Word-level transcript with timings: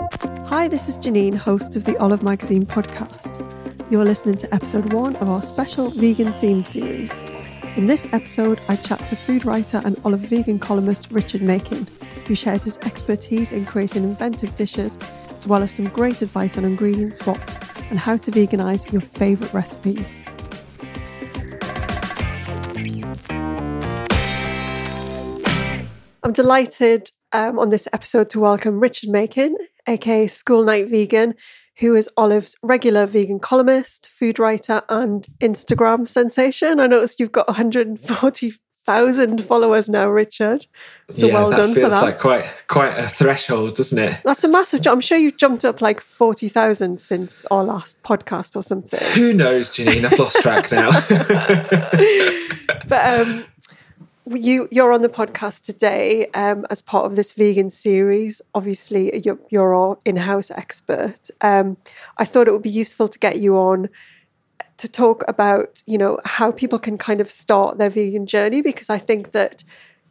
Hi, 0.00 0.66
this 0.66 0.88
is 0.88 0.96
Janine, 0.96 1.34
host 1.34 1.76
of 1.76 1.84
the 1.84 1.94
Olive 1.98 2.22
Magazine 2.22 2.64
podcast. 2.64 3.44
You're 3.90 4.06
listening 4.06 4.38
to 4.38 4.54
episode 4.54 4.94
one 4.94 5.14
of 5.16 5.28
our 5.28 5.42
special 5.42 5.90
vegan 5.90 6.32
theme 6.32 6.64
series. 6.64 7.12
In 7.76 7.84
this 7.84 8.08
episode, 8.12 8.60
I 8.68 8.76
chat 8.76 8.98
to 9.08 9.16
food 9.16 9.44
writer 9.44 9.82
and 9.84 10.00
olive 10.06 10.20
vegan 10.20 10.58
columnist 10.58 11.10
Richard 11.10 11.42
Makin, 11.42 11.86
who 12.26 12.34
shares 12.34 12.64
his 12.64 12.78
expertise 12.78 13.52
in 13.52 13.66
creating 13.66 14.04
inventive 14.04 14.54
dishes, 14.54 14.98
as 15.36 15.46
well 15.46 15.62
as 15.62 15.72
some 15.72 15.88
great 15.88 16.22
advice 16.22 16.56
on 16.56 16.64
ingredient 16.64 17.18
swaps 17.18 17.58
and 17.90 17.98
how 17.98 18.16
to 18.16 18.30
veganize 18.30 18.90
your 18.90 19.02
favourite 19.02 19.52
recipes. 19.52 20.22
I'm 26.22 26.32
delighted 26.32 27.10
um, 27.32 27.58
on 27.58 27.68
this 27.68 27.86
episode 27.92 28.30
to 28.30 28.40
welcome 28.40 28.80
Richard 28.80 29.10
Makin, 29.10 29.56
aka 29.90 30.26
School 30.26 30.64
Night 30.64 30.88
Vegan, 30.88 31.34
who 31.78 31.94
is 31.94 32.08
Olive's 32.16 32.56
regular 32.62 33.06
vegan 33.06 33.40
columnist, 33.40 34.08
food 34.08 34.38
writer, 34.38 34.82
and 34.88 35.26
Instagram 35.40 36.06
sensation. 36.06 36.78
I 36.78 36.86
noticed 36.86 37.18
you've 37.20 37.32
got 37.32 37.48
140,000 37.48 39.44
followers 39.44 39.88
now, 39.88 40.08
Richard. 40.08 40.66
So 41.12 41.26
yeah, 41.26 41.34
well 41.34 41.50
done 41.50 41.74
for 41.74 41.88
that. 41.88 42.02
like 42.02 42.20
quite 42.20 42.46
quite 42.68 42.96
a 42.98 43.08
threshold, 43.08 43.76
doesn't 43.76 43.98
it? 43.98 44.20
That's 44.24 44.44
a 44.44 44.48
massive 44.48 44.82
jump. 44.82 44.96
I'm 44.96 45.00
sure 45.00 45.18
you've 45.18 45.36
jumped 45.36 45.64
up 45.64 45.80
like 45.80 46.00
40,000 46.00 47.00
since 47.00 47.44
our 47.46 47.64
last 47.64 48.02
podcast 48.02 48.54
or 48.56 48.62
something. 48.62 49.00
Who 49.14 49.32
knows, 49.32 49.70
Janine? 49.70 50.04
I've 50.04 50.18
lost 50.18 50.36
track 50.36 50.70
now. 50.70 50.90
but 52.88 53.20
um, 53.20 53.44
you 54.36 54.68
you're 54.70 54.92
on 54.92 55.02
the 55.02 55.08
podcast 55.08 55.62
today 55.62 56.26
um, 56.28 56.66
as 56.70 56.80
part 56.80 57.06
of 57.06 57.16
this 57.16 57.32
vegan 57.32 57.70
series. 57.70 58.40
Obviously, 58.54 59.20
you're, 59.24 59.38
you're 59.50 59.74
our 59.74 59.98
in-house 60.04 60.50
expert. 60.50 61.30
Um, 61.40 61.76
I 62.18 62.24
thought 62.24 62.48
it 62.48 62.52
would 62.52 62.62
be 62.62 62.70
useful 62.70 63.08
to 63.08 63.18
get 63.18 63.38
you 63.38 63.56
on 63.56 63.88
to 64.76 64.90
talk 64.90 65.24
about 65.28 65.82
you 65.86 65.98
know 65.98 66.18
how 66.24 66.50
people 66.50 66.78
can 66.78 66.96
kind 66.96 67.20
of 67.20 67.30
start 67.30 67.78
their 67.78 67.90
vegan 67.90 68.26
journey 68.26 68.62
because 68.62 68.88
I 68.88 68.98
think 68.98 69.32
that 69.32 69.64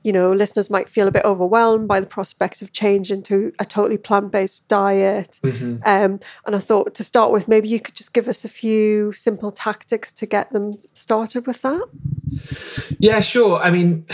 you 0.03 0.13
know 0.13 0.31
listeners 0.31 0.69
might 0.69 0.87
feel 0.89 1.07
a 1.07 1.11
bit 1.11 1.25
overwhelmed 1.25 1.87
by 1.87 1.99
the 1.99 2.07
prospect 2.07 2.61
of 2.61 2.71
change 2.71 3.11
into 3.11 3.51
a 3.59 3.65
totally 3.65 3.97
plant-based 3.97 4.67
diet. 4.67 5.39
Um, 5.85 6.19
and 6.45 6.55
I 6.55 6.59
thought 6.59 6.95
to 6.95 7.03
start 7.03 7.31
with, 7.31 7.47
maybe 7.47 7.67
you 7.67 7.79
could 7.79 7.95
just 7.95 8.13
give 8.13 8.27
us 8.27 8.45
a 8.45 8.49
few 8.49 9.11
simple 9.11 9.51
tactics 9.51 10.11
to 10.13 10.25
get 10.25 10.51
them 10.51 10.77
started 10.93 11.47
with 11.47 11.61
that. 11.61 11.87
yeah, 12.99 13.21
sure. 13.21 13.59
I 13.59 13.71
mean, 13.71 14.05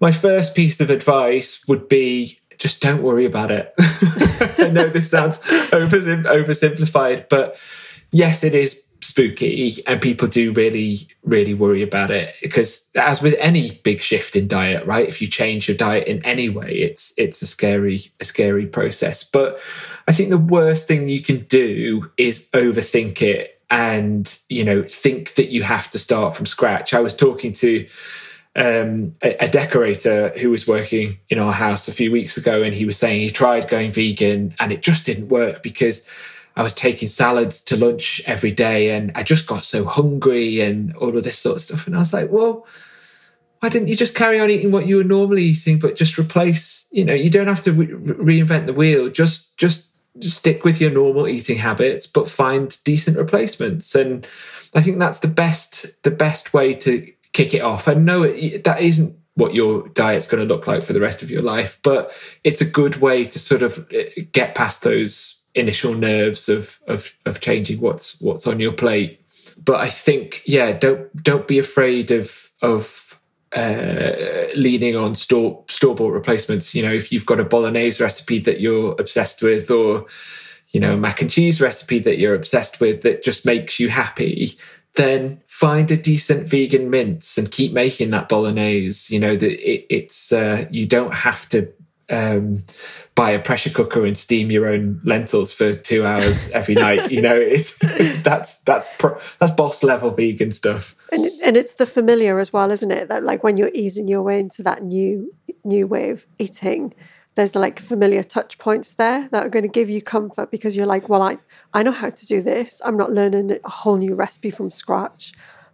my 0.00 0.12
first 0.12 0.54
piece 0.54 0.80
of 0.80 0.90
advice 0.90 1.64
would 1.68 1.88
be 1.88 2.40
just 2.58 2.80
don't 2.80 3.02
worry 3.02 3.24
about 3.24 3.50
it. 3.50 3.74
I 3.78 4.70
know 4.72 4.88
this 4.88 5.10
sounds 5.10 5.38
oversim- 5.70 6.24
oversimplified, 6.24 7.28
but 7.28 7.56
yes, 8.12 8.44
it 8.44 8.54
is 8.54 8.84
spooky 9.02 9.82
and 9.86 10.00
people 10.00 10.28
do 10.28 10.52
really 10.52 11.08
really 11.24 11.54
worry 11.54 11.82
about 11.82 12.10
it. 12.10 12.34
Because 12.42 12.88
as 12.94 13.20
with 13.20 13.34
any 13.38 13.72
big 13.84 14.00
shift 14.00 14.36
in 14.36 14.48
diet 14.48 14.86
right 14.86 15.08
if 15.08 15.20
you 15.20 15.28
change 15.28 15.68
your 15.68 15.76
diet 15.76 16.06
in 16.06 16.24
any 16.24 16.48
way 16.48 16.72
it's 16.72 17.12
it's 17.16 17.42
a 17.42 17.46
scary 17.46 18.12
a 18.20 18.24
scary 18.24 18.66
process. 18.66 19.24
But 19.24 19.60
i 20.08 20.12
think 20.12 20.30
the 20.30 20.38
worst 20.38 20.88
thing 20.88 21.08
you 21.08 21.22
can 21.22 21.44
do 21.44 22.10
is 22.16 22.48
overthink 22.52 23.22
it 23.22 23.60
and 23.72 24.38
you 24.50 24.62
know 24.62 24.82
think 24.82 25.34
that 25.34 25.50
you 25.50 25.62
have 25.62 25.90
to 25.90 25.98
start 25.98 26.36
from 26.36 26.46
scratch. 26.46 26.92
I 26.94 27.00
was 27.00 27.16
talking 27.16 27.54
to 27.54 27.88
um, 28.54 29.16
a, 29.22 29.44
a 29.44 29.48
decorator 29.48 30.28
who 30.36 30.50
was 30.50 30.68
working 30.68 31.18
in 31.30 31.38
our 31.38 31.54
house 31.54 31.88
a 31.88 31.92
few 31.92 32.12
weeks 32.12 32.36
ago, 32.36 32.62
and 32.62 32.74
he 32.74 32.84
was 32.84 32.98
saying 32.98 33.22
he 33.22 33.30
tried 33.30 33.68
going 33.68 33.90
vegan 33.90 34.54
and 34.60 34.72
it 34.72 34.82
just 34.82 35.06
didn't 35.06 35.28
work 35.28 35.62
because 35.62 36.06
I 36.56 36.62
was 36.62 36.74
taking 36.74 37.08
salads 37.08 37.60
to 37.62 37.76
lunch 37.76 38.20
every 38.26 38.50
day 38.50 38.90
and 38.90 39.12
I 39.14 39.22
just 39.22 39.46
got 39.46 39.64
so 39.64 39.84
hungry 39.84 40.60
and 40.60 40.94
all 40.96 41.16
of 41.16 41.24
this 41.24 41.38
sort 41.38 41.56
of 41.56 41.62
stuff. 41.62 41.86
And 41.86 41.96
I 41.96 42.00
was 42.00 42.12
like, 42.12 42.30
well, 42.30 42.66
why 43.60 43.68
didn't 43.68 43.88
you 43.88 43.96
just 43.96 44.14
carry 44.14 44.40
on 44.40 44.50
eating 44.50 44.72
what 44.72 44.86
you 44.86 44.96
were 44.96 45.04
normally 45.04 45.44
eating, 45.44 45.78
but 45.78 45.96
just 45.96 46.18
replace, 46.18 46.88
you 46.90 47.04
know, 47.04 47.14
you 47.14 47.30
don't 47.30 47.46
have 47.46 47.62
to 47.62 47.72
re- 47.72 47.86
reinvent 47.86 48.66
the 48.66 48.72
wheel. 48.72 49.08
Just, 49.08 49.56
just, 49.56 49.86
just 50.18 50.38
stick 50.38 50.64
with 50.64 50.80
your 50.80 50.90
normal 50.90 51.28
eating 51.28 51.58
habits, 51.58 52.06
but 52.06 52.28
find 52.28 52.76
decent 52.84 53.16
replacements. 53.16 53.94
And 53.94 54.26
I 54.74 54.82
think 54.82 54.98
that's 54.98 55.20
the 55.20 55.28
best, 55.28 56.02
the 56.02 56.10
best 56.10 56.52
way 56.52 56.74
to 56.74 57.10
kick 57.32 57.54
it 57.54 57.62
off. 57.62 57.86
And 57.86 58.04
no, 58.04 58.24
it, 58.24 58.64
that 58.64 58.82
isn't 58.82 59.16
what 59.34 59.54
your 59.54 59.88
diet's 59.88 60.26
going 60.26 60.46
to 60.46 60.54
look 60.54 60.66
like 60.66 60.82
for 60.82 60.92
the 60.92 61.00
rest 61.00 61.22
of 61.22 61.30
your 61.30 61.42
life, 61.42 61.78
but 61.82 62.12
it's 62.44 62.60
a 62.60 62.66
good 62.66 62.96
way 62.96 63.24
to 63.24 63.38
sort 63.38 63.62
of 63.62 63.78
uh, 63.78 64.22
get 64.32 64.54
past 64.54 64.82
those 64.82 65.41
initial 65.54 65.94
nerves 65.94 66.48
of 66.48 66.80
of 66.86 67.12
of 67.26 67.40
changing 67.40 67.80
what's 67.80 68.20
what's 68.20 68.46
on 68.46 68.60
your 68.60 68.72
plate. 68.72 69.20
But 69.64 69.80
I 69.80 69.90
think, 69.90 70.42
yeah, 70.44 70.72
don't 70.72 71.14
don't 71.22 71.46
be 71.46 71.58
afraid 71.58 72.10
of 72.10 72.50
of 72.62 73.18
uh, 73.54 74.46
leaning 74.56 74.96
on 74.96 75.14
store 75.14 75.64
store 75.68 75.94
bought 75.94 76.12
replacements. 76.12 76.74
You 76.74 76.82
know, 76.82 76.92
if 76.92 77.12
you've 77.12 77.26
got 77.26 77.40
a 77.40 77.44
bolognese 77.44 78.02
recipe 78.02 78.38
that 78.40 78.60
you're 78.60 78.92
obsessed 78.98 79.42
with, 79.42 79.70
or 79.70 80.06
you 80.70 80.80
know, 80.80 80.96
mac 80.96 81.20
and 81.20 81.30
cheese 81.30 81.60
recipe 81.60 81.98
that 82.00 82.18
you're 82.18 82.34
obsessed 82.34 82.80
with 82.80 83.02
that 83.02 83.22
just 83.22 83.44
makes 83.44 83.78
you 83.78 83.90
happy, 83.90 84.58
then 84.94 85.42
find 85.46 85.90
a 85.90 85.96
decent 85.96 86.48
vegan 86.48 86.88
mince 86.88 87.36
and 87.36 87.52
keep 87.52 87.72
making 87.72 88.10
that 88.10 88.28
bolognese. 88.28 89.12
You 89.14 89.20
know 89.20 89.36
that 89.36 89.70
it, 89.70 89.86
it's 89.90 90.32
uh, 90.32 90.66
you 90.70 90.86
don't 90.86 91.14
have 91.14 91.48
to 91.50 91.72
um, 92.12 92.64
buy 93.14 93.30
a 93.30 93.40
pressure 93.40 93.70
cooker 93.70 94.06
and 94.06 94.16
steam 94.16 94.50
your 94.50 94.68
own 94.68 95.00
lentils 95.04 95.52
for 95.52 95.74
two 95.74 96.06
hours 96.06 96.50
every 96.50 96.74
night. 96.74 97.10
You 97.10 97.22
know, 97.22 97.34
it's 97.34 97.78
that's 98.22 98.60
that's 98.60 98.90
pro, 98.98 99.18
that's 99.38 99.52
boss 99.52 99.82
level 99.82 100.10
vegan 100.10 100.52
stuff. 100.52 100.94
And 101.10 101.26
and 101.42 101.56
it's 101.56 101.74
the 101.74 101.86
familiar 101.86 102.38
as 102.38 102.52
well, 102.52 102.70
isn't 102.70 102.90
it? 102.90 103.08
That 103.08 103.24
like 103.24 103.42
when 103.42 103.56
you're 103.56 103.70
easing 103.74 104.08
your 104.08 104.22
way 104.22 104.38
into 104.38 104.62
that 104.62 104.82
new 104.82 105.34
new 105.64 105.86
way 105.86 106.10
of 106.10 106.26
eating, 106.38 106.94
there's 107.34 107.54
like 107.54 107.80
familiar 107.80 108.22
touch 108.22 108.58
points 108.58 108.94
there 108.94 109.28
that 109.32 109.46
are 109.46 109.50
going 109.50 109.64
to 109.64 109.68
give 109.68 109.88
you 109.88 110.02
comfort 110.02 110.50
because 110.50 110.76
you're 110.76 110.86
like, 110.86 111.08
well, 111.08 111.22
I 111.22 111.38
I 111.72 111.82
know 111.82 111.92
how 111.92 112.10
to 112.10 112.26
do 112.26 112.42
this. 112.42 112.80
I'm 112.84 112.96
not 112.96 113.12
learning 113.12 113.58
a 113.64 113.70
whole 113.70 113.96
new 113.96 114.14
recipe 114.14 114.50
from 114.50 114.70
scratch. 114.70 115.32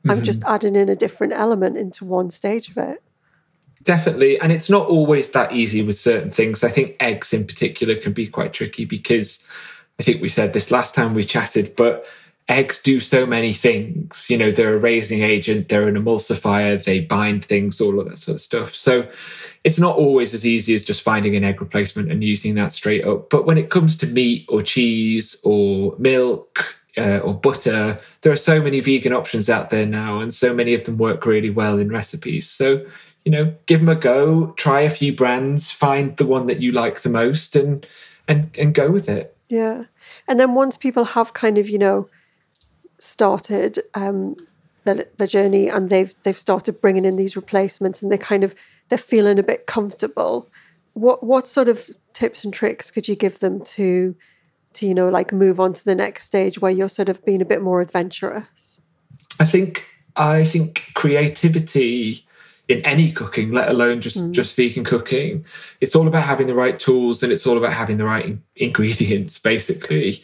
I'm 0.08 0.22
just 0.24 0.42
adding 0.44 0.76
in 0.76 0.88
a 0.88 0.96
different 0.96 1.32
element 1.34 1.76
into 1.76 2.04
one 2.04 2.30
stage 2.30 2.70
of 2.70 2.78
it. 2.78 3.02
Definitely. 3.88 4.38
And 4.38 4.52
it's 4.52 4.68
not 4.68 4.86
always 4.86 5.30
that 5.30 5.52
easy 5.52 5.80
with 5.80 5.98
certain 5.98 6.30
things. 6.30 6.62
I 6.62 6.68
think 6.68 6.96
eggs 7.00 7.32
in 7.32 7.46
particular 7.46 7.94
can 7.94 8.12
be 8.12 8.26
quite 8.26 8.52
tricky 8.52 8.84
because 8.84 9.42
I 9.98 10.02
think 10.02 10.20
we 10.20 10.28
said 10.28 10.52
this 10.52 10.70
last 10.70 10.94
time 10.94 11.14
we 11.14 11.24
chatted, 11.24 11.74
but 11.74 12.04
eggs 12.50 12.82
do 12.82 13.00
so 13.00 13.24
many 13.24 13.54
things. 13.54 14.26
You 14.28 14.36
know, 14.36 14.50
they're 14.50 14.74
a 14.74 14.78
raising 14.78 15.22
agent, 15.22 15.70
they're 15.70 15.88
an 15.88 15.94
emulsifier, 15.94 16.84
they 16.84 17.00
bind 17.00 17.46
things, 17.46 17.80
all 17.80 17.98
of 17.98 18.10
that 18.10 18.18
sort 18.18 18.34
of 18.34 18.42
stuff. 18.42 18.74
So 18.74 19.08
it's 19.64 19.78
not 19.78 19.96
always 19.96 20.34
as 20.34 20.46
easy 20.46 20.74
as 20.74 20.84
just 20.84 21.00
finding 21.00 21.34
an 21.34 21.42
egg 21.42 21.62
replacement 21.62 22.12
and 22.12 22.22
using 22.22 22.56
that 22.56 22.72
straight 22.72 23.06
up. 23.06 23.30
But 23.30 23.46
when 23.46 23.56
it 23.56 23.70
comes 23.70 23.96
to 23.98 24.06
meat 24.06 24.44
or 24.50 24.62
cheese 24.62 25.40
or 25.44 25.94
milk, 25.98 26.78
uh, 26.98 27.18
or 27.18 27.34
butter. 27.34 28.00
There 28.22 28.32
are 28.32 28.36
so 28.36 28.60
many 28.60 28.80
vegan 28.80 29.12
options 29.12 29.48
out 29.48 29.70
there 29.70 29.86
now, 29.86 30.20
and 30.20 30.34
so 30.34 30.52
many 30.52 30.74
of 30.74 30.84
them 30.84 30.98
work 30.98 31.24
really 31.24 31.50
well 31.50 31.78
in 31.78 31.90
recipes. 31.90 32.50
So, 32.50 32.86
you 33.28 33.32
know, 33.32 33.54
give 33.66 33.80
them 33.80 33.90
a 33.90 33.94
go, 33.94 34.52
try 34.52 34.80
a 34.80 34.88
few 34.88 35.14
brands, 35.14 35.70
find 35.70 36.16
the 36.16 36.24
one 36.24 36.46
that 36.46 36.62
you 36.62 36.72
like 36.72 37.02
the 37.02 37.10
most, 37.10 37.54
and 37.56 37.86
and 38.26 38.48
and 38.56 38.74
go 38.74 38.90
with 38.90 39.06
it. 39.06 39.36
Yeah. 39.50 39.84
And 40.26 40.40
then 40.40 40.54
once 40.54 40.78
people 40.78 41.04
have 41.04 41.34
kind 41.34 41.58
of, 41.58 41.68
you 41.68 41.76
know, 41.76 42.08
started 42.98 43.80
um, 43.92 44.34
the, 44.84 45.06
the 45.18 45.26
journey 45.26 45.68
and 45.68 45.90
they've 45.90 46.14
they've 46.22 46.38
started 46.38 46.80
bringing 46.80 47.04
in 47.04 47.16
these 47.16 47.36
replacements 47.36 48.00
and 48.00 48.10
they 48.10 48.16
kind 48.16 48.44
of 48.44 48.54
they're 48.88 48.96
feeling 48.96 49.38
a 49.38 49.42
bit 49.42 49.66
comfortable. 49.66 50.48
What 50.94 51.22
what 51.22 51.46
sort 51.46 51.68
of 51.68 51.90
tips 52.14 52.44
and 52.44 52.54
tricks 52.54 52.90
could 52.90 53.08
you 53.08 53.14
give 53.14 53.40
them 53.40 53.62
to 53.76 54.16
to 54.72 54.86
you 54.86 54.94
know 54.94 55.10
like 55.10 55.34
move 55.34 55.60
on 55.60 55.74
to 55.74 55.84
the 55.84 55.94
next 55.94 56.24
stage 56.24 56.62
where 56.62 56.72
you're 56.72 56.88
sort 56.88 57.10
of 57.10 57.22
being 57.26 57.42
a 57.42 57.50
bit 57.52 57.60
more 57.60 57.82
adventurous? 57.82 58.80
I 59.38 59.44
think 59.44 59.84
I 60.16 60.44
think 60.44 60.92
creativity 60.94 62.24
in 62.68 62.84
any 62.84 63.10
cooking, 63.10 63.50
let 63.50 63.68
alone 63.68 64.00
just 64.00 64.18
mm. 64.18 64.32
just 64.32 64.54
vegan 64.54 64.84
cooking. 64.84 65.44
It's 65.80 65.96
all 65.96 66.06
about 66.06 66.24
having 66.24 66.46
the 66.46 66.54
right 66.54 66.78
tools 66.78 67.22
and 67.22 67.32
it's 67.32 67.46
all 67.46 67.56
about 67.56 67.72
having 67.72 67.96
the 67.96 68.04
right 68.04 68.38
ingredients, 68.56 69.38
basically. 69.38 70.22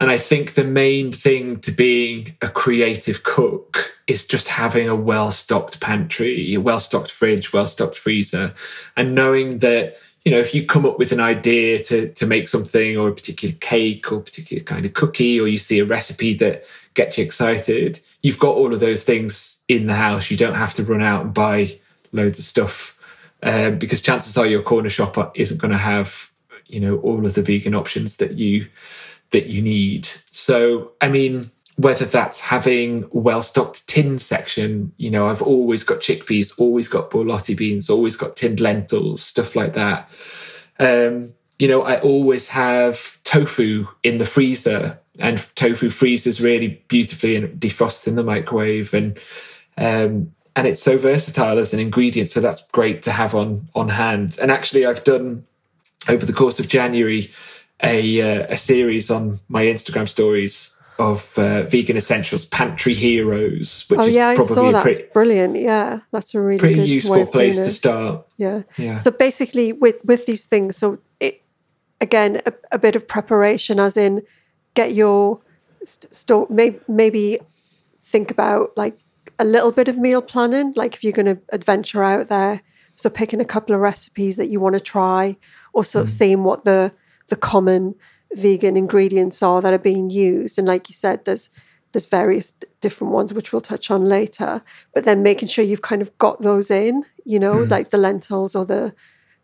And 0.00 0.10
I 0.10 0.16
think 0.16 0.54
the 0.54 0.64
main 0.64 1.12
thing 1.12 1.60
to 1.60 1.70
being 1.70 2.36
a 2.40 2.48
creative 2.48 3.22
cook 3.22 3.94
is 4.06 4.26
just 4.26 4.48
having 4.48 4.88
a 4.88 4.96
well 4.96 5.32
stocked 5.32 5.80
pantry, 5.80 6.54
a 6.54 6.60
well 6.60 6.80
stocked 6.80 7.10
fridge, 7.10 7.52
well 7.52 7.66
stocked 7.66 7.98
freezer, 7.98 8.54
and 8.96 9.14
knowing 9.14 9.58
that 9.58 9.96
you 10.24 10.32
know, 10.32 10.38
if 10.38 10.54
you 10.54 10.66
come 10.66 10.84
up 10.84 10.98
with 10.98 11.12
an 11.12 11.20
idea 11.20 11.82
to 11.84 12.12
to 12.12 12.26
make 12.26 12.48
something 12.48 12.96
or 12.96 13.08
a 13.08 13.14
particular 13.14 13.54
cake 13.60 14.12
or 14.12 14.16
a 14.18 14.22
particular 14.22 14.62
kind 14.62 14.84
of 14.84 14.94
cookie, 14.94 15.40
or 15.40 15.48
you 15.48 15.58
see 15.58 15.78
a 15.78 15.84
recipe 15.84 16.34
that 16.34 16.64
gets 16.94 17.16
you 17.16 17.24
excited, 17.24 18.00
you've 18.22 18.38
got 18.38 18.56
all 18.56 18.74
of 18.74 18.80
those 18.80 19.02
things 19.02 19.62
in 19.68 19.86
the 19.86 19.94
house. 19.94 20.30
You 20.30 20.36
don't 20.36 20.54
have 20.54 20.74
to 20.74 20.84
run 20.84 21.02
out 21.02 21.24
and 21.24 21.34
buy 21.34 21.78
loads 22.12 22.38
of 22.38 22.44
stuff 22.44 22.98
um, 23.42 23.78
because 23.78 24.02
chances 24.02 24.36
are 24.36 24.46
your 24.46 24.62
corner 24.62 24.90
shop 24.90 25.32
isn't 25.36 25.60
going 25.60 25.72
to 25.72 25.78
have 25.78 26.30
you 26.66 26.80
know 26.80 26.98
all 26.98 27.24
of 27.26 27.34
the 27.34 27.42
vegan 27.42 27.74
options 27.74 28.16
that 28.16 28.32
you 28.32 28.66
that 29.30 29.46
you 29.46 29.62
need. 29.62 30.08
So, 30.30 30.92
I 31.00 31.08
mean, 31.08 31.50
whether 31.80 32.04
that's 32.04 32.40
having 32.40 33.08
well 33.10 33.42
stocked 33.42 33.86
tin 33.88 34.18
section, 34.18 34.92
you 34.98 35.10
know, 35.10 35.28
I've 35.28 35.40
always 35.40 35.82
got 35.82 36.00
chickpeas, 36.00 36.52
always 36.58 36.88
got 36.88 37.10
borlotti 37.10 37.56
beans, 37.56 37.88
always 37.88 38.16
got 38.16 38.36
tinned 38.36 38.60
lentils, 38.60 39.22
stuff 39.22 39.56
like 39.56 39.72
that. 39.72 40.10
Um, 40.78 41.32
you 41.58 41.68
know, 41.68 41.80
I 41.80 41.98
always 42.00 42.48
have 42.48 43.18
tofu 43.24 43.86
in 44.02 44.18
the 44.18 44.26
freezer, 44.26 44.98
and 45.18 45.38
tofu 45.54 45.88
freezes 45.88 46.38
really 46.38 46.82
beautifully 46.88 47.36
and 47.36 47.58
defrosts 47.58 48.06
in 48.06 48.14
the 48.14 48.24
microwave, 48.24 48.92
and 48.92 49.18
um, 49.78 50.34
and 50.56 50.66
it's 50.66 50.82
so 50.82 50.98
versatile 50.98 51.58
as 51.58 51.72
an 51.72 51.80
ingredient. 51.80 52.28
So 52.28 52.40
that's 52.40 52.66
great 52.68 53.02
to 53.04 53.10
have 53.10 53.34
on 53.34 53.70
on 53.74 53.88
hand. 53.88 54.36
And 54.42 54.50
actually, 54.50 54.84
I've 54.84 55.04
done 55.04 55.46
over 56.10 56.26
the 56.26 56.34
course 56.34 56.60
of 56.60 56.68
January 56.68 57.32
a 57.82 58.20
uh, 58.20 58.46
a 58.50 58.58
series 58.58 59.10
on 59.10 59.40
my 59.48 59.64
Instagram 59.64 60.06
stories 60.06 60.76
of 61.00 61.38
uh, 61.38 61.62
vegan 61.64 61.96
essentials 61.96 62.44
pantry 62.44 62.94
heroes 62.94 63.84
which 63.88 63.98
oh 63.98 64.04
yeah 64.04 64.32
is 64.32 64.38
i 64.38 64.54
saw 64.54 64.70
that. 64.70 64.82
pretty, 64.82 65.04
brilliant. 65.12 65.56
Yeah 65.56 66.00
that's 66.12 66.34
a 66.34 66.40
really 66.40 66.58
pretty 66.58 66.84
useful 66.84 67.26
place 67.26 67.56
to 67.56 67.70
start. 67.70 68.26
Yeah. 68.36 68.62
Yeah. 68.76 68.96
So 68.96 69.10
basically 69.10 69.72
with 69.72 69.96
with 70.04 70.26
these 70.26 70.44
things 70.44 70.76
so 70.76 70.98
it 71.18 71.42
again 72.00 72.42
a, 72.46 72.52
a 72.72 72.78
bit 72.78 72.96
of 72.96 73.08
preparation 73.08 73.80
as 73.80 73.96
in 73.96 74.22
get 74.74 74.94
your 74.94 75.40
store 75.84 76.46
maybe 76.50 76.78
maybe 76.86 77.38
think 77.98 78.30
about 78.30 78.76
like 78.76 78.98
a 79.38 79.44
little 79.44 79.72
bit 79.72 79.88
of 79.88 79.96
meal 79.96 80.20
planning 80.20 80.72
like 80.76 80.94
if 80.94 81.02
you're 81.02 81.12
going 81.12 81.26
to 81.26 81.40
adventure 81.50 82.04
out 82.04 82.28
there. 82.28 82.60
So 82.96 83.08
picking 83.08 83.40
a 83.40 83.46
couple 83.46 83.74
of 83.74 83.80
recipes 83.80 84.36
that 84.36 84.50
you 84.50 84.60
want 84.60 84.74
to 84.74 84.80
try 84.80 85.38
or 85.72 85.84
sort 85.84 86.04
of 86.04 86.10
mm. 86.10 86.14
seeing 86.14 86.44
what 86.44 86.64
the 86.64 86.92
the 87.28 87.36
common 87.36 87.94
vegan 88.34 88.76
ingredients 88.76 89.42
are 89.42 89.60
that 89.60 89.72
are 89.72 89.78
being 89.78 90.10
used. 90.10 90.58
And 90.58 90.66
like 90.66 90.88
you 90.88 90.94
said, 90.94 91.24
there's 91.24 91.50
there's 91.92 92.06
various 92.06 92.52
different 92.80 93.12
ones 93.12 93.34
which 93.34 93.52
we'll 93.52 93.60
touch 93.60 93.90
on 93.90 94.04
later. 94.04 94.62
But 94.94 95.04
then 95.04 95.22
making 95.22 95.48
sure 95.48 95.64
you've 95.64 95.82
kind 95.82 96.02
of 96.02 96.16
got 96.18 96.40
those 96.40 96.70
in, 96.70 97.04
you 97.24 97.38
know, 97.38 97.54
mm. 97.54 97.70
like 97.70 97.90
the 97.90 97.98
lentils 97.98 98.54
or 98.54 98.64
the 98.64 98.94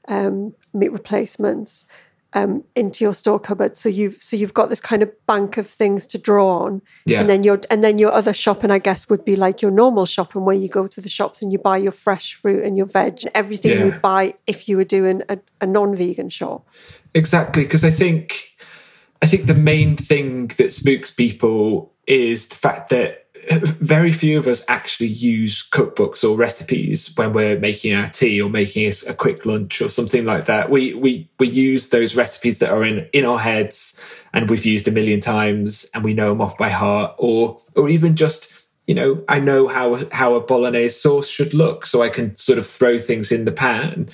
um, 0.08 0.54
meat 0.72 0.92
replacements 0.92 1.86
um, 2.32 2.64
into 2.74 3.02
your 3.02 3.14
store 3.14 3.40
cupboard. 3.40 3.76
So 3.76 3.88
you've 3.88 4.22
so 4.22 4.36
you've 4.36 4.54
got 4.54 4.68
this 4.68 4.80
kind 4.80 5.02
of 5.02 5.10
bank 5.26 5.56
of 5.56 5.66
things 5.66 6.06
to 6.08 6.18
draw 6.18 6.58
on. 6.64 6.82
Yeah. 7.06 7.20
And 7.20 7.28
then 7.28 7.42
your 7.42 7.60
and 7.70 7.82
then 7.82 7.98
your 7.98 8.12
other 8.12 8.32
shopping, 8.32 8.70
I 8.70 8.78
guess, 8.78 9.08
would 9.08 9.24
be 9.24 9.36
like 9.36 9.62
your 9.62 9.70
normal 9.70 10.06
shopping 10.06 10.44
where 10.44 10.54
you 10.56 10.68
go 10.68 10.86
to 10.86 11.00
the 11.00 11.08
shops 11.08 11.40
and 11.42 11.50
you 11.50 11.58
buy 11.58 11.78
your 11.78 11.92
fresh 11.92 12.34
fruit 12.34 12.62
and 12.64 12.76
your 12.76 12.86
veg 12.86 13.20
and 13.22 13.30
everything 13.34 13.72
yeah. 13.72 13.78
you 13.78 13.84
would 13.86 14.02
buy 14.02 14.34
if 14.46 14.68
you 14.68 14.76
were 14.76 14.84
doing 14.84 15.22
a, 15.28 15.38
a 15.60 15.66
non-vegan 15.66 16.28
shop. 16.28 16.68
Exactly, 17.14 17.62
because 17.62 17.84
I 17.84 17.90
think 17.90 18.50
I 19.22 19.26
think 19.26 19.46
the 19.46 19.54
main 19.54 19.96
thing 19.96 20.48
that 20.58 20.72
spooks 20.72 21.10
people 21.10 21.92
is 22.06 22.48
the 22.48 22.54
fact 22.54 22.90
that 22.90 23.26
very 23.48 24.12
few 24.12 24.38
of 24.38 24.46
us 24.46 24.64
actually 24.68 25.08
use 25.08 25.66
cookbooks 25.70 26.28
or 26.28 26.36
recipes 26.36 27.14
when 27.16 27.32
we're 27.32 27.58
making 27.58 27.94
our 27.94 28.08
tea 28.08 28.40
or 28.40 28.50
making 28.50 28.92
a, 29.06 29.14
quick 29.14 29.46
lunch 29.46 29.80
or 29.80 29.88
something 29.88 30.24
like 30.24 30.46
that. 30.46 30.70
We 30.70 30.94
we 30.94 31.30
we 31.38 31.48
use 31.48 31.90
those 31.90 32.16
recipes 32.16 32.58
that 32.58 32.70
are 32.70 32.84
in 32.84 33.08
in 33.12 33.24
our 33.24 33.38
heads 33.38 33.98
and 34.32 34.50
we've 34.50 34.64
used 34.64 34.88
a 34.88 34.90
million 34.90 35.20
times 35.20 35.86
and 35.94 36.02
we 36.02 36.14
know 36.14 36.30
them 36.30 36.40
off 36.40 36.58
by 36.58 36.70
heart, 36.70 37.14
or 37.18 37.60
or 37.76 37.88
even 37.88 38.16
just 38.16 38.52
you 38.86 38.94
know 38.94 39.22
I 39.28 39.38
know 39.38 39.68
how 39.68 40.00
how 40.10 40.34
a 40.34 40.40
bolognese 40.40 40.98
sauce 40.98 41.28
should 41.28 41.54
look, 41.54 41.86
so 41.86 42.02
I 42.02 42.08
can 42.08 42.36
sort 42.36 42.58
of 42.58 42.66
throw 42.66 42.98
things 42.98 43.30
in 43.30 43.44
the 43.44 43.52
pan. 43.52 44.10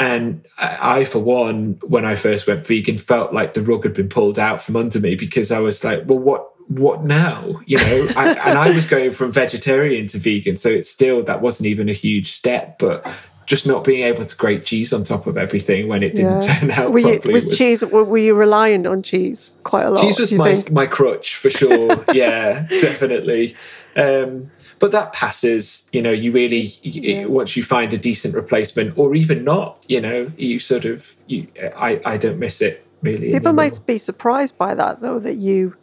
And 0.00 0.46
I, 0.58 1.04
for 1.04 1.18
one, 1.18 1.78
when 1.82 2.04
I 2.04 2.16
first 2.16 2.46
went 2.46 2.66
vegan, 2.66 2.98
felt 2.98 3.34
like 3.34 3.54
the 3.54 3.62
rug 3.62 3.84
had 3.84 3.94
been 3.94 4.08
pulled 4.08 4.38
out 4.38 4.62
from 4.62 4.76
under 4.76 4.98
me 4.98 5.14
because 5.14 5.52
I 5.52 5.60
was 5.60 5.84
like, 5.84 6.04
well, 6.06 6.18
what 6.18 6.46
what 6.68 7.04
now? 7.04 7.60
You 7.66 7.78
know, 7.78 8.08
I, 8.16 8.32
and 8.32 8.58
I 8.58 8.70
was 8.70 8.86
going 8.86 9.12
from 9.12 9.32
vegetarian 9.32 10.06
to 10.08 10.18
vegan, 10.18 10.56
so 10.56 10.68
it's 10.68 10.90
still 10.90 11.22
that 11.24 11.42
wasn't 11.42 11.66
even 11.66 11.88
a 11.88 11.92
huge 11.92 12.32
step, 12.32 12.78
but 12.78 13.06
just 13.50 13.66
not 13.66 13.82
being 13.82 14.04
able 14.04 14.24
to 14.24 14.36
grate 14.36 14.64
cheese 14.64 14.92
on 14.92 15.02
top 15.02 15.26
of 15.26 15.36
everything 15.36 15.88
when 15.88 16.04
it 16.04 16.14
didn't 16.14 16.44
yeah. 16.44 16.54
turn 16.54 16.70
out 16.70 16.92
were 16.92 17.00
you, 17.00 17.20
Was, 17.24 17.46
was, 17.46 17.58
cheese? 17.58 17.84
Were 17.84 18.16
you 18.16 18.32
reliant 18.34 18.86
on 18.86 19.02
cheese 19.02 19.52
quite 19.64 19.82
a 19.82 19.90
lot? 19.90 20.02
Cheese 20.02 20.20
was 20.20 20.32
my 20.32 20.64
my 20.70 20.86
crutch 20.86 21.34
for 21.34 21.50
sure. 21.50 22.04
yeah, 22.14 22.66
definitely. 22.68 23.56
Um, 23.96 24.52
but 24.80 24.90
that 24.92 25.12
passes. 25.12 25.88
You 25.92 26.02
know, 26.02 26.10
you 26.10 26.32
really 26.32 26.74
yeah. 26.82 27.26
once 27.26 27.56
you 27.56 27.62
find 27.62 27.92
a 27.92 27.98
decent 27.98 28.34
replacement, 28.34 28.98
or 28.98 29.14
even 29.14 29.44
not, 29.44 29.82
you 29.86 30.00
know, 30.00 30.32
you 30.36 30.58
sort 30.58 30.84
of 30.84 31.14
you. 31.28 31.46
I 31.76 32.00
I 32.04 32.16
don't 32.16 32.40
miss 32.40 32.60
it 32.60 32.84
really. 33.02 33.30
People 33.32 33.36
anymore. 33.36 33.52
might 33.52 33.86
be 33.86 33.98
surprised 33.98 34.58
by 34.58 34.74
that 34.74 35.00
though 35.00 35.20
that 35.20 35.36
you 35.36 35.76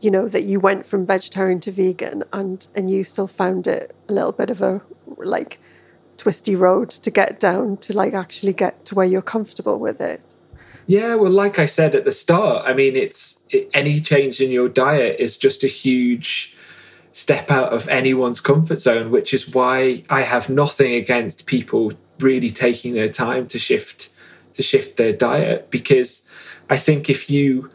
you 0.00 0.10
know 0.10 0.28
that 0.28 0.44
you 0.44 0.60
went 0.60 0.84
from 0.84 1.06
vegetarian 1.06 1.60
to 1.60 1.72
vegan 1.72 2.24
and 2.32 2.68
and 2.74 2.90
you 2.90 3.02
still 3.02 3.26
found 3.26 3.66
it 3.66 3.94
a 4.08 4.12
little 4.12 4.32
bit 4.32 4.50
of 4.50 4.60
a 4.60 4.82
like 5.16 5.58
twisty 6.18 6.54
road 6.54 6.90
to 6.90 7.10
get 7.10 7.40
down 7.40 7.76
to 7.78 7.96
like 7.96 8.12
actually 8.12 8.52
get 8.52 8.84
to 8.84 8.94
where 8.94 9.06
you're 9.06 9.22
comfortable 9.22 9.78
with 9.78 10.00
it 10.00 10.22
yeah 10.86 11.14
well 11.14 11.30
like 11.30 11.58
i 11.58 11.66
said 11.66 11.94
at 11.94 12.04
the 12.04 12.12
start 12.12 12.62
i 12.66 12.74
mean 12.74 12.94
it's 12.94 13.42
it, 13.50 13.68
any 13.72 14.00
change 14.00 14.40
in 14.40 14.50
your 14.50 14.68
diet 14.68 15.18
is 15.18 15.36
just 15.36 15.64
a 15.64 15.66
huge 15.66 16.53
step 17.14 17.50
out 17.50 17.72
of 17.72 17.88
anyone's 17.88 18.40
comfort 18.40 18.78
zone 18.78 19.10
which 19.10 19.32
is 19.32 19.54
why 19.54 20.02
i 20.10 20.20
have 20.20 20.50
nothing 20.50 20.94
against 20.94 21.46
people 21.46 21.92
really 22.20 22.50
taking 22.50 22.92
their 22.92 23.08
time 23.08 23.46
to 23.46 23.58
shift 23.58 24.10
to 24.52 24.62
shift 24.62 24.96
their 24.96 25.12
diet 25.12 25.70
because 25.70 26.28
i 26.68 26.76
think 26.76 27.08
if 27.08 27.30
you 27.30 27.70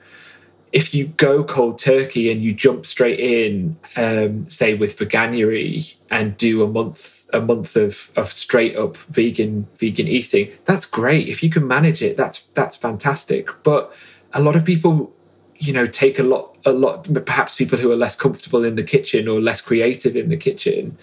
if 0.72 0.94
you 0.94 1.08
go 1.08 1.44
cold 1.44 1.80
turkey 1.80 2.32
and 2.32 2.42
you 2.42 2.54
jump 2.54 2.86
straight 2.86 3.20
in, 3.20 3.78
um, 3.96 4.48
say 4.50 4.76
with 4.76 4.98
veganuary, 4.98 5.96
and 6.12 6.38
do 6.38 6.64
a 6.64 6.68
month 6.68 7.28
a 7.32 7.42
month 7.42 7.76
of 7.76 8.12
of 8.16 8.32
straight 8.32 8.76
up 8.76 8.98
vegan 9.10 9.68
vegan 9.78 10.08
eating, 10.08 10.52
that's 10.66 10.86
great. 10.86 11.28
If 11.28 11.44
you 11.44 11.50
can 11.50 11.68
manage 11.68 12.02
it, 12.02 12.18
that's 12.18 12.42
that's 12.54 12.76
fantastic. 12.76 13.50
But 13.64 13.94
a 14.34 14.42
lot 14.42 14.56
of 14.56 14.64
people, 14.64 15.14
you 15.60 15.74
know, 15.74 15.86
take 15.86 16.20
a 16.20 16.24
lot 16.24 16.58
a 16.66 16.74
lot. 16.74 17.08
Perhaps 17.26 17.56
people 17.56 17.78
who 17.78 17.92
are 17.92 17.96
less 17.96 18.16
comfortable 18.16 18.64
in 18.64 18.76
the 18.76 18.84
kitchen 18.84 19.28
or 19.28 19.40
less 19.40 19.62
creative 19.62 20.16
in 20.16 20.30
the 20.30 20.38
kitchen 20.38 20.98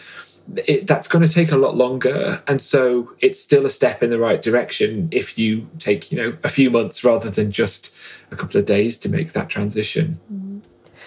it, 0.55 0.87
that's 0.87 1.09
going 1.09 1.27
to 1.27 1.33
take 1.33 1.51
a 1.51 1.57
lot 1.57 1.77
longer 1.77 2.43
and 2.47 2.63
so 2.63 3.11
it's 3.21 3.41
still 3.41 3.67
a 3.67 3.71
step 3.71 4.03
in 4.03 4.11
the 4.11 4.19
right 4.19 4.43
direction 4.43 5.09
if 5.11 5.39
you 5.39 5.67
take 5.79 6.13
you 6.13 6.19
know 6.19 6.37
a 6.45 6.49
few 6.49 6.71
months 6.71 7.03
rather 7.03 7.31
than 7.31 7.51
just 7.51 7.95
a 8.31 8.37
couple 8.37 8.59
of 8.59 8.67
days 8.67 8.97
to 8.97 9.09
make 9.09 9.33
that 9.33 9.49
transition 9.49 10.19
mm. 10.33 10.61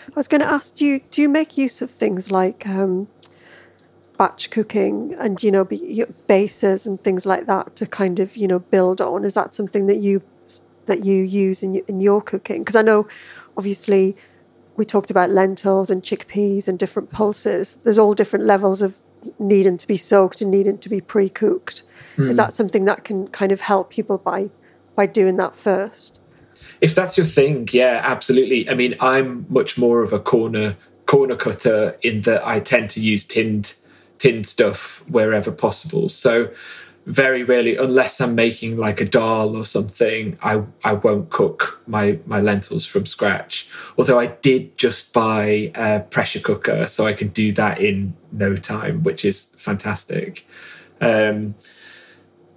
i 0.08 0.12
was 0.16 0.28
going 0.28 0.42
to 0.42 0.48
ask 0.48 0.76
do 0.76 0.86
you 0.86 1.00
do 1.12 1.22
you 1.22 1.30
make 1.30 1.58
use 1.58 1.82
of 1.82 1.90
things 1.90 2.32
like 2.32 2.68
um, 2.68 3.08
batch 4.18 4.50
cooking 4.50 5.16
and 5.20 5.42
you 5.42 5.52
know 5.52 5.68
bases 6.28 6.86
and 6.86 7.02
things 7.04 7.26
like 7.26 7.46
that 7.46 7.76
to 7.76 7.86
kind 7.86 8.20
of 8.20 8.36
you 8.36 8.48
know 8.48 8.60
build 8.60 9.00
on 9.00 9.24
is 9.24 9.36
that 9.36 9.54
something 9.54 9.88
that 9.88 9.98
you 9.98 10.22
that 10.90 11.06
you 11.06 11.24
use 11.24 11.64
in, 11.64 11.78
in 11.88 12.02
your 12.02 12.22
cooking 12.22 12.60
because 12.60 12.76
i 12.76 12.82
know 12.82 13.08
obviously 13.56 14.16
we 14.76 14.86
talked 14.86 15.10
about 15.10 15.30
lentils 15.30 15.90
and 15.90 16.04
chickpeas 16.04 16.68
and 16.68 16.78
different 16.78 17.10
pulses 17.10 17.78
there's 17.84 17.98
all 17.98 18.14
different 18.14 18.46
levels 18.46 18.82
of 18.82 19.02
needing 19.38 19.78
to 19.78 19.88
be 19.88 19.98
soaked 19.98 20.42
and 20.42 20.52
needing 20.52 20.78
to 20.80 20.90
be 20.90 21.02
pre-cooked. 21.02 21.84
Mm. 22.18 22.30
Is 22.30 22.36
hmm. 22.36 22.38
that 22.38 22.54
something 22.54 22.86
that 22.86 23.04
can 23.04 23.28
kind 23.28 23.52
of 23.52 23.62
help 23.62 23.90
people 23.90 24.18
by 24.18 24.50
by 24.96 25.06
doing 25.06 25.38
that 25.38 25.56
first? 25.56 26.20
If 26.82 26.96
that's 26.96 27.18
your 27.18 27.26
thing, 27.26 27.70
yeah, 27.72 28.02
absolutely. 28.04 28.70
I 28.70 28.74
mean, 28.74 28.96
I'm 29.00 29.46
much 29.50 29.78
more 29.78 30.04
of 30.04 30.14
a 30.14 30.20
corner 30.20 30.76
corner 31.06 31.36
cutter 31.36 31.98
in 32.02 32.22
that 32.24 32.46
I 32.46 32.60
tend 32.60 32.90
to 32.92 33.02
use 33.02 33.26
tinned 33.26 33.74
tinned 34.18 34.48
stuff 34.48 35.04
wherever 35.08 35.52
possible. 35.52 36.10
So 36.10 36.52
very 37.10 37.44
rarely, 37.44 37.76
unless 37.76 38.22
I'm 38.22 38.36
making 38.36 38.78
like 38.78 39.02
a 39.02 39.06
dal 39.06 39.58
or 39.58 39.66
something, 39.66 40.38
I 40.44 40.62
I 40.84 40.94
won't 40.94 41.32
cook 41.32 41.82
my 41.88 42.20
my 42.28 42.40
lentils 42.40 42.86
from 42.86 43.08
scratch. 43.08 43.68
Although 43.98 44.20
I 44.20 44.28
did 44.28 44.78
just 44.78 45.12
buy 45.12 45.72
a 45.74 46.02
pressure 46.02 46.40
cooker, 46.40 46.88
so 46.88 47.08
I 47.08 47.14
can 47.14 47.30
do 47.30 47.52
that 47.54 47.82
in 47.82 48.16
no 48.32 48.56
time, 48.56 49.02
which 49.04 49.26
is 49.26 49.52
fantastic. 49.58 50.46
Um, 51.02 51.56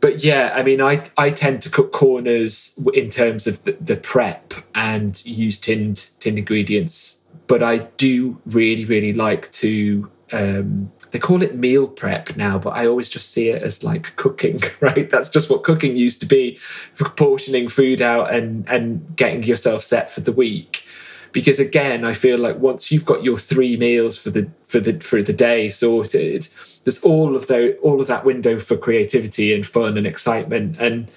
but 0.01 0.23
yeah, 0.23 0.53
I 0.55 0.63
mean, 0.63 0.83
I 0.83 1.03
I 1.17 1.31
tend 1.31 1.63
to 1.63 1.71
cook 1.71 1.93
corners 1.93 2.79
in 2.93 3.09
terms 3.09 3.47
of 3.47 3.65
the, 3.65 3.73
the 3.81 3.97
prep 3.97 4.53
and 4.75 5.25
use 5.25 5.59
tinned 5.59 6.11
tinned 6.21 6.39
ingredients. 6.39 7.23
But 7.47 7.63
I 7.63 7.79
do 7.97 8.39
really 8.45 8.85
really 8.85 9.15
like 9.15 9.51
to. 9.53 10.11
Um, 10.31 10.93
they 11.13 11.19
call 11.19 11.43
it 11.43 11.55
meal 11.55 11.87
prep 11.87 12.37
now, 12.37 12.59
but 12.59 12.71
I 12.71 12.87
always 12.87 13.09
just 13.09 13.31
see 13.31 13.51
it 13.51 13.63
as 13.63 13.83
like 13.83 14.17
cooking, 14.17 14.61
right? 14.81 15.11
That's 15.11 15.31
just 15.31 15.51
what 15.51 15.63
cooking 15.63 15.97
used 15.97 16.21
to 16.21 16.27
be, 16.27 16.59
portioning 16.99 17.69
food 17.69 18.03
out 18.03 18.35
and 18.35 18.69
and 18.69 19.17
getting 19.17 19.43
yourself 19.45 19.83
set 19.85 20.11
for 20.11 20.21
the 20.21 20.33
week. 20.33 20.85
Because 21.33 21.59
again 21.59 22.05
i 22.05 22.13
feel 22.13 22.37
like 22.37 22.59
once 22.59 22.93
you've 22.93 23.07
got 23.07 23.25
your 23.25 23.39
three 23.39 23.79
meals 23.79 24.19
for 24.19 24.29
the 24.29 24.51
for 24.65 24.81
the 24.81 25.01
for 25.01 25.23
the 25.23 25.33
day 25.33 25.71
sorted 25.71 26.47
there's 26.85 27.01
all 27.01 27.37
of 27.37 27.47
the 27.47 27.77
all 27.79 28.01
of 28.01 28.07
that 28.09 28.25
window 28.25 28.59
for 28.59 28.77
creativity 28.77 29.55
and 29.55 29.67
fun 29.67 29.97
and 29.97 30.07
excitement. 30.07 30.77
And 30.79 31.09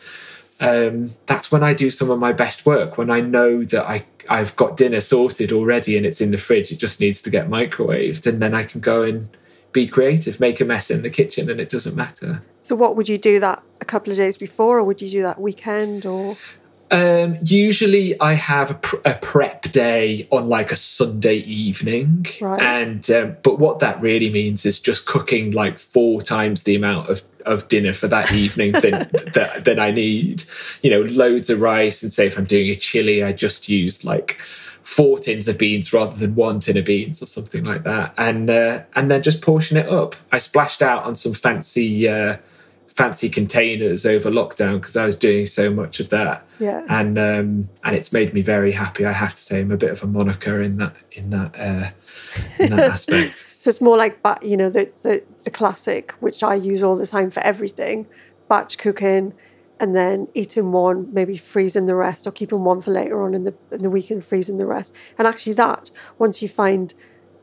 um, 0.61 1.13
that's 1.25 1.51
when 1.51 1.63
i 1.63 1.73
do 1.73 1.91
some 1.91 2.09
of 2.09 2.17
my 2.17 2.31
best 2.31 2.65
work 2.65 2.97
when 2.97 3.09
i 3.09 3.19
know 3.19 3.65
that 3.65 3.85
i 3.89 4.05
i've 4.29 4.55
got 4.55 4.77
dinner 4.77 5.01
sorted 5.01 5.51
already 5.51 5.97
and 5.97 6.05
it's 6.05 6.21
in 6.21 6.31
the 6.31 6.37
fridge 6.37 6.71
it 6.71 6.77
just 6.77 7.01
needs 7.01 7.21
to 7.23 7.29
get 7.29 7.49
microwaved. 7.49 8.25
And 8.25 8.41
then 8.41 8.53
i 8.53 8.63
can 8.63 8.79
go 8.79 9.03
and 9.03 9.27
be 9.75 9.87
creative 9.87 10.39
make 10.39 10.61
a 10.61 10.65
mess 10.65 10.89
in 10.89 11.03
the 11.03 11.09
kitchen 11.09 11.49
and 11.49 11.59
it 11.59 11.69
doesn't 11.69 11.95
matter 11.95 12.41
so 12.61 12.75
what 12.75 12.95
would 12.95 13.09
you 13.09 13.17
do 13.17 13.39
that 13.41 13.61
a 13.81 13.85
couple 13.85 14.09
of 14.09 14.17
days 14.17 14.37
before 14.37 14.79
or 14.79 14.83
would 14.83 15.01
you 15.01 15.09
do 15.09 15.21
that 15.21 15.39
weekend 15.39 16.05
or 16.05 16.37
um, 16.91 17.39
usually, 17.41 18.19
I 18.21 18.33
have 18.33 18.71
a, 18.71 18.73
pr- 18.75 18.97
a, 19.05 19.15
prep 19.15 19.63
day 19.71 20.27
on 20.31 20.47
like 20.47 20.71
a 20.71 20.75
Sunday 20.75 21.37
evening, 21.37 22.27
right. 22.39 22.61
and 22.61 23.09
um, 23.09 23.37
but 23.41 23.57
what 23.57 23.79
that 23.79 23.99
really 24.01 24.29
means 24.29 24.67
is 24.67 24.79
just 24.79 25.07
cooking 25.07 25.51
like 25.51 25.79
four 25.79 26.21
times 26.21 26.61
the 26.61 26.75
amount 26.75 27.09
of, 27.09 27.23
of 27.43 27.67
dinner 27.69 27.91
for 27.91 28.07
that 28.09 28.31
evening 28.31 28.73
than 28.73 28.91
that 29.33 29.65
than 29.65 29.79
I 29.79 29.89
need. 29.89 30.43
You 30.83 30.91
know, 30.91 31.01
loads 31.01 31.49
of 31.49 31.59
rice, 31.59 32.03
and 32.03 32.13
say 32.13 32.27
if 32.27 32.37
I'm 32.37 32.45
doing 32.45 32.69
a 32.69 32.75
chili, 32.75 33.23
I 33.23 33.33
just 33.33 33.67
use 33.67 34.05
like 34.05 34.37
four 34.85 35.17
tins 35.17 35.47
of 35.47 35.57
beans 35.57 35.91
rather 35.91 36.15
than 36.15 36.35
one 36.35 36.59
tin 36.59 36.77
of 36.77 36.85
beans 36.85 37.21
or 37.21 37.25
something 37.25 37.63
like 37.63 37.83
that, 37.83 38.13
and 38.17 38.49
uh, 38.49 38.83
and 38.95 39.11
then 39.11 39.21
just 39.21 39.41
portion 39.41 39.75
it 39.75 39.89
up. 39.89 40.15
I 40.31 40.37
splashed 40.37 40.81
out 40.81 41.03
on 41.03 41.15
some 41.15 41.33
fancy. 41.33 42.07
Uh, 42.07 42.37
fancy 42.95 43.27
containers 43.27 44.05
over 44.05 44.31
lockdown 44.31 44.79
because 44.79 44.95
I 44.95 45.05
was 45.05 45.17
doing 45.17 45.45
so 45.47 45.69
much 45.69 45.99
of 45.99 46.07
that. 46.09 46.45
Yeah. 46.59 46.81
And 46.87 47.19
um, 47.19 47.69
and 47.83 47.95
it's 47.95 48.13
made 48.13 48.33
me 48.33 48.41
very 48.41 48.71
happy. 48.71 49.05
I 49.05 49.11
have 49.11 49.35
to 49.35 49.41
say, 49.41 49.59
I'm 49.59 49.71
a 49.71 49.77
bit 49.77 49.91
of 49.91 50.01
a 50.01 50.07
Monica 50.07 50.61
in 50.61 50.77
that 50.77 50.95
in 51.11 51.29
that 51.31 51.55
uh, 51.59 51.89
in 52.57 52.69
that 52.69 52.91
aspect. 52.91 53.45
So 53.57 53.69
it's 53.69 53.81
more 53.81 53.97
like, 53.97 54.21
but 54.23 54.43
you 54.43 54.55
know, 54.55 54.69
the, 54.69 54.89
the 55.03 55.21
the 55.43 55.51
classic, 55.51 56.13
which 56.21 56.41
I 56.41 56.55
use 56.55 56.83
all 56.83 56.95
the 56.95 57.05
time 57.05 57.31
for 57.31 57.41
everything, 57.41 58.07
batch 58.47 58.77
cooking, 58.77 59.33
and 59.79 59.95
then 59.95 60.27
eating 60.33 60.71
one, 60.71 61.13
maybe 61.13 61.37
freezing 61.37 61.85
the 61.85 61.95
rest, 61.95 62.25
or 62.25 62.31
keeping 62.31 62.63
one 62.63 62.81
for 62.81 62.91
later 62.91 63.21
on 63.23 63.33
in 63.33 63.43
the 63.43 63.53
in 63.71 63.81
the 63.81 63.89
week 63.89 64.09
and 64.09 64.23
freezing 64.23 64.57
the 64.57 64.65
rest. 64.65 64.93
And 65.17 65.27
actually, 65.27 65.53
that 65.53 65.91
once 66.17 66.41
you 66.41 66.49
find 66.49 66.93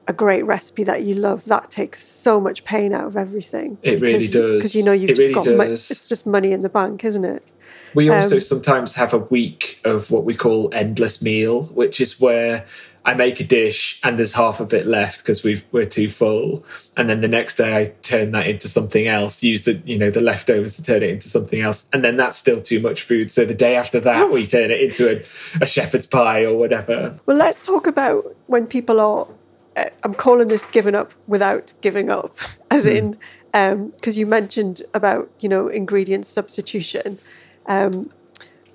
a 0.09 0.13
great 0.13 0.43
recipe 0.43 0.85
that 0.85 1.05
you 1.05 1.15
love, 1.15 1.45
that 1.45 1.71
takes 1.71 2.03
so 2.03 2.41
much 2.41 2.65
pain 2.65 2.93
out 2.93 3.07
of 3.07 3.17
everything. 3.17 3.79
It 3.83 4.01
really 4.01 4.27
does. 4.27 4.57
Because 4.57 4.75
you 4.75 4.83
know 4.83 4.93
you've 4.93 5.11
it 5.11 5.17
just 5.17 5.29
really 5.29 5.45
got 5.45 5.57
mo- 5.57 5.73
it's 5.73 6.09
just 6.09 6.27
money 6.27 6.53
in 6.53 6.63
the 6.63 6.69
bank, 6.69 7.05
isn't 7.05 7.25
it? 7.25 7.47
We 7.95 8.09
also 8.09 8.37
Um, 8.37 8.41
sometimes 8.41 8.95
have 8.95 9.13
a 9.13 9.19
week 9.19 9.81
of 9.85 10.11
what 10.11 10.25
we 10.25 10.35
call 10.35 10.71
endless 10.73 11.23
meal, 11.23 11.65
which 11.65 12.01
is 12.01 12.21
where 12.21 12.65
I 13.05 13.15
make 13.15 13.41
a 13.41 13.45
dish 13.45 13.99
and 14.05 14.19
there's 14.19 14.33
half 14.33 14.61
of 14.61 14.73
it 14.73 14.87
left 14.87 15.19
because 15.19 15.43
we've 15.43 15.65
we're 15.73 15.87
too 15.87 16.09
full, 16.09 16.65
and 16.97 17.11
then 17.11 17.21
the 17.21 17.29
next 17.29 17.57
day 17.57 17.77
I 17.77 17.93
turn 18.03 18.31
that 18.33 18.47
into 18.47 18.69
something 18.69 19.07
else. 19.07 19.43
Use 19.43 19.65
the 19.65 19.75
you 19.85 19.99
know 19.99 20.11
the 20.11 20.21
leftovers 20.21 20.77
to 20.77 20.83
turn 20.83 21.03
it 21.03 21.11
into 21.11 21.29
something 21.29 21.61
else, 21.61 21.89
and 21.93 22.05
then 22.05 22.17
that's 22.17 22.39
still 22.39 22.61
too 22.61 22.81
much 22.81 23.03
food. 23.03 23.33
So 23.33 23.45
the 23.45 23.55
day 23.55 23.75
after 23.75 23.99
that 24.01 24.31
we 24.31 24.47
turn 24.47 24.71
it 24.71 24.81
into 24.81 25.11
a, 25.11 25.25
a 25.61 25.67
shepherd's 25.67 26.07
pie 26.07 26.45
or 26.45 26.57
whatever. 26.57 27.19
Well, 27.27 27.37
let's 27.37 27.61
talk 27.61 27.87
about 27.87 28.37
when 28.47 28.67
people 28.67 29.01
are. 29.01 29.27
Uh, 29.75 29.89
I'm 30.05 30.15
calling 30.15 30.49
this 30.49 30.65
giving 30.67 30.95
up 30.95 31.13
without 31.27 31.73
giving 31.81 32.11
up, 32.11 32.39
as 32.71 32.87
in 32.87 33.19
because 33.51 34.17
you 34.17 34.27
mentioned 34.27 34.81
about 34.95 35.31
you 35.41 35.49
know 35.49 35.67
ingredient 35.67 36.27
substitution, 36.27 37.19
um, 37.67 38.11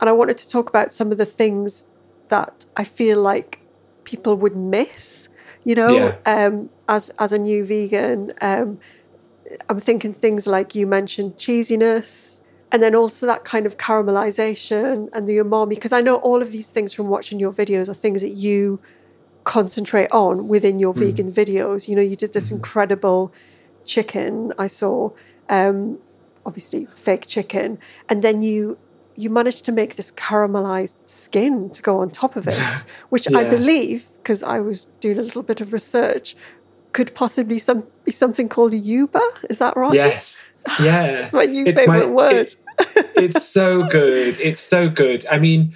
and 0.02 0.10
I 0.10 0.12
wanted 0.12 0.38
to 0.40 0.50
talk 0.50 0.70
about 0.70 0.94
some 0.94 1.12
of 1.12 1.18
the 1.18 1.26
things 1.26 1.86
that 2.28 2.66
I 2.76 2.84
feel 2.84 3.22
like 3.22 3.62
people 4.12 4.34
would 4.42 4.56
miss. 4.56 5.30
You 5.70 5.76
know, 5.80 5.94
Yeah. 6.00 6.12
um, 6.34 6.70
as 6.88 7.04
as 7.20 7.32
a 7.34 7.40
new 7.50 7.62
vegan, 7.72 8.20
um, 8.50 8.70
I'm 9.70 9.80
thinking 9.90 10.14
things 10.14 10.48
like 10.48 10.70
you 10.78 10.88
mentioned 10.88 11.32
cheesiness, 11.44 12.42
and 12.72 12.80
then 12.84 12.94
also 12.96 13.26
that 13.26 13.44
kind 13.54 13.66
of 13.66 13.74
caramelization 13.88 15.10
and 15.14 15.24
the 15.30 15.38
umami. 15.44 15.70
Because 15.78 15.96
I 16.00 16.02
know 16.08 16.16
all 16.28 16.42
of 16.42 16.50
these 16.56 16.70
things 16.76 16.94
from 16.96 17.08
watching 17.16 17.38
your 17.40 17.54
videos 17.62 17.88
are 17.90 18.00
things 18.06 18.22
that 18.22 18.36
you 18.48 18.80
concentrate 19.44 20.12
on 20.12 20.48
within 20.54 20.80
your 20.80 20.94
vegan 20.94 21.32
videos. 21.42 21.88
You 21.88 21.96
know, 21.98 22.08
you 22.12 22.18
did 22.24 22.32
this 22.34 22.50
incredible 22.58 23.22
chicken 23.86 24.32
I 24.66 24.68
saw, 24.68 25.12
um, 25.58 26.00
obviously 26.46 26.88
fake 26.96 27.26
chicken, 27.36 27.78
and 28.10 28.22
then 28.26 28.42
you 28.42 28.78
you 29.18 29.30
managed 29.30 29.66
to 29.66 29.72
make 29.72 29.96
this 29.96 30.12
caramelized 30.12 30.96
skin 31.06 31.70
to 31.72 31.82
go 31.82 32.00
on 32.00 32.10
top 32.12 32.36
of 32.36 32.48
it, 32.48 32.58
which 33.10 33.28
I 33.34 33.44
believe, 33.50 34.06
because 34.24 34.44
I 34.44 34.60
was 34.60 34.86
doing 35.00 35.18
a 35.18 35.22
little 35.24 35.44
bit 35.44 35.60
of 35.60 35.74
research, 35.74 36.36
could 36.94 37.14
possibly 37.16 37.60
some 37.60 37.88
be 38.06 38.12
something 38.12 38.48
called 38.48 38.74
a 38.74 38.78
yuba. 38.78 39.22
Is 39.50 39.58
that 39.58 39.76
right? 39.76 39.94
Yes, 39.94 40.46
yeah, 40.82 41.06
It's 41.22 41.34
my 41.34 41.46
new 41.46 41.66
It's 41.66 41.78
favorite 41.80 42.10
word. 42.10 42.36
it- 42.48 42.56
it's 43.16 43.44
so 43.48 43.84
good. 43.88 44.40
It's 44.40 44.60
so 44.60 44.88
good. 44.88 45.26
I 45.32 45.40
mean, 45.40 45.74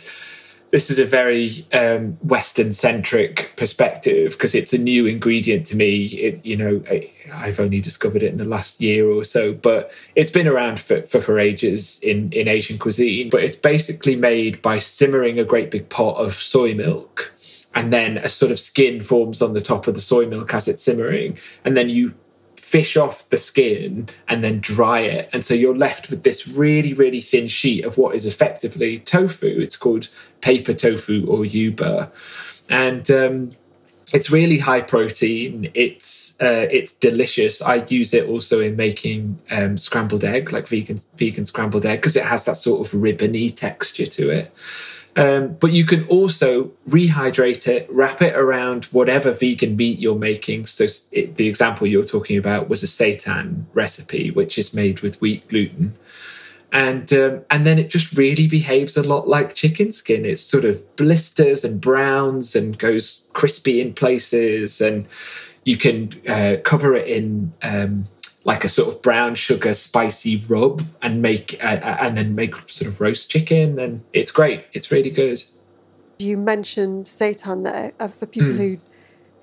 this 0.71 0.89
is 0.89 0.99
a 0.99 1.05
very 1.05 1.65
um, 1.73 2.13
Western 2.21 2.71
centric 2.71 3.51
perspective 3.57 4.31
because 4.31 4.55
it's 4.55 4.71
a 4.71 4.77
new 4.77 5.05
ingredient 5.05 5.67
to 5.67 5.75
me. 5.75 6.05
It, 6.05 6.45
you 6.45 6.55
know, 6.55 6.81
I, 6.89 7.11
I've 7.33 7.59
only 7.59 7.81
discovered 7.81 8.23
it 8.23 8.31
in 8.31 8.37
the 8.37 8.45
last 8.45 8.81
year 8.81 9.09
or 9.09 9.25
so, 9.25 9.53
but 9.53 9.91
it's 10.15 10.31
been 10.31 10.47
around 10.47 10.79
for, 10.79 11.01
for, 11.03 11.21
for 11.21 11.39
ages 11.39 11.99
in, 11.99 12.31
in 12.31 12.47
Asian 12.47 12.79
cuisine. 12.79 13.29
But 13.29 13.43
it's 13.43 13.57
basically 13.57 14.15
made 14.15 14.61
by 14.61 14.79
simmering 14.79 15.39
a 15.39 15.45
great 15.45 15.71
big 15.71 15.89
pot 15.89 16.15
of 16.15 16.35
soy 16.35 16.73
milk. 16.73 17.33
And 17.75 17.91
then 17.91 18.17
a 18.17 18.29
sort 18.29 18.51
of 18.51 18.59
skin 18.59 19.03
forms 19.03 19.41
on 19.41 19.53
the 19.53 19.61
top 19.61 19.87
of 19.87 19.95
the 19.95 20.01
soy 20.01 20.25
milk 20.25 20.53
as 20.53 20.67
it's 20.67 20.83
simmering. 20.83 21.37
And 21.65 21.75
then 21.75 21.89
you 21.89 22.13
fish 22.71 22.95
off 22.95 23.27
the 23.29 23.37
skin 23.37 24.07
and 24.29 24.41
then 24.45 24.61
dry 24.61 25.01
it. 25.01 25.29
And 25.33 25.45
so 25.45 25.53
you're 25.53 25.75
left 25.75 26.09
with 26.09 26.23
this 26.23 26.47
really, 26.47 26.93
really 26.93 27.19
thin 27.19 27.49
sheet 27.49 27.83
of 27.83 27.97
what 27.97 28.15
is 28.15 28.25
effectively 28.25 28.99
tofu. 28.99 29.59
It's 29.59 29.75
called 29.75 30.07
paper 30.39 30.73
tofu 30.73 31.25
or 31.27 31.43
yuba. 31.43 32.09
And 32.69 33.11
um, 33.11 33.51
it's 34.13 34.31
really 34.31 34.57
high 34.57 34.79
protein. 34.79 35.69
It's 35.73 36.39
uh, 36.41 36.67
it's 36.71 36.93
delicious. 36.93 37.61
I 37.61 37.83
use 37.89 38.13
it 38.13 38.29
also 38.29 38.61
in 38.61 38.77
making 38.77 39.37
um, 39.51 39.77
scrambled 39.77 40.23
egg, 40.23 40.53
like 40.53 40.69
vegan 40.69 40.99
vegan 41.17 41.45
scrambled 41.45 41.85
egg, 41.85 41.99
because 41.99 42.15
it 42.15 42.23
has 42.23 42.45
that 42.45 42.55
sort 42.55 42.87
of 42.87 42.93
ribbony 42.93 43.51
texture 43.51 44.05
to 44.05 44.29
it. 44.29 44.53
Um, 45.17 45.55
but 45.55 45.73
you 45.73 45.85
can 45.85 46.07
also 46.07 46.71
rehydrate 46.87 47.67
it, 47.67 47.87
wrap 47.91 48.21
it 48.21 48.33
around 48.33 48.85
whatever 48.85 49.31
vegan 49.31 49.75
meat 49.75 49.99
you're 49.99 50.15
making. 50.15 50.67
So 50.67 50.87
it, 51.11 51.35
the 51.35 51.47
example 51.47 51.85
you're 51.85 52.05
talking 52.05 52.37
about 52.37 52.69
was 52.69 52.81
a 52.81 52.87
seitan 52.87 53.65
recipe, 53.73 54.31
which 54.31 54.57
is 54.57 54.73
made 54.73 55.01
with 55.01 55.19
wheat 55.19 55.47
gluten, 55.49 55.97
and 56.71 57.11
um, 57.11 57.41
and 57.49 57.67
then 57.67 57.77
it 57.77 57.89
just 57.89 58.15
really 58.15 58.47
behaves 58.47 58.95
a 58.95 59.03
lot 59.03 59.27
like 59.27 59.53
chicken 59.53 59.91
skin. 59.91 60.25
It 60.25 60.39
sort 60.39 60.63
of 60.63 60.95
blisters 60.95 61.65
and 61.65 61.81
browns 61.81 62.55
and 62.55 62.77
goes 62.77 63.27
crispy 63.33 63.81
in 63.81 63.93
places, 63.93 64.79
and 64.79 65.05
you 65.65 65.75
can 65.75 66.21
uh, 66.27 66.57
cover 66.63 66.95
it 66.95 67.07
in. 67.07 67.51
Um, 67.61 68.07
like 68.43 68.63
a 68.63 68.69
sort 68.69 68.89
of 68.89 69.01
brown 69.01 69.35
sugar 69.35 69.73
spicy 69.73 70.43
rub 70.47 70.83
and 71.01 71.21
make 71.21 71.63
uh, 71.63 71.97
and 72.01 72.17
then 72.17 72.33
make 72.33 72.55
sort 72.67 72.89
of 72.89 72.99
roast 72.99 73.29
chicken 73.29 73.77
and 73.79 74.03
it's 74.13 74.31
great 74.31 74.65
it's 74.73 74.91
really 74.91 75.11
good 75.11 75.43
You 76.21 76.37
mentioned 76.37 77.05
seitan 77.05 77.63
there. 77.63 77.93
Uh, 77.99 78.07
for 78.07 78.27
people 78.27 78.53
who, 78.53 78.77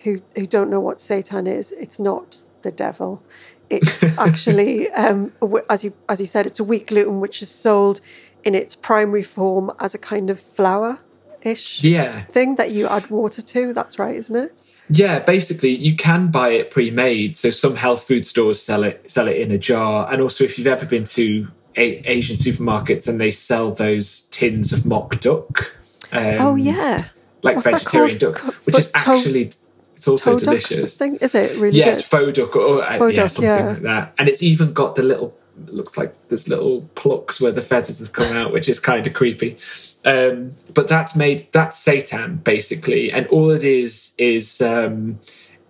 who 0.00 0.22
who 0.36 0.46
don't 0.46 0.70
know 0.70 0.80
what 0.80 0.98
seitan 0.98 1.48
is, 1.48 1.72
it's 1.72 1.98
not 1.98 2.38
the 2.62 2.70
devil. 2.70 3.22
It's 3.68 4.16
actually, 4.18 4.90
um, 4.92 5.32
as 5.68 5.82
you 5.84 5.92
as 6.08 6.20
you 6.20 6.26
said, 6.26 6.46
it's 6.46 6.60
a 6.60 6.64
wheat 6.64 6.86
gluten 6.86 7.20
which 7.20 7.42
is 7.42 7.50
sold 7.50 8.00
in 8.44 8.54
its 8.54 8.76
primary 8.76 9.24
form 9.24 9.72
as 9.80 9.94
a 9.94 9.98
kind 9.98 10.30
of 10.30 10.38
flour 10.38 11.00
ish 11.42 11.82
yeah 11.84 12.24
thing 12.24 12.56
that 12.56 12.70
you 12.72 12.86
add 12.86 13.08
water 13.10 13.42
to. 13.42 13.72
That's 13.72 13.98
right, 13.98 14.14
isn't 14.16 14.36
it? 14.36 14.54
yeah 14.90 15.18
basically 15.18 15.74
you 15.74 15.94
can 15.94 16.28
buy 16.28 16.48
it 16.48 16.70
pre-made 16.70 17.36
so 17.36 17.50
some 17.50 17.76
health 17.76 18.04
food 18.04 18.24
stores 18.24 18.60
sell 18.60 18.82
it 18.82 19.10
sell 19.10 19.28
it 19.28 19.36
in 19.36 19.50
a 19.50 19.58
jar 19.58 20.10
and 20.10 20.22
also 20.22 20.44
if 20.44 20.56
you've 20.56 20.66
ever 20.66 20.86
been 20.86 21.04
to 21.04 21.46
a- 21.76 22.00
asian 22.10 22.36
supermarkets 22.36 23.06
and 23.06 23.20
they 23.20 23.30
sell 23.30 23.70
those 23.70 24.20
tins 24.30 24.72
of 24.72 24.86
mock 24.86 25.20
duck 25.20 25.74
um, 26.10 26.40
oh 26.40 26.54
yeah, 26.54 27.04
like 27.42 27.56
What's 27.56 27.70
vegetarian 27.70 28.16
duck 28.16 28.38
which 28.64 28.78
is 28.78 28.90
actually 28.94 29.52
it's 29.98 30.06
also 30.06 30.38
delicious 30.38 30.94
something. 30.94 31.16
Is 31.16 31.34
it 31.34 31.58
really 31.58 31.76
yes, 31.76 31.96
good? 31.96 32.04
faux 32.04 32.38
duck 32.38 32.54
or 32.54 32.84
uh, 32.84 32.98
Faux 32.98 33.16
yeah, 33.16 33.22
duck, 33.22 33.30
something 33.32 33.50
yeah. 33.50 33.68
like 33.70 33.82
that. 33.82 34.14
And 34.16 34.28
it's 34.28 34.44
even 34.44 34.72
got 34.72 34.94
the 34.94 35.02
little 35.02 35.36
it 35.66 35.74
looks 35.74 35.96
like 35.96 36.14
there's 36.28 36.46
little 36.46 36.82
plucks 36.94 37.40
where 37.40 37.50
the 37.50 37.62
feathers 37.62 37.98
have 37.98 38.12
come 38.12 38.36
out, 38.36 38.52
which 38.52 38.68
is 38.68 38.78
kind 38.78 39.04
of 39.08 39.12
creepy. 39.12 39.58
Um, 40.04 40.52
but 40.72 40.88
that's 40.88 41.16
made 41.16 41.48
that's 41.52 41.82
seitan 41.82 42.42
basically, 42.44 43.10
and 43.12 43.26
all 43.28 43.50
it 43.50 43.64
is 43.64 44.14
is 44.16 44.60
um, 44.60 45.18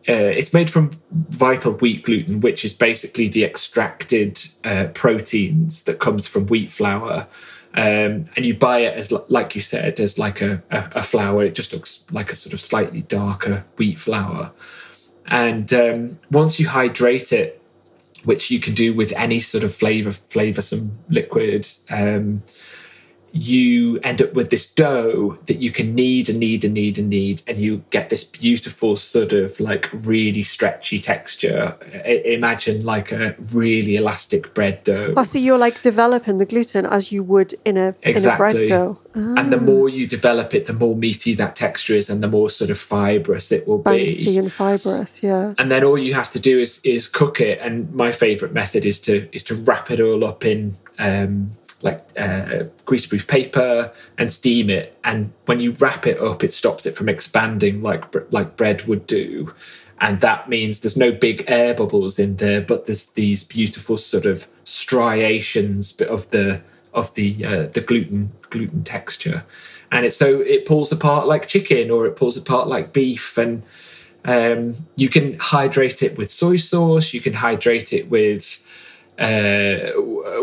uh, 0.08 0.12
it's 0.12 0.54
made 0.54 0.70
from 0.70 0.92
vital 1.10 1.74
wheat 1.74 2.02
gluten, 2.04 2.40
which 2.40 2.64
is 2.64 2.72
basically 2.72 3.28
the 3.28 3.44
extracted 3.44 4.42
uh, 4.64 4.86
proteins 4.94 5.82
that 5.84 5.98
comes 5.98 6.26
from 6.26 6.46
wheat 6.46 6.72
flour. 6.72 7.26
Um, 7.74 8.24
and 8.34 8.46
you 8.46 8.54
buy 8.54 8.80
it 8.80 8.96
as, 8.96 9.12
like 9.28 9.54
you 9.54 9.60
said, 9.60 10.00
as 10.00 10.18
like 10.18 10.40
a, 10.40 10.62
a, 10.70 10.90
a, 10.96 11.02
flour. 11.02 11.44
It 11.44 11.54
just 11.54 11.74
looks 11.74 12.06
like 12.10 12.32
a 12.32 12.36
sort 12.36 12.54
of 12.54 12.60
slightly 12.62 13.02
darker 13.02 13.66
wheat 13.76 14.00
flour. 14.00 14.50
And 15.26 15.72
um, 15.74 16.18
once 16.30 16.58
you 16.58 16.68
hydrate 16.68 17.32
it, 17.32 17.62
which 18.24 18.50
you 18.50 18.60
can 18.60 18.74
do 18.74 18.94
with 18.94 19.12
any 19.12 19.40
sort 19.40 19.62
of 19.62 19.74
flavor, 19.74 20.10
flavorsome 20.10 20.92
liquid, 21.10 21.68
um, 21.90 22.42
you 23.32 23.98
end 24.00 24.22
up 24.22 24.32
with 24.34 24.50
this 24.50 24.72
dough 24.72 25.38
that 25.46 25.58
you 25.58 25.70
can 25.70 25.94
knead 25.94 26.28
and 26.28 26.38
knead 26.38 26.64
and 26.64 26.74
knead 26.74 26.98
and 26.98 27.08
knead, 27.08 27.42
and 27.46 27.58
you 27.58 27.84
get 27.90 28.10
this 28.10 28.24
beautiful 28.24 28.96
sort 28.96 29.32
of 29.32 29.58
like 29.60 29.88
really 29.92 30.42
stretchy 30.42 31.00
texture. 31.00 31.76
I- 31.92 32.22
imagine 32.24 32.84
like 32.84 33.12
a 33.12 33.36
really 33.52 33.96
elastic 33.96 34.54
bread 34.54 34.84
dough. 34.84 35.14
Oh, 35.16 35.24
so 35.24 35.38
you're 35.38 35.58
like 35.58 35.82
developing 35.82 36.38
the 36.38 36.46
gluten 36.46 36.86
as 36.86 37.12
you 37.12 37.22
would 37.22 37.54
in 37.64 37.76
a 37.76 37.94
exactly. 38.02 38.12
in 38.12 38.28
a 38.28 38.36
bread 38.36 38.68
dough. 38.68 38.98
Ah. 39.14 39.34
And 39.38 39.52
the 39.52 39.58
ah. 39.58 39.62
more 39.62 39.88
you 39.88 40.06
develop 40.06 40.54
it, 40.54 40.66
the 40.66 40.72
more 40.72 40.96
meaty 40.96 41.34
that 41.34 41.56
texture 41.56 41.94
is, 41.94 42.08
and 42.08 42.22
the 42.22 42.28
more 42.28 42.50
sort 42.50 42.70
of 42.70 42.78
fibrous 42.78 43.52
it 43.52 43.66
will 43.66 43.78
be. 43.78 44.06
Bouncy 44.06 44.38
and 44.38 44.52
fibrous, 44.52 45.22
yeah. 45.22 45.54
And 45.58 45.70
then 45.70 45.84
all 45.84 45.98
you 45.98 46.14
have 46.14 46.30
to 46.32 46.40
do 46.40 46.58
is 46.58 46.80
is 46.84 47.08
cook 47.08 47.40
it. 47.40 47.58
And 47.60 47.92
my 47.92 48.12
favourite 48.12 48.54
method 48.54 48.84
is 48.84 49.00
to 49.00 49.28
is 49.32 49.42
to 49.44 49.54
wrap 49.54 49.90
it 49.90 50.00
all 50.00 50.24
up 50.24 50.44
in. 50.44 50.76
Um, 50.98 51.52
like 51.82 52.04
uh, 52.16 52.64
greaseproof 52.86 53.26
paper 53.28 53.92
and 54.18 54.32
steam 54.32 54.68
it. 54.68 54.98
And 55.04 55.32
when 55.46 55.60
you 55.60 55.72
wrap 55.72 56.06
it 56.06 56.20
up, 56.20 56.42
it 56.42 56.52
stops 56.52 56.86
it 56.86 56.96
from 56.96 57.08
expanding 57.08 57.82
like 57.82 58.04
like 58.32 58.56
bread 58.56 58.86
would 58.86 59.06
do. 59.06 59.52
And 60.00 60.20
that 60.20 60.48
means 60.48 60.80
there's 60.80 60.96
no 60.96 61.10
big 61.10 61.44
air 61.48 61.74
bubbles 61.74 62.18
in 62.18 62.36
there, 62.36 62.60
but 62.60 62.86
there's 62.86 63.06
these 63.06 63.42
beautiful 63.42 63.98
sort 63.98 64.26
of 64.26 64.46
striations 64.64 66.00
of 66.00 66.30
the 66.30 66.60
of 66.94 67.12
the 67.14 67.44
uh, 67.44 67.66
the 67.66 67.80
gluten 67.80 68.32
gluten 68.50 68.84
texture, 68.84 69.44
and 69.90 70.06
it's 70.06 70.16
so 70.16 70.40
it 70.40 70.66
pulls 70.66 70.92
apart 70.92 71.26
like 71.26 71.48
chicken 71.48 71.90
or 71.90 72.06
it 72.06 72.16
pulls 72.16 72.36
apart 72.36 72.68
like 72.68 72.92
beef, 72.92 73.36
and 73.36 73.62
um, 74.24 74.74
you 74.96 75.08
can 75.08 75.38
hydrate 75.38 76.02
it 76.02 76.16
with 76.16 76.30
soy 76.30 76.56
sauce. 76.56 77.12
You 77.12 77.20
can 77.20 77.34
hydrate 77.34 77.92
it 77.92 78.08
with 78.08 78.60
uh, 79.18 79.90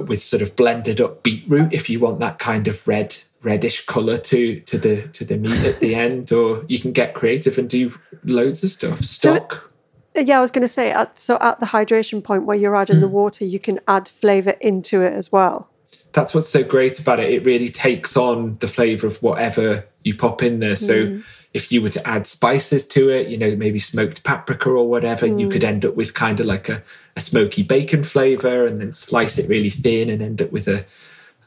with 0.05 0.22
sort 0.22 0.41
of 0.41 0.55
blended 0.55 1.00
up 1.00 1.24
beetroot 1.24 1.74
if 1.74 1.89
you 1.89 2.00
want 2.00 2.20
that 2.20 2.39
kind 2.39 2.67
of 2.67 2.86
red 2.88 3.15
reddish 3.41 3.86
color 3.86 4.17
to 4.17 4.60
to 4.62 4.77
the 4.77 5.08
to 5.10 5.24
the 5.24 5.38
meat 5.38 5.63
at 5.63 5.79
the 5.79 5.96
end 5.96 6.32
or 6.32 6.65
you 6.67 6.79
can 6.79 6.91
get 6.91 7.13
creative 7.13 7.58
and 7.58 7.70
do 7.70 7.94
loads 8.24 8.63
of 8.63 8.72
stuff 8.72 9.01
stock 9.03 9.72
so, 10.15 10.22
yeah 10.22 10.38
i 10.38 10.41
was 10.41 10.51
going 10.51 10.62
to 10.63 10.67
say 10.67 10.91
at, 10.91 11.17
so 11.17 11.38
at 11.41 11.60
the 11.60 11.65
hydration 11.67 12.24
point 12.24 12.46
where 12.46 12.58
you're 12.58 12.75
adding 12.75 12.98
mm. 12.98 13.01
the 13.01 13.08
hmm. 13.08 13.13
water 13.13 13.46
you 13.46 13.60
can 13.60 13.79
add 13.88 14.10
flavor 14.10 14.55
into 14.62 15.01
it 15.01 15.13
as 15.13 15.32
well 15.32 15.70
that's 16.12 16.34
what's 16.34 16.50
so 16.50 16.63
great 16.63 17.00
about 17.00 17.20
it 17.20 17.32
it 17.32 17.46
really 17.46 17.70
takes 17.70 18.17
on 18.17 18.58
the 18.60 18.67
flavor 18.67 19.05
of 19.08 19.22
whatever 19.22 19.86
you 20.05 20.15
pop 20.15 20.41
in 20.41 20.59
there 20.59 20.75
so 20.75 21.07
mm. 21.07 21.24
if 21.53 21.71
you 21.71 21.81
were 21.81 21.89
to 21.89 22.07
add 22.07 22.25
spices 22.25 22.88
to 22.88 23.09
it 23.09 23.27
you 23.27 23.38
know 23.38 23.55
maybe 23.55 23.79
smoked 23.79 24.24
paprika 24.24 24.69
or 24.69 24.88
whatever 24.88 25.27
mm. 25.27 25.39
you 25.39 25.50
could 25.50 25.63
end 25.63 25.83
up 25.83 25.95
with 25.95 26.13
kind 26.13 26.39
of 26.39 26.45
like 26.45 26.69
a 26.69 26.81
a 27.15 27.21
smoky 27.21 27.63
bacon 27.63 28.03
flavor 28.03 28.65
and 28.65 28.81
then 28.81 28.93
slice 28.93 29.38
it 29.38 29.50
really 29.50 29.69
thin 29.69 30.09
and 30.09 30.21
end 30.21 30.41
up 30.41 30.51
with 30.51 30.67
a, 30.67 30.85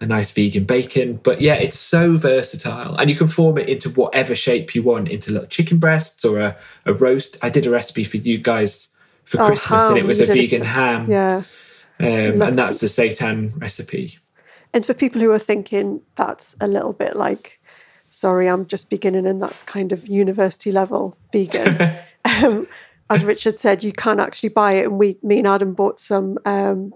a 0.00 0.06
nice 0.06 0.30
vegan 0.30 0.64
bacon. 0.64 1.20
But 1.22 1.40
yeah, 1.40 1.54
it's 1.54 1.78
so 1.78 2.16
versatile 2.16 2.96
and 2.96 3.10
you 3.10 3.16
can 3.16 3.28
form 3.28 3.58
it 3.58 3.68
into 3.68 3.90
whatever 3.90 4.34
shape 4.34 4.74
you 4.74 4.82
want 4.82 5.08
into 5.08 5.32
little 5.32 5.48
chicken 5.48 5.78
breasts 5.78 6.24
or 6.24 6.40
a, 6.40 6.56
a 6.86 6.94
roast. 6.94 7.36
I 7.42 7.50
did 7.50 7.66
a 7.66 7.70
recipe 7.70 8.04
for 8.04 8.16
you 8.16 8.38
guys 8.38 8.94
for 9.24 9.42
oh, 9.42 9.46
Christmas 9.46 9.68
ham. 9.68 9.90
and 9.90 9.98
it 9.98 10.06
was 10.06 10.20
a 10.20 10.26
vegan 10.26 10.62
a, 10.62 10.64
ham. 10.64 11.10
Yeah. 11.10 11.42
Um, 12.00 12.40
and 12.40 12.56
that's 12.56 12.80
the 12.80 12.86
seitan 12.86 13.60
recipe. 13.60 14.18
And 14.72 14.86
for 14.86 14.94
people 14.94 15.20
who 15.20 15.32
are 15.32 15.38
thinking 15.38 16.00
that's 16.14 16.54
a 16.60 16.68
little 16.68 16.92
bit 16.92 17.16
like, 17.16 17.57
sorry, 18.08 18.48
I'm 18.48 18.66
just 18.66 18.90
beginning 18.90 19.26
and 19.26 19.40
that's 19.42 19.62
kind 19.62 19.92
of 19.92 20.08
university 20.08 20.72
level 20.72 21.16
vegan. 21.32 21.96
um, 22.24 22.66
as 23.10 23.24
Richard 23.24 23.58
said, 23.58 23.82
you 23.82 23.92
can 23.92 24.20
actually 24.20 24.50
buy 24.50 24.72
it. 24.72 24.86
And 24.86 24.98
we, 24.98 25.18
me 25.22 25.38
and 25.38 25.46
Adam 25.46 25.74
bought 25.74 25.98
some. 26.00 26.38
Um, 26.44 26.94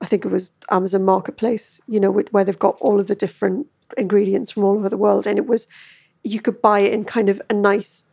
I 0.00 0.06
think 0.06 0.24
it 0.24 0.30
was 0.30 0.52
Amazon 0.70 1.04
Marketplace. 1.04 1.80
You 1.88 2.00
know, 2.00 2.10
where 2.10 2.44
they've 2.44 2.58
got 2.58 2.76
all 2.80 3.00
of 3.00 3.08
the 3.08 3.14
different 3.14 3.66
ingredients 3.98 4.50
from 4.50 4.64
all 4.64 4.76
over 4.76 4.88
the 4.88 4.96
world, 4.96 5.26
and 5.26 5.38
it 5.38 5.46
was 5.46 5.66
you 6.22 6.40
could 6.40 6.62
buy 6.62 6.80
it 6.80 6.92
in 6.92 7.04
kind 7.04 7.28
of 7.28 7.40
a 7.50 7.54
nice 7.54 8.04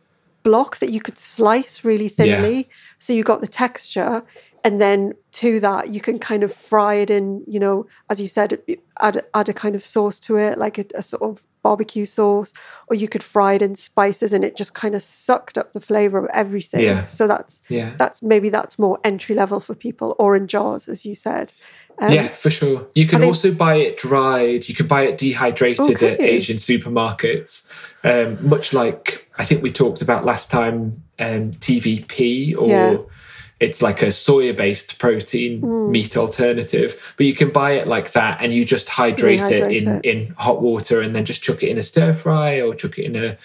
block 0.42 0.78
that 0.78 0.90
you 0.90 1.00
could 1.00 1.18
slice 1.18 1.84
really 1.84 2.08
thinly, 2.08 2.56
yeah. 2.56 2.74
so 2.98 3.12
you 3.12 3.22
got 3.22 3.40
the 3.40 3.48
texture. 3.48 4.24
And 4.68 4.82
then 4.82 5.14
to 5.32 5.60
that, 5.60 5.88
you 5.94 6.02
can 6.02 6.18
kind 6.18 6.42
of 6.42 6.52
fry 6.52 6.96
it 6.96 7.08
in, 7.08 7.42
you 7.46 7.58
know, 7.58 7.86
as 8.10 8.20
you 8.20 8.28
said, 8.28 8.60
add 9.00 9.24
add 9.32 9.48
a 9.48 9.54
kind 9.54 9.74
of 9.74 9.82
sauce 9.82 10.20
to 10.20 10.36
it, 10.36 10.58
like 10.58 10.76
a, 10.76 10.84
a 10.94 11.02
sort 11.02 11.22
of 11.22 11.42
barbecue 11.62 12.04
sauce, 12.04 12.52
or 12.88 12.94
you 12.94 13.08
could 13.08 13.22
fry 13.22 13.54
it 13.54 13.62
in 13.62 13.76
spices, 13.76 14.34
and 14.34 14.44
it 14.44 14.58
just 14.58 14.74
kind 14.74 14.94
of 14.94 15.02
sucked 15.02 15.56
up 15.56 15.72
the 15.72 15.80
flavor 15.80 16.18
of 16.18 16.26
everything. 16.34 16.82
Yeah. 16.82 17.06
So 17.06 17.26
that's 17.26 17.62
yeah. 17.70 17.94
that's 17.96 18.22
maybe 18.22 18.50
that's 18.50 18.78
more 18.78 19.00
entry 19.04 19.34
level 19.34 19.58
for 19.58 19.74
people, 19.74 20.14
or 20.18 20.36
in 20.36 20.46
jars, 20.46 20.86
as 20.86 21.06
you 21.06 21.14
said. 21.14 21.54
Um, 21.98 22.12
yeah, 22.12 22.28
for 22.28 22.50
sure. 22.50 22.86
You 22.94 23.06
can 23.06 23.20
think, 23.20 23.28
also 23.28 23.50
buy 23.50 23.76
it 23.76 23.96
dried. 23.96 24.68
You 24.68 24.74
can 24.74 24.86
buy 24.86 25.04
it 25.04 25.16
dehydrated 25.16 26.02
at 26.02 26.20
Asian 26.20 26.58
supermarkets. 26.58 27.66
Um, 28.04 28.46
much 28.46 28.74
like 28.74 29.30
I 29.38 29.46
think 29.46 29.62
we 29.62 29.72
talked 29.72 30.02
about 30.02 30.26
last 30.26 30.50
time, 30.50 31.04
um, 31.18 31.52
TVP 31.52 32.54
or. 32.58 32.68
Yeah 32.68 32.96
it's 33.60 33.82
like 33.82 34.02
a 34.02 34.06
soya 34.06 34.56
based 34.56 34.98
protein 34.98 35.60
mm. 35.60 35.90
meat 35.90 36.16
alternative 36.16 37.00
but 37.16 37.26
you 37.26 37.34
can 37.34 37.50
buy 37.50 37.72
it 37.72 37.86
like 37.86 38.12
that 38.12 38.38
and 38.40 38.52
you 38.52 38.64
just 38.64 38.88
hydrate, 38.88 39.40
it 39.40 39.70
in 39.70 39.88
it. 39.88 40.04
in 40.04 40.34
hot 40.34 40.62
water 40.62 41.00
and 41.00 41.14
then 41.14 41.24
just 41.24 41.42
chuck 41.42 41.62
it 41.62 41.68
in 41.68 41.78
a 41.78 41.82
stir 41.82 42.12
fry 42.12 42.60
or 42.60 42.74
chuck 42.74 42.98
it 42.98 43.04
in 43.04 43.16
a 43.16 43.36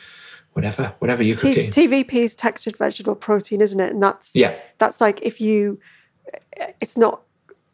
whatever 0.54 0.94
whatever 1.00 1.24
you're 1.24 1.38
T- 1.38 1.54
cooking 1.54 1.72
tvp 1.72 2.14
is 2.14 2.36
textured 2.36 2.78
vegetable 2.78 3.16
protein 3.16 3.62
isn't 3.62 3.80
it 3.80 3.92
and 3.92 4.02
that's 4.02 4.36
yeah 4.36 4.56
that's 4.78 5.02
like 5.02 5.20
if 5.22 5.42
you 5.42 5.80
it's 6.80 6.98
not 6.98 7.22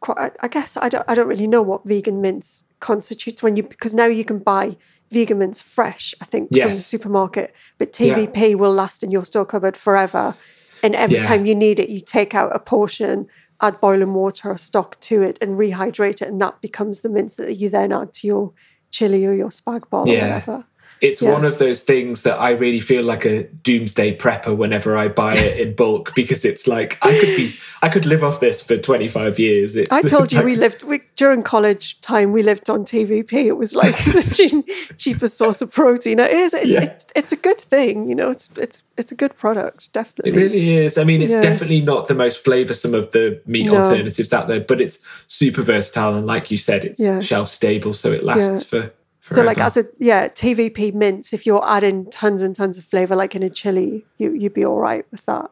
quite 0.00 0.32
i 0.40 0.48
guess 0.48 0.76
i 0.78 0.88
don't 0.88 1.04
i 1.08 1.14
don't 1.14 1.28
really 1.28 1.46
know 1.46 1.62
what 1.62 1.84
vegan 1.84 2.22
mince 2.22 2.64
constitutes 2.80 3.42
when 3.42 3.56
you 3.56 3.62
because 3.62 3.92
now 3.92 4.06
you 4.06 4.24
can 4.24 4.38
buy 4.38 4.76
vegan 5.10 5.38
mince 5.38 5.60
fresh 5.60 6.14
i 6.22 6.24
think 6.24 6.48
yes. 6.50 6.66
from 6.66 6.76
the 6.76 6.82
supermarket 6.82 7.54
but 7.76 7.92
tvp 7.92 8.50
yeah. 8.50 8.54
will 8.54 8.72
last 8.72 9.02
in 9.02 9.10
your 9.10 9.26
store 9.26 9.44
cupboard 9.44 9.76
forever 9.76 10.34
and 10.82 10.94
every 10.94 11.16
yeah. 11.16 11.26
time 11.26 11.46
you 11.46 11.54
need 11.54 11.78
it, 11.78 11.88
you 11.88 12.00
take 12.00 12.34
out 12.34 12.54
a 12.54 12.58
portion, 12.58 13.26
add 13.60 13.80
boiling 13.80 14.14
water 14.14 14.50
or 14.50 14.58
stock 14.58 14.98
to 15.00 15.22
it, 15.22 15.38
and 15.40 15.58
rehydrate 15.58 16.22
it, 16.22 16.28
and 16.28 16.40
that 16.40 16.60
becomes 16.60 17.00
the 17.00 17.08
mince 17.08 17.36
that 17.36 17.56
you 17.56 17.68
then 17.68 17.92
add 17.92 18.12
to 18.14 18.26
your 18.26 18.52
chili 18.90 19.24
or 19.24 19.32
your 19.32 19.50
spag 19.50 19.88
bol 19.88 20.08
yeah. 20.08 20.14
or 20.14 20.28
whatever 20.28 20.64
it's 21.00 21.22
yeah. 21.22 21.32
one 21.32 21.44
of 21.44 21.58
those 21.58 21.82
things 21.82 22.22
that 22.22 22.38
I 22.38 22.50
really 22.50 22.80
feel 22.80 23.02
like 23.02 23.24
a 23.24 23.44
doomsday 23.44 24.16
prepper 24.16 24.54
whenever 24.54 24.96
I 24.96 25.08
buy 25.08 25.34
it 25.34 25.58
in 25.58 25.74
bulk 25.74 26.14
because 26.14 26.44
it's 26.44 26.66
like 26.66 26.98
I 27.00 27.18
could 27.18 27.36
be 27.36 27.54
I 27.82 27.88
could 27.88 28.04
live 28.04 28.22
off 28.22 28.40
this 28.40 28.62
for 28.62 28.76
25 28.76 29.38
years. 29.38 29.76
It's, 29.76 29.90
I 29.90 30.02
told 30.02 30.30
you 30.32 30.38
like, 30.38 30.44
we 30.44 30.56
lived 30.56 30.82
we, 30.82 31.00
during 31.16 31.42
college 31.42 32.00
time 32.02 32.32
we 32.32 32.42
lived 32.42 32.68
on 32.68 32.84
TVP. 32.84 33.32
It 33.32 33.56
was 33.56 33.74
like 33.74 33.96
the 34.04 34.94
cheapest 34.98 35.38
source 35.38 35.62
of 35.62 35.72
protein. 35.72 36.18
It 36.18 36.30
is 36.32 36.52
it, 36.52 36.66
yeah. 36.66 36.82
it's 36.82 37.06
it's 37.16 37.32
a 37.32 37.36
good 37.36 37.60
thing, 37.60 38.08
you 38.08 38.14
know. 38.14 38.30
It's 38.30 38.50
it's 38.56 38.82
it's 38.98 39.10
a 39.10 39.16
good 39.16 39.34
product, 39.34 39.92
definitely. 39.94 40.32
It 40.32 40.36
really 40.36 40.76
is. 40.76 40.98
I 40.98 41.04
mean, 41.04 41.22
it's 41.22 41.32
yeah. 41.32 41.40
definitely 41.40 41.80
not 41.80 42.08
the 42.08 42.14
most 42.14 42.44
flavorsome 42.44 42.92
of 42.92 43.12
the 43.12 43.40
meat 43.46 43.66
no. 43.66 43.82
alternatives 43.82 44.34
out 44.34 44.48
there, 44.48 44.60
but 44.60 44.80
it's 44.82 44.98
super 45.28 45.62
versatile 45.62 46.14
and 46.14 46.26
like 46.26 46.50
you 46.50 46.58
said, 46.58 46.84
it's 46.84 47.26
shelf 47.26 47.48
stable 47.48 47.94
so 47.94 48.12
it 48.12 48.22
lasts 48.22 48.64
for 48.64 48.92
so 49.34 49.42
like 49.42 49.58
as 49.58 49.76
a 49.76 49.84
yeah 49.98 50.28
TVP 50.28 50.94
mince, 50.94 51.32
if 51.32 51.46
you're 51.46 51.66
adding 51.68 52.10
tons 52.10 52.42
and 52.42 52.54
tons 52.54 52.78
of 52.78 52.84
flavor, 52.84 53.16
like 53.16 53.34
in 53.34 53.42
a 53.42 53.50
chili, 53.50 54.04
you 54.18 54.32
you'd 54.32 54.54
be 54.54 54.64
all 54.64 54.78
right 54.78 55.04
with 55.10 55.24
that. 55.26 55.50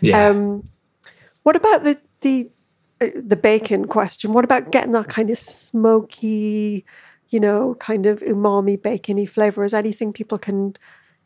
Yeah. 0.00 0.28
Um, 0.28 0.68
what 1.42 1.56
about 1.56 1.84
the 1.84 1.98
the 2.20 2.50
uh, 3.00 3.08
the 3.14 3.36
bacon 3.36 3.86
question? 3.86 4.32
What 4.32 4.44
about 4.44 4.72
getting 4.72 4.92
that 4.92 5.08
kind 5.08 5.30
of 5.30 5.38
smoky, 5.38 6.84
you 7.28 7.40
know, 7.40 7.74
kind 7.74 8.06
of 8.06 8.20
umami 8.20 8.80
bacony 8.80 9.28
flavor? 9.28 9.64
Is 9.64 9.74
anything 9.74 10.12
people 10.12 10.38
can 10.38 10.76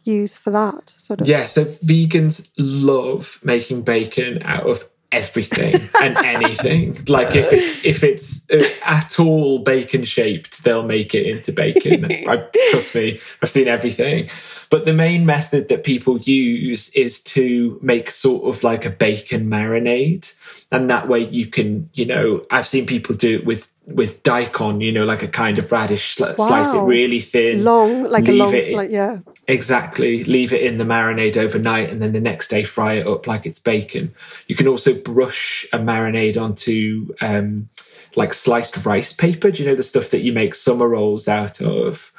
use 0.05 0.37
for 0.37 0.51
that 0.51 0.91
sort 0.97 1.21
of? 1.21 1.29
Yeah. 1.29 1.47
So 1.47 1.65
vegans 1.65 2.49
love 2.59 3.39
making 3.43 3.83
bacon 3.83 4.43
out 4.43 4.69
of 4.69 4.89
everything 5.13 5.89
and 6.03 6.17
anything. 6.19 6.99
Like 7.11 7.35
if 7.35 7.53
it's 7.53 7.85
if 7.85 8.05
it's 8.05 8.49
uh, 8.51 8.69
at 8.85 9.19
all 9.19 9.59
bacon 9.59 10.05
shaped, 10.05 10.63
they'll 10.63 10.85
make 10.85 11.15
it 11.15 11.27
into 11.27 11.53
bacon. 11.53 12.05
I, 12.29 12.47
trust 12.71 12.95
me, 12.95 13.21
I've 13.43 13.51
seen 13.51 13.67
everything. 13.69 14.29
But 14.71 14.85
the 14.85 14.93
main 14.93 15.27
method 15.27 15.69
that 15.69 15.83
people 15.83 16.19
use 16.19 16.91
is 16.91 17.21
to 17.23 17.79
make 17.83 18.11
sort 18.11 18.45
of 18.55 18.63
like 18.63 18.85
a 18.85 18.91
bacon 18.91 19.51
marinade, 19.51 20.33
and 20.71 20.89
that 20.89 21.09
way 21.09 21.27
you 21.27 21.47
can, 21.47 21.91
you 21.95 22.07
know, 22.07 22.47
I've 22.51 22.69
seen 22.69 22.87
people 22.87 23.17
do 23.17 23.35
it 23.35 23.45
with 23.45 23.69
with 23.95 24.23
daikon, 24.23 24.81
you 24.81 24.93
know, 24.93 25.05
like 25.05 25.23
a 25.23 25.29
kind 25.29 25.59
of 25.59 25.71
radish, 25.71 26.17
slice 26.17 26.75
it 26.75 26.81
really 26.81 27.21
thin, 27.21 27.65
long, 27.65 28.05
like 28.05 28.29
a 28.29 28.33
long 28.33 28.61
slice, 28.61 28.91
yeah. 28.91 29.19
Exactly. 29.49 30.25
Leave 30.25 30.53
it 30.53 30.63
in 30.63 30.79
the 30.79 30.85
marinade 30.85 31.37
overnight 31.37 31.91
and 31.91 32.01
then 32.01 32.13
the 32.13 32.21
next 32.21 32.49
day 32.49 32.63
fry 32.63 32.95
it 32.95 33.07
up 33.07 33.27
like 33.27 33.47
it's 33.47 33.59
bacon. 33.59 34.15
You 34.47 34.55
can 34.55 34.69
also 34.69 34.95
brush 34.95 35.67
a 35.73 35.79
marinade 35.79 36.41
onto 36.41 37.13
um, 37.21 37.69
like 38.15 38.33
sliced 38.33 38.85
rice 38.85 39.13
paper. 39.13 39.51
Do 39.51 39.63
you 39.63 39.69
know 39.69 39.75
the 39.75 39.83
stuff 39.83 40.11
that 40.11 40.21
you 40.21 40.33
make 40.33 40.55
summer 40.55 40.89
rolls 40.89 41.27
out 41.27 41.61
of? 41.61 42.13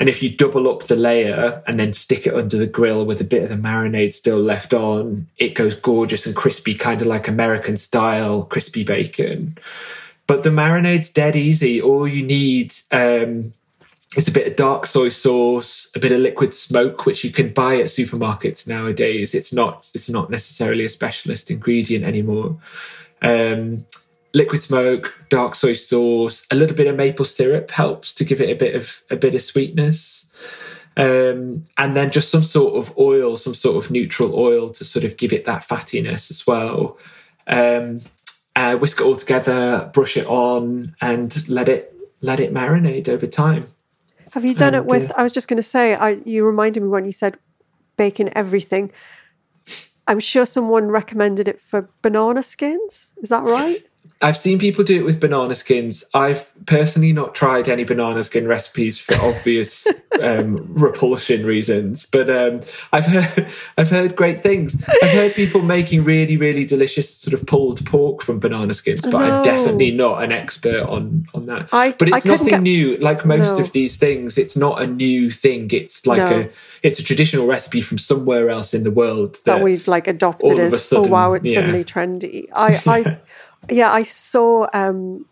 And 0.00 0.08
if 0.08 0.22
you 0.22 0.36
double 0.36 0.68
up 0.68 0.84
the 0.84 0.96
layer 0.96 1.62
and 1.66 1.78
then 1.78 1.94
stick 1.94 2.26
it 2.26 2.34
under 2.34 2.56
the 2.56 2.66
grill 2.66 3.06
with 3.06 3.20
a 3.20 3.24
bit 3.24 3.44
of 3.44 3.48
the 3.48 3.54
marinade 3.54 4.12
still 4.12 4.40
left 4.40 4.74
on, 4.74 5.28
it 5.38 5.54
goes 5.54 5.76
gorgeous 5.76 6.26
and 6.26 6.34
crispy, 6.34 6.74
kind 6.74 7.00
of 7.00 7.06
like 7.06 7.28
American 7.28 7.76
style 7.76 8.44
crispy 8.44 8.82
bacon. 8.82 9.56
But 10.26 10.42
the 10.42 10.50
marinade's 10.50 11.10
dead 11.10 11.36
easy. 11.36 11.80
All 11.80 12.08
you 12.08 12.24
need 12.24 12.74
um, 12.90 13.52
is 14.16 14.28
a 14.28 14.32
bit 14.32 14.46
of 14.46 14.56
dark 14.56 14.86
soy 14.86 15.10
sauce, 15.10 15.90
a 15.94 15.98
bit 15.98 16.12
of 16.12 16.20
liquid 16.20 16.54
smoke, 16.54 17.04
which 17.04 17.24
you 17.24 17.30
can 17.30 17.52
buy 17.52 17.76
at 17.76 17.86
supermarkets 17.86 18.66
nowadays. 18.66 19.34
It's 19.34 19.52
not 19.52 19.90
it's 19.94 20.08
not 20.08 20.30
necessarily 20.30 20.84
a 20.84 20.90
specialist 20.90 21.50
ingredient 21.50 22.04
anymore. 22.04 22.58
Um, 23.22 23.86
liquid 24.32 24.62
smoke, 24.62 25.14
dark 25.28 25.56
soy 25.56 25.74
sauce, 25.74 26.46
a 26.50 26.54
little 26.54 26.76
bit 26.76 26.86
of 26.86 26.96
maple 26.96 27.24
syrup 27.24 27.70
helps 27.70 28.14
to 28.14 28.24
give 28.24 28.40
it 28.40 28.50
a 28.50 28.56
bit 28.56 28.74
of 28.74 29.02
a 29.10 29.16
bit 29.16 29.34
of 29.34 29.42
sweetness. 29.42 30.30
Um, 30.96 31.66
and 31.76 31.96
then 31.96 32.12
just 32.12 32.30
some 32.30 32.44
sort 32.44 32.76
of 32.76 32.96
oil, 32.96 33.36
some 33.36 33.54
sort 33.54 33.84
of 33.84 33.90
neutral 33.90 34.38
oil 34.38 34.70
to 34.70 34.84
sort 34.84 35.04
of 35.04 35.16
give 35.16 35.32
it 35.32 35.44
that 35.44 35.66
fattiness 35.66 36.30
as 36.30 36.46
well. 36.46 36.98
Um, 37.48 38.00
uh, 38.56 38.76
whisk 38.76 39.00
it 39.00 39.04
all 39.04 39.16
together, 39.16 39.90
brush 39.92 40.16
it 40.16 40.26
on, 40.26 40.94
and 41.00 41.48
let 41.48 41.68
it 41.68 41.94
let 42.20 42.40
it 42.40 42.52
marinate 42.52 43.08
over 43.08 43.26
time. 43.26 43.68
Have 44.32 44.44
you 44.44 44.54
done 44.54 44.74
it 44.74 44.86
with? 44.86 45.10
Uh, 45.10 45.14
I 45.16 45.22
was 45.22 45.32
just 45.32 45.46
going 45.48 45.58
to 45.58 45.62
say, 45.62 45.94
I, 45.94 46.18
you 46.24 46.44
reminded 46.44 46.82
me 46.82 46.88
when 46.88 47.04
you 47.04 47.12
said 47.12 47.36
bacon 47.96 48.30
everything. 48.34 48.90
I'm 50.06 50.20
sure 50.20 50.44
someone 50.44 50.88
recommended 50.88 51.48
it 51.48 51.60
for 51.60 51.88
banana 52.02 52.42
skins. 52.42 53.12
Is 53.22 53.28
that 53.28 53.44
right? 53.44 53.86
I've 54.22 54.36
seen 54.36 54.58
people 54.58 54.84
do 54.84 54.96
it 54.96 55.04
with 55.04 55.20
banana 55.20 55.54
skins. 55.54 56.04
I've 56.14 56.46
personally 56.66 57.12
not 57.12 57.34
tried 57.34 57.68
any 57.68 57.84
banana 57.84 58.22
skin 58.24 58.46
recipes 58.46 58.98
for 58.98 59.14
obvious 59.16 59.86
um, 60.20 60.72
repulsion 60.72 61.44
reasons, 61.44 62.06
but 62.06 62.30
um, 62.30 62.62
I've 62.92 63.04
heard 63.04 63.48
I've 63.78 63.90
heard 63.90 64.16
great 64.16 64.42
things. 64.42 64.82
I've 65.02 65.10
heard 65.10 65.34
people 65.34 65.62
making 65.62 66.04
really 66.04 66.36
really 66.36 66.64
delicious 66.64 67.12
sort 67.12 67.34
of 67.34 67.46
pulled 67.46 67.84
pork 67.86 68.22
from 68.22 68.38
banana 68.38 68.74
skins, 68.74 69.02
but 69.02 69.12
no. 69.12 69.18
I'm 69.18 69.42
definitely 69.42 69.90
not 69.90 70.22
an 70.22 70.32
expert 70.32 70.84
on 70.84 71.26
on 71.34 71.46
that. 71.46 71.68
I, 71.72 71.92
but 71.92 72.08
it's 72.08 72.24
nothing 72.24 72.48
get... 72.48 72.62
new. 72.62 72.96
Like 72.98 73.26
most 73.26 73.56
no. 73.56 73.64
of 73.64 73.72
these 73.72 73.96
things, 73.96 74.38
it's 74.38 74.56
not 74.56 74.80
a 74.80 74.86
new 74.86 75.30
thing. 75.30 75.70
It's 75.72 76.06
like 76.06 76.18
no. 76.18 76.40
a 76.40 76.50
it's 76.82 76.98
a 76.98 77.02
traditional 77.02 77.46
recipe 77.46 77.80
from 77.80 77.98
somewhere 77.98 78.48
else 78.48 78.74
in 78.74 78.84
the 78.84 78.90
world 78.90 79.34
that, 79.34 79.44
that 79.44 79.62
we've 79.62 79.88
like 79.88 80.06
adopted 80.06 80.58
as 80.58 80.84
sudden, 80.84 81.06
oh 81.06 81.10
wow, 81.10 81.32
it's 81.32 81.48
yeah. 81.48 81.56
suddenly 81.56 81.84
trendy. 81.84 82.46
I 82.54 82.80
I 82.86 83.18
yeah, 83.70 83.92
I 83.92 84.02
saw. 84.02 84.66
Um, 84.72 85.26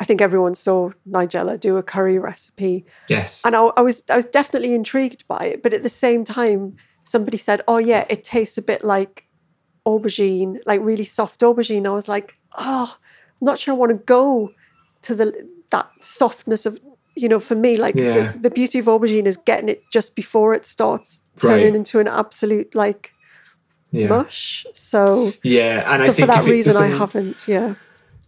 I 0.00 0.04
think 0.04 0.20
everyone 0.20 0.54
saw 0.54 0.90
Nigella 1.08 1.58
do 1.58 1.76
a 1.76 1.82
curry 1.82 2.18
recipe. 2.18 2.84
Yes, 3.08 3.42
and 3.44 3.56
I, 3.56 3.64
I, 3.76 3.80
was 3.80 4.04
I 4.08 4.16
was 4.16 4.24
definitely 4.24 4.74
intrigued 4.74 5.26
by 5.26 5.46
it, 5.46 5.62
but 5.62 5.72
at 5.74 5.82
the 5.82 5.88
same 5.88 6.24
time, 6.24 6.76
somebody 7.04 7.36
said, 7.36 7.62
"Oh 7.66 7.78
yeah, 7.78 8.06
it 8.08 8.24
tastes 8.24 8.58
a 8.58 8.62
bit 8.62 8.84
like 8.84 9.26
aubergine, 9.86 10.58
like 10.66 10.80
really 10.82 11.04
soft 11.04 11.40
aubergine." 11.40 11.86
I 11.86 11.90
was 11.90 12.08
like, 12.08 12.38
"Oh, 12.56 12.96
I'm 12.96 13.44
not 13.44 13.58
sure 13.58 13.74
I 13.74 13.76
want 13.76 13.90
to 13.90 13.98
go 13.98 14.52
to 15.02 15.14
the 15.14 15.48
that 15.70 15.90
softness 16.00 16.66
of." 16.66 16.80
You 17.16 17.28
know, 17.28 17.40
for 17.40 17.56
me, 17.56 17.76
like 17.76 17.96
yeah. 17.96 18.30
the, 18.32 18.38
the 18.38 18.50
beauty 18.50 18.78
of 18.78 18.84
aubergine 18.84 19.26
is 19.26 19.36
getting 19.36 19.68
it 19.68 19.82
just 19.90 20.14
before 20.14 20.54
it 20.54 20.64
starts 20.64 21.22
turning 21.40 21.64
right. 21.64 21.74
into 21.74 21.98
an 21.98 22.06
absolute 22.06 22.72
like 22.76 23.12
yeah. 23.90 24.08
mush. 24.08 24.66
So 24.72 25.32
yeah, 25.42 25.92
and 25.92 26.02
so 26.02 26.12
for 26.12 26.26
that 26.26 26.44
reason, 26.44 26.76
I 26.76 26.88
haven't. 26.88 27.46
Yeah. 27.46 27.74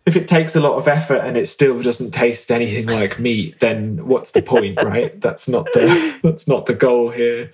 If 0.07 0.16
it 0.16 0.27
takes 0.27 0.57
a 0.57 0.61
lot 0.61 0.77
of 0.77 0.88
effort 0.88 1.18
and 1.18 1.37
it 1.37 1.46
still 1.46 1.81
doesn't 1.83 2.12
taste 2.12 2.51
anything 2.51 2.87
like 2.87 3.18
meat, 3.18 3.61
then 3.61 4.07
what's 4.07 4.31
the 4.31 4.42
point, 4.42 4.79
right? 4.83 5.20
That's 5.20 5.46
not 5.46 5.66
the 5.73 6.18
that's 6.23 6.49
not 6.49 6.66
the 6.66 6.75
goal 6.75 7.11
here. 7.11 7.53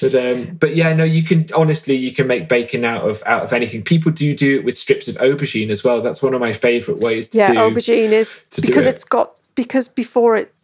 But 0.00 0.14
um, 0.14 0.56
but 0.56 0.76
yeah, 0.76 0.92
no, 0.94 1.04
you 1.04 1.22
can 1.22 1.50
honestly 1.54 1.96
you 1.96 2.12
can 2.12 2.26
make 2.26 2.48
bacon 2.48 2.84
out 2.84 3.08
of 3.08 3.22
out 3.26 3.42
of 3.42 3.52
anything. 3.52 3.82
People 3.82 4.12
do 4.12 4.34
do 4.36 4.58
it 4.58 4.64
with 4.64 4.76
strips 4.76 5.08
of 5.08 5.16
aubergine 5.16 5.70
as 5.70 5.82
well. 5.82 6.00
That's 6.00 6.22
one 6.22 6.34
of 6.34 6.40
my 6.40 6.52
favourite 6.52 7.00
ways 7.00 7.28
to 7.30 7.38
yeah, 7.38 7.52
do. 7.52 7.58
aubergine 7.58 8.12
is 8.12 8.32
because 8.60 8.86
it. 8.86 8.94
it's 8.94 9.04
got 9.04 9.34
because 9.54 9.88
before 9.88 10.36
it 10.36 10.54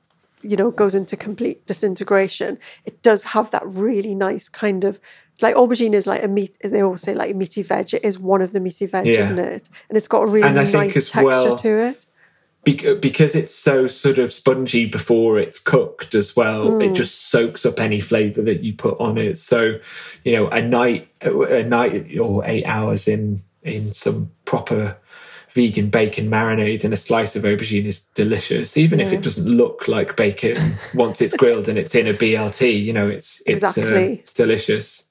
you 0.42 0.56
know 0.56 0.70
goes 0.70 0.94
into 0.94 1.16
complete 1.16 1.66
disintegration, 1.66 2.58
it 2.84 3.02
does 3.02 3.24
have 3.24 3.50
that 3.50 3.66
really 3.66 4.14
nice 4.14 4.48
kind 4.48 4.84
of 4.84 5.00
like 5.40 5.54
aubergine 5.54 5.92
is 5.92 6.06
like 6.06 6.22
a 6.22 6.28
meat 6.28 6.56
they 6.62 6.82
all 6.82 6.96
say 6.96 7.14
like 7.14 7.30
a 7.30 7.34
meaty 7.34 7.62
veg 7.62 7.92
it 7.94 8.04
is 8.04 8.18
one 8.18 8.42
of 8.42 8.52
the 8.52 8.60
meaty 8.60 8.86
veg 8.86 9.06
yeah. 9.06 9.18
isn't 9.18 9.38
it 9.38 9.68
and 9.88 9.96
it's 9.96 10.08
got 10.08 10.22
a 10.22 10.26
really 10.26 10.50
nice 10.52 10.72
texture 10.72 11.24
well, 11.24 11.56
to 11.56 11.78
it 11.78 12.06
because 12.64 13.36
it's 13.36 13.54
so 13.54 13.86
sort 13.86 14.18
of 14.18 14.32
spongy 14.32 14.86
before 14.86 15.38
it's 15.38 15.58
cooked 15.58 16.16
as 16.16 16.34
well 16.34 16.66
mm. 16.66 16.84
it 16.84 16.94
just 16.94 17.30
soaks 17.30 17.64
up 17.64 17.78
any 17.78 18.00
flavor 18.00 18.42
that 18.42 18.64
you 18.64 18.74
put 18.74 18.98
on 18.98 19.16
it 19.16 19.38
so 19.38 19.78
you 20.24 20.32
know 20.32 20.48
a 20.48 20.60
night 20.60 21.08
a 21.20 21.62
night 21.62 22.18
or 22.18 22.42
eight 22.44 22.64
hours 22.64 23.06
in 23.06 23.40
in 23.62 23.92
some 23.92 24.30
proper 24.46 24.96
vegan 25.52 25.88
bacon 25.88 26.28
marinade 26.28 26.82
and 26.82 26.92
a 26.92 26.96
slice 26.96 27.36
of 27.36 27.44
aubergine 27.44 27.84
is 27.84 28.00
delicious 28.14 28.76
even 28.76 28.98
yeah. 28.98 29.06
if 29.06 29.12
it 29.12 29.22
doesn't 29.22 29.46
look 29.46 29.86
like 29.86 30.16
bacon 30.16 30.74
once 30.92 31.22
it's 31.22 31.36
grilled 31.38 31.68
and 31.68 31.78
it's 31.78 31.94
in 31.94 32.08
a 32.08 32.14
blt 32.14 32.82
you 32.82 32.92
know 32.92 33.08
it's 33.08 33.40
it's 33.46 33.62
uh, 33.62 33.68
exactly. 33.68 33.94
uh, 33.94 34.10
it's 34.18 34.32
delicious 34.32 35.05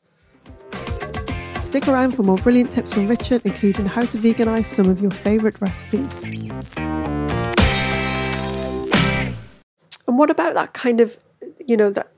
Stick 1.62 1.88
around 1.88 2.12
for 2.16 2.24
more 2.24 2.38
brilliant 2.38 2.72
tips 2.72 2.94
from 2.94 3.08
Richard, 3.08 3.42
including 3.44 3.86
how 3.86 4.02
to 4.02 4.18
veganize 4.18 4.66
some 4.66 4.90
of 4.90 5.02
your 5.02 5.12
favourite 5.12 5.60
recipes. 5.60 6.24
And 10.08 10.18
what 10.18 10.30
about 10.30 10.54
that 10.54 10.74
kind 10.74 11.02
of, 11.02 11.18
you 11.66 11.76
know, 11.76 11.90
that 11.92 12.12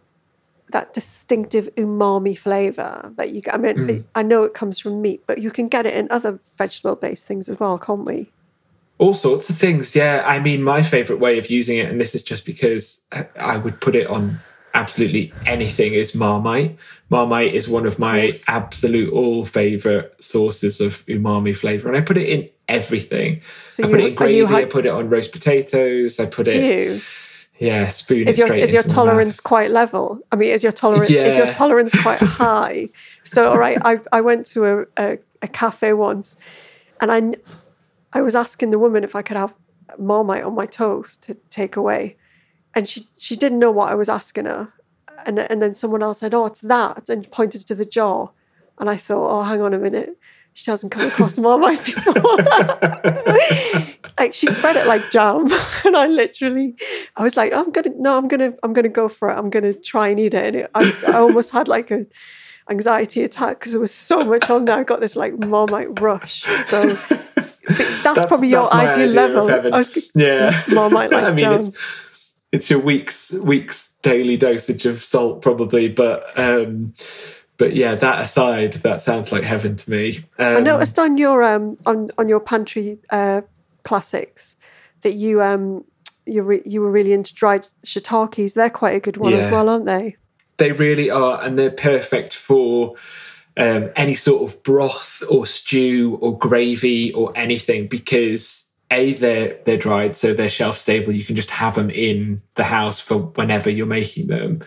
that 0.71 0.93
distinctive 0.93 1.69
umami 1.75 2.37
flavor 2.37 3.11
that 3.15 3.31
you 3.31 3.41
get? 3.41 3.53
I 3.53 3.57
mean, 3.57 3.75
mm. 3.75 4.03
I 4.13 4.21
know 4.21 4.43
it 4.43 4.53
comes 4.53 4.77
from 4.79 5.01
meat, 5.01 5.23
but 5.25 5.41
you 5.41 5.49
can 5.49 5.69
get 5.69 5.85
it 5.85 5.95
in 5.95 6.07
other 6.11 6.39
vegetable-based 6.57 7.25
things 7.25 7.49
as 7.49 7.59
well, 7.59 7.77
can't 7.77 8.05
we? 8.05 8.29
All 8.99 9.13
sorts 9.13 9.49
of 9.49 9.57
things, 9.57 9.95
yeah. 9.95 10.23
I 10.25 10.39
mean, 10.39 10.61
my 10.61 10.83
favorite 10.83 11.19
way 11.19 11.37
of 11.37 11.49
using 11.49 11.77
it, 11.77 11.89
and 11.89 12.01
this 12.01 12.13
is 12.13 12.21
just 12.21 12.45
because 12.45 13.01
I 13.39 13.57
would 13.57 13.79
put 13.79 13.95
it 13.95 14.07
on 14.07 14.39
absolutely 14.73 15.33
anything 15.45 15.93
is 15.93 16.13
Marmite. 16.13 16.77
Marmite 17.09 17.53
is 17.53 17.67
one 17.67 17.85
of 17.85 17.99
my 17.99 18.19
of 18.19 18.43
absolute 18.47 19.13
all 19.13 19.45
favorite 19.45 20.15
sources 20.19 20.81
of 20.81 21.05
umami 21.05 21.55
flavor, 21.55 21.87
and 21.87 21.97
I 21.97 22.01
put 22.01 22.17
it 22.17 22.29
in 22.29 22.49
everything. 22.67 23.41
So 23.69 23.83
I 23.83 23.87
put 23.87 23.99
you, 23.99 24.05
it 24.05 24.09
in 24.09 24.15
gravy. 24.15 24.55
I 24.55 24.65
put 24.65 24.85
it 24.85 24.91
on 24.91 25.09
roast 25.09 25.31
potatoes. 25.31 26.19
I 26.19 26.25
put 26.25 26.47
it. 26.47 26.55
You? 26.55 27.01
Yeah, 27.59 27.89
spoon 27.89 28.27
is 28.27 28.37
your 28.37 28.53
is 28.53 28.71
your 28.71 28.83
tolerance 28.83 29.39
quite 29.39 29.71
level? 29.71 30.19
I 30.31 30.35
mean, 30.35 30.51
is 30.51 30.63
your 30.63 30.71
tolerance 30.71 31.09
yeah. 31.09 31.25
is 31.25 31.37
your 31.37 31.51
tolerance 31.51 31.99
quite 31.99 32.19
high? 32.21 32.89
So, 33.23 33.51
all 33.51 33.57
right, 33.57 33.79
I 33.83 33.99
I 34.11 34.21
went 34.21 34.45
to 34.47 34.65
a, 34.65 34.85
a, 34.97 35.17
a 35.41 35.47
cafe 35.47 35.93
once, 35.93 36.37
and 37.01 37.11
I 37.11 37.35
I 38.13 38.21
was 38.21 38.35
asking 38.35 38.69
the 38.69 38.79
woman 38.79 39.03
if 39.03 39.15
I 39.15 39.23
could 39.23 39.37
have 39.37 39.55
Marmite 39.97 40.43
on 40.43 40.53
my 40.53 40.67
toast 40.67 41.23
to 41.23 41.33
take 41.49 41.75
away, 41.75 42.15
and 42.77 42.87
she 42.87 43.07
she 43.17 43.35
didn't 43.35 43.57
know 43.57 43.71
what 43.71 43.91
I 43.91 43.95
was 43.95 44.07
asking 44.07 44.45
her, 44.45 44.71
and 45.25 45.39
and 45.39 45.63
then 45.63 45.73
someone 45.73 46.03
else 46.03 46.19
said, 46.19 46.35
"Oh, 46.35 46.45
it's 46.45 46.61
that," 46.61 47.09
and 47.09 47.29
pointed 47.31 47.65
to 47.65 47.73
the 47.73 47.85
jar, 47.85 48.29
and 48.77 48.87
I 48.87 48.97
thought, 48.97 49.31
"Oh, 49.31 49.41
hang 49.41 49.61
on 49.61 49.73
a 49.73 49.79
minute." 49.79 50.15
She 50.53 50.71
hasn't 50.71 50.91
come 50.91 51.07
across 51.07 51.39
Marmite 51.39 51.83
before. 51.85 52.13
like 54.19 54.33
she 54.33 54.45
spread 54.45 54.75
it 54.75 54.85
like 54.85 55.09
jam, 55.09 55.47
and 55.85 55.97
I 55.97 56.05
literally, 56.05 56.75
I 57.15 57.23
was 57.23 57.35
like, 57.35 57.51
"I'm 57.51 57.71
gonna, 57.71 57.89
no, 57.97 58.15
I'm 58.15 58.27
gonna, 58.27 58.53
I'm 58.61 58.73
gonna 58.73 58.89
go 58.89 59.07
for 59.07 59.31
it. 59.31 59.35
I'm 59.35 59.49
gonna 59.49 59.73
try 59.73 60.09
and 60.09 60.19
eat 60.19 60.35
it." 60.35 60.45
And 60.45 60.55
it, 60.57 60.71
I, 60.75 60.93
I 61.07 61.13
almost 61.13 61.51
had 61.51 61.67
like 61.67 61.89
a 61.89 62.05
anxiety 62.69 63.23
attack 63.23 63.59
because 63.59 63.71
there 63.71 63.81
was 63.81 63.93
so 63.93 64.23
much 64.23 64.51
on 64.51 64.65
there. 64.65 64.77
I 64.77 64.83
got 64.83 64.99
this 64.99 65.15
like 65.15 65.35
Marmite 65.39 65.99
rush. 65.99 66.43
So 66.65 66.93
that's, 66.93 68.03
that's 68.03 68.25
probably 68.25 68.51
that's 68.51 68.51
your 68.51 68.71
ideal 68.71 69.09
level. 69.09 69.49
I 69.49 69.79
was, 69.79 70.11
yeah, 70.13 70.61
Marmite 70.69 71.09
like 71.09 71.23
I 71.23 71.29
mean, 71.29 71.37
jam 71.39 71.59
it's 71.61 71.75
your 72.51 72.79
week's 72.79 73.31
week's 73.33 73.95
daily 74.01 74.37
dosage 74.37 74.85
of 74.85 75.03
salt 75.03 75.41
probably 75.41 75.89
but 75.89 76.37
um 76.39 76.93
but 77.57 77.75
yeah, 77.75 77.95
that 77.95 78.23
aside, 78.23 78.73
that 78.73 79.01
sounds 79.01 79.31
like 79.31 79.43
heaven 79.43 79.75
to 79.75 79.89
me. 79.89 80.23
Um, 80.37 80.57
I 80.57 80.59
noticed 80.59 80.99
on 80.99 81.17
your 81.17 81.43
um 81.43 81.77
on 81.85 82.11
on 82.17 82.29
your 82.29 82.39
pantry 82.39 82.99
uh, 83.09 83.41
classics 83.83 84.55
that 85.01 85.13
you 85.13 85.41
um 85.41 85.83
you 86.25 86.43
re- 86.43 86.61
you 86.65 86.81
were 86.81 86.91
really 86.91 87.13
into 87.13 87.33
dried 87.33 87.67
shiitakes. 87.85 88.53
They're 88.53 88.69
quite 88.69 88.95
a 88.95 88.99
good 88.99 89.17
one 89.17 89.33
yeah, 89.33 89.39
as 89.39 89.49
well, 89.49 89.69
aren't 89.69 89.85
they? 89.85 90.15
They 90.57 90.71
really 90.71 91.09
are, 91.09 91.41
and 91.43 91.57
they're 91.57 91.71
perfect 91.71 92.35
for 92.35 92.95
um, 93.57 93.89
any 93.95 94.15
sort 94.15 94.49
of 94.49 94.61
broth 94.63 95.23
or 95.29 95.47
stew 95.47 96.17
or 96.21 96.37
gravy 96.37 97.13
or 97.13 97.31
anything 97.35 97.87
because 97.87 98.66
a 98.91 99.13
they're 99.13 99.59
they're 99.65 99.77
dried, 99.77 100.15
so 100.15 100.33
they're 100.33 100.49
shelf 100.49 100.77
stable. 100.77 101.11
You 101.11 101.25
can 101.25 101.35
just 101.35 101.51
have 101.51 101.75
them 101.75 101.89
in 101.89 102.41
the 102.55 102.63
house 102.63 102.99
for 102.99 103.17
whenever 103.17 103.69
you're 103.69 103.85
making 103.85 104.27
them. 104.27 104.63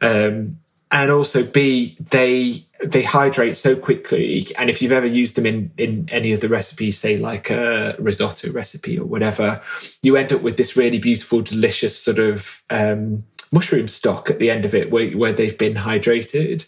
Um, 0.00 0.58
and 0.90 1.10
also 1.10 1.42
b 1.44 1.96
they 2.00 2.64
they 2.82 3.02
hydrate 3.02 3.56
so 3.56 3.76
quickly 3.76 4.48
and 4.58 4.70
if 4.70 4.80
you've 4.80 4.92
ever 4.92 5.06
used 5.06 5.34
them 5.34 5.46
in 5.46 5.70
in 5.76 6.08
any 6.10 6.32
of 6.32 6.40
the 6.40 6.48
recipes 6.48 6.98
say 6.98 7.18
like 7.18 7.50
a 7.50 7.94
risotto 7.98 8.50
recipe 8.52 8.98
or 8.98 9.04
whatever 9.04 9.60
you 10.02 10.16
end 10.16 10.32
up 10.32 10.40
with 10.40 10.56
this 10.56 10.76
really 10.76 10.98
beautiful 10.98 11.42
delicious 11.42 11.98
sort 11.98 12.18
of 12.18 12.62
um, 12.70 13.24
mushroom 13.52 13.88
stock 13.88 14.30
at 14.30 14.38
the 14.38 14.50
end 14.50 14.64
of 14.64 14.74
it 14.74 14.90
where, 14.90 15.10
where 15.10 15.32
they've 15.32 15.58
been 15.58 15.74
hydrated 15.74 16.66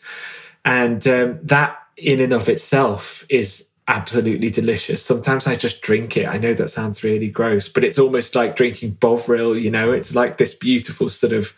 and 0.64 1.06
um, 1.06 1.38
that 1.42 1.78
in 1.96 2.20
and 2.20 2.32
of 2.32 2.48
itself 2.48 3.24
is 3.28 3.69
absolutely 3.90 4.50
delicious. 4.50 5.04
Sometimes 5.04 5.48
I 5.48 5.56
just 5.56 5.82
drink 5.82 6.16
it. 6.16 6.28
I 6.28 6.38
know 6.38 6.54
that 6.54 6.70
sounds 6.70 7.02
really 7.02 7.28
gross, 7.28 7.68
but 7.68 7.82
it's 7.82 7.98
almost 7.98 8.36
like 8.36 8.54
drinking 8.54 8.92
Bovril, 9.00 9.58
you 9.58 9.70
know, 9.70 9.90
it's 9.90 10.14
like 10.14 10.38
this 10.38 10.54
beautiful 10.54 11.10
sort 11.10 11.32
of 11.32 11.52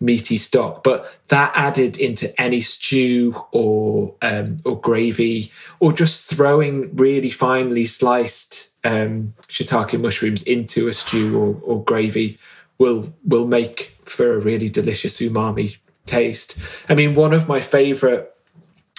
meaty 0.00 0.38
stock, 0.38 0.82
but 0.82 1.12
that 1.28 1.52
added 1.54 1.96
into 1.96 2.28
any 2.40 2.60
stew 2.60 3.34
or 3.52 4.14
um, 4.22 4.58
or 4.64 4.80
gravy, 4.80 5.52
or 5.78 5.92
just 5.92 6.22
throwing 6.22 6.94
really 6.96 7.30
finely 7.30 7.84
sliced 7.84 8.68
um, 8.84 9.34
shiitake 9.48 10.00
mushrooms 10.00 10.42
into 10.42 10.88
a 10.88 10.94
stew 10.94 11.38
or, 11.38 11.60
or 11.62 11.84
gravy 11.84 12.38
will 12.78 13.12
will 13.24 13.46
make 13.46 13.96
for 14.04 14.34
a 14.34 14.38
really 14.38 14.68
delicious 14.68 15.18
umami 15.20 15.78
taste. 16.06 16.56
I 16.88 16.94
mean, 16.94 17.14
one 17.14 17.32
of 17.32 17.46
my 17.46 17.60
favorite. 17.60 18.34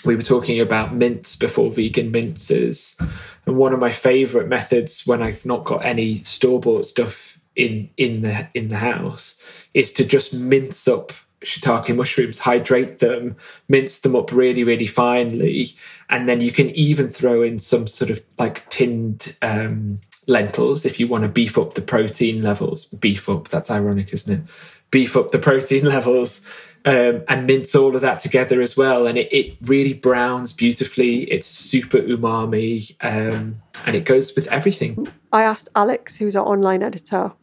We 0.05 0.15
were 0.15 0.23
talking 0.23 0.59
about 0.59 0.95
mince 0.95 1.35
before 1.35 1.71
vegan 1.71 2.11
minces, 2.11 2.97
and 3.45 3.57
one 3.57 3.73
of 3.73 3.79
my 3.79 3.91
favorite 3.91 4.47
methods 4.47 5.05
when 5.05 5.21
I've 5.21 5.45
not 5.45 5.65
got 5.65 5.83
any 5.83 6.23
store 6.23 6.59
bought 6.59 6.85
stuff 6.85 7.37
in 7.55 7.89
in 7.97 8.21
the 8.21 8.47
in 8.53 8.69
the 8.69 8.77
house 8.77 9.41
is 9.73 9.91
to 9.93 10.05
just 10.05 10.33
mince 10.33 10.87
up 10.87 11.11
shiitake 11.41 11.95
mushrooms, 11.95 12.39
hydrate 12.39 12.99
them, 12.99 13.35
mince 13.67 13.99
them 13.99 14.15
up 14.15 14.31
really, 14.31 14.63
really 14.63 14.87
finely, 14.87 15.75
and 16.09 16.27
then 16.27 16.41
you 16.41 16.51
can 16.51 16.69
even 16.71 17.09
throw 17.09 17.41
in 17.41 17.59
some 17.59 17.87
sort 17.87 18.11
of 18.11 18.21
like 18.37 18.69
tinned 18.69 19.35
um, 19.41 19.99
lentils 20.27 20.85
if 20.85 20.99
you 20.99 21.07
want 21.07 21.23
to 21.23 21.29
beef 21.29 21.57
up 21.57 21.73
the 21.73 21.81
protein 21.81 22.41
levels. 22.41 22.85
Beef 22.85 23.29
up, 23.29 23.47
that's 23.49 23.71
ironic, 23.71 24.13
isn't 24.13 24.41
it? 24.41 24.49
Beef 24.91 25.15
up 25.15 25.31
the 25.31 25.39
protein 25.39 25.85
levels. 25.95 26.45
Um, 26.85 27.23
and 27.27 27.45
mince 27.45 27.75
all 27.75 27.93
of 27.93 28.01
that 28.01 28.21
together 28.21 28.61
as 28.61 28.77
well. 28.77 29.05
And 29.05 29.17
it, 29.17 29.27
it 29.33 29.57
really 29.61 29.93
browns 29.93 30.53
beautifully. 30.53 31.23
It's 31.23 31.47
super 31.47 31.97
umami 31.99 32.95
um, 33.01 33.61
and 33.85 33.95
it 33.97 34.05
goes 34.05 34.33
with 34.33 34.47
everything. 34.47 35.09
I 35.33 35.43
asked 35.43 35.67
Alex, 35.75 36.15
who's 36.15 36.37
our 36.37 36.45
online 36.45 36.81
editor, 36.81 37.33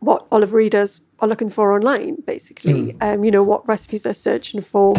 what 0.00 0.26
Olive 0.32 0.52
readers 0.52 1.00
are 1.20 1.28
looking 1.28 1.50
for 1.50 1.72
online, 1.72 2.16
basically. 2.26 2.92
Mm. 2.92 3.02
Um, 3.02 3.24
you 3.24 3.30
know, 3.30 3.42
what 3.42 3.66
recipes 3.68 4.02
they're 4.02 4.14
searching 4.14 4.60
for 4.60 4.94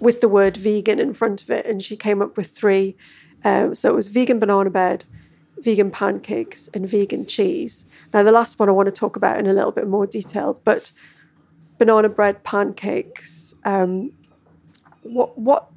with 0.00 0.20
the 0.20 0.28
word 0.28 0.56
vegan 0.56 0.98
in 0.98 1.14
front 1.14 1.42
of 1.42 1.50
it. 1.50 1.66
And 1.66 1.82
she 1.82 1.96
came 1.96 2.20
up 2.20 2.36
with 2.36 2.48
three. 2.48 2.96
Um, 3.44 3.74
so 3.74 3.90
it 3.90 3.96
was 3.96 4.08
vegan 4.08 4.38
banana 4.38 4.70
bread, 4.70 5.04
vegan 5.58 5.90
pancakes, 5.90 6.68
and 6.74 6.88
vegan 6.88 7.26
cheese. 7.26 7.84
Now, 8.12 8.22
the 8.22 8.32
last 8.32 8.58
one 8.58 8.68
I 8.68 8.72
want 8.72 8.86
to 8.86 8.92
talk 8.92 9.16
about 9.16 9.38
in 9.38 9.46
a 9.46 9.52
little 9.52 9.72
bit 9.72 9.88
more 9.88 10.06
detail, 10.06 10.60
but 10.64 10.92
banana 11.78 12.08
bread 12.08 12.42
pancakes, 12.44 13.54
um, 13.64 14.12
what, 15.02 15.36
what 15.38 15.70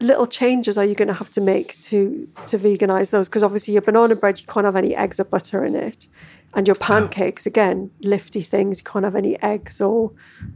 little 0.00 0.26
changes 0.26 0.76
are 0.76 0.84
you 0.84 0.94
going 0.94 1.08
to 1.08 1.14
have 1.14 1.30
to 1.30 1.40
make 1.40 1.80
to 1.80 2.28
to 2.46 2.58
veganize 2.58 3.10
those 3.10 3.28
because 3.28 3.42
obviously 3.42 3.72
your 3.72 3.80
banana 3.80 4.14
bread 4.14 4.38
you 4.38 4.46
can't 4.46 4.66
have 4.66 4.76
any 4.76 4.94
eggs 4.94 5.18
or 5.18 5.24
butter 5.24 5.64
in 5.64 5.74
it 5.74 6.08
and 6.54 6.68
your 6.68 6.76
pancakes, 6.76 7.46
again, 7.46 7.90
lifty 8.00 8.40
things. 8.40 8.78
You 8.78 8.84
can't 8.84 9.04
have 9.04 9.16
any 9.16 9.40
eggs 9.42 9.80
or 9.80 10.12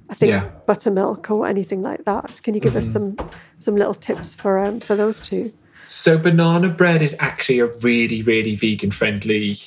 I 0.09 0.15
think 0.15 0.31
yeah. 0.31 0.49
buttermilk 0.67 1.31
or 1.31 1.47
anything 1.47 1.83
like 1.83 2.05
that. 2.05 2.41
Can 2.43 2.55
you 2.55 2.61
give 2.61 2.73
mm-hmm. 2.73 2.79
us 2.79 2.93
some 2.93 3.17
some 3.59 3.75
little 3.75 3.95
tips 3.95 4.35
for 4.35 4.59
um, 4.59 4.81
for 4.81 4.95
those 4.95 5.21
two? 5.21 5.53
So 5.89 6.19
banana 6.19 6.69
bread 6.69 7.03
is 7.03 7.17
actually 7.19 7.59
a 7.59 7.67
really 7.67 8.23
really 8.23 8.55
vegan 8.55 8.93
friendly 8.93 9.59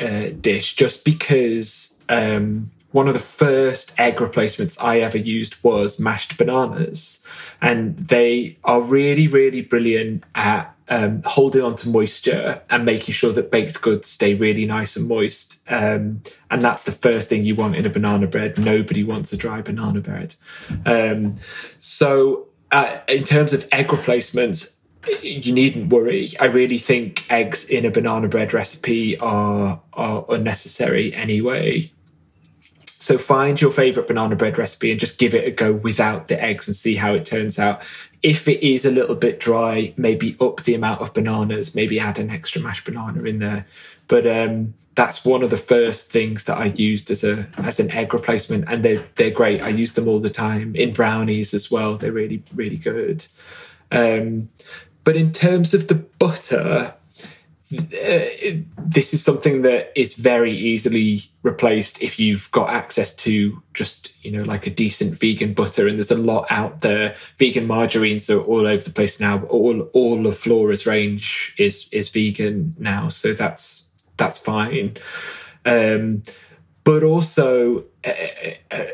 uh, 0.00 0.30
dish, 0.40 0.74
just 0.74 1.04
because 1.04 1.98
um, 2.08 2.70
one 2.92 3.08
of 3.08 3.14
the 3.14 3.20
first 3.20 3.92
egg 3.98 4.20
replacements 4.20 4.78
I 4.80 5.00
ever 5.00 5.18
used 5.18 5.62
was 5.62 5.98
mashed 5.98 6.36
bananas, 6.36 7.20
and 7.60 7.96
they 7.96 8.58
are 8.64 8.80
really 8.80 9.28
really 9.28 9.62
brilliant 9.62 10.24
at 10.34 10.74
um, 10.90 11.22
holding 11.24 11.62
on 11.62 11.76
to 11.76 11.88
moisture 11.88 12.60
and 12.68 12.84
making 12.84 13.14
sure 13.14 13.32
that 13.32 13.50
baked 13.50 13.80
goods 13.80 14.08
stay 14.08 14.34
really 14.34 14.66
nice 14.66 14.96
and 14.96 15.06
moist. 15.06 15.62
Um, 15.68 16.22
and 16.50 16.60
that's 16.60 16.82
the 16.84 16.92
first 16.92 17.28
thing 17.28 17.44
you 17.44 17.54
want 17.54 17.76
in 17.76 17.86
a 17.86 17.90
banana 17.90 18.26
bread. 18.26 18.58
Nobody 18.58 19.04
wants 19.04 19.32
a 19.32 19.36
dry 19.36 19.62
banana 19.62 20.00
bread. 20.00 20.34
Um, 20.84 21.36
so, 21.78 22.48
uh, 22.72 22.98
in 23.08 23.24
terms 23.24 23.52
of 23.52 23.66
egg 23.70 23.92
replacements, 23.92 24.76
you 25.22 25.52
needn't 25.52 25.92
worry. 25.92 26.32
I 26.40 26.46
really 26.46 26.78
think 26.78 27.24
eggs 27.30 27.64
in 27.64 27.84
a 27.84 27.90
banana 27.90 28.28
bread 28.28 28.52
recipe 28.52 29.16
are 29.18 29.80
are 29.92 30.24
unnecessary 30.28 31.14
anyway. 31.14 31.90
So 33.00 33.16
find 33.16 33.58
your 33.58 33.72
favorite 33.72 34.06
banana 34.06 34.36
bread 34.36 34.58
recipe 34.58 34.90
and 34.90 35.00
just 35.00 35.16
give 35.16 35.34
it 35.34 35.48
a 35.48 35.50
go 35.50 35.72
without 35.72 36.28
the 36.28 36.40
eggs 36.40 36.68
and 36.68 36.76
see 36.76 36.96
how 36.96 37.14
it 37.14 37.24
turns 37.24 37.58
out. 37.58 37.80
If 38.22 38.46
it 38.46 38.62
is 38.62 38.84
a 38.84 38.90
little 38.90 39.16
bit 39.16 39.40
dry, 39.40 39.94
maybe 39.96 40.36
up 40.38 40.62
the 40.64 40.74
amount 40.74 41.00
of 41.00 41.14
bananas, 41.14 41.74
maybe 41.74 41.98
add 41.98 42.18
an 42.18 42.28
extra 42.28 42.60
mashed 42.60 42.84
banana 42.84 43.22
in 43.22 43.38
there. 43.38 43.66
But 44.06 44.26
um, 44.26 44.74
that's 44.96 45.24
one 45.24 45.42
of 45.42 45.48
the 45.48 45.56
first 45.56 46.10
things 46.10 46.44
that 46.44 46.58
I 46.58 46.66
used 46.66 47.10
as 47.10 47.24
a 47.24 47.48
as 47.56 47.80
an 47.80 47.90
egg 47.90 48.12
replacement, 48.12 48.66
and 48.68 48.84
they're 48.84 49.06
they're 49.16 49.30
great. 49.30 49.62
I 49.62 49.70
use 49.70 49.94
them 49.94 50.06
all 50.06 50.20
the 50.20 50.28
time 50.28 50.76
in 50.76 50.92
brownies 50.92 51.54
as 51.54 51.70
well. 51.70 51.96
They're 51.96 52.12
really 52.12 52.42
really 52.54 52.76
good. 52.76 53.26
Um, 53.90 54.50
but 55.04 55.16
in 55.16 55.32
terms 55.32 55.72
of 55.72 55.88
the 55.88 55.94
butter, 55.94 56.94
this 57.70 59.14
is 59.14 59.22
something 59.22 59.62
that 59.62 59.92
is 59.94 60.14
very 60.14 60.56
easily 60.56 61.22
replaced 61.42 62.02
if 62.02 62.18
you've 62.18 62.50
got 62.50 62.68
access 62.68 63.14
to 63.14 63.62
just 63.74 64.12
you 64.24 64.32
know 64.32 64.42
like 64.42 64.66
a 64.66 64.70
decent 64.70 65.16
vegan 65.18 65.54
butter 65.54 65.86
and 65.86 65.96
there's 65.98 66.10
a 66.10 66.16
lot 66.16 66.46
out 66.50 66.80
there. 66.80 67.14
Vegan 67.38 67.66
margarines 67.66 68.28
are 68.28 68.40
all 68.40 68.66
over 68.66 68.82
the 68.82 68.90
place 68.90 69.20
now. 69.20 69.44
All 69.44 69.82
all 69.92 70.26
of 70.26 70.36
Flora's 70.36 70.84
range 70.84 71.54
is 71.58 71.88
is 71.92 72.08
vegan 72.08 72.74
now 72.78 73.08
so 73.08 73.34
that's 73.34 73.88
that's 74.16 74.38
fine. 74.38 74.96
Um, 75.64 76.24
but 76.82 77.04
also 77.04 77.84
uh, 78.04 78.12
uh, 78.72 78.84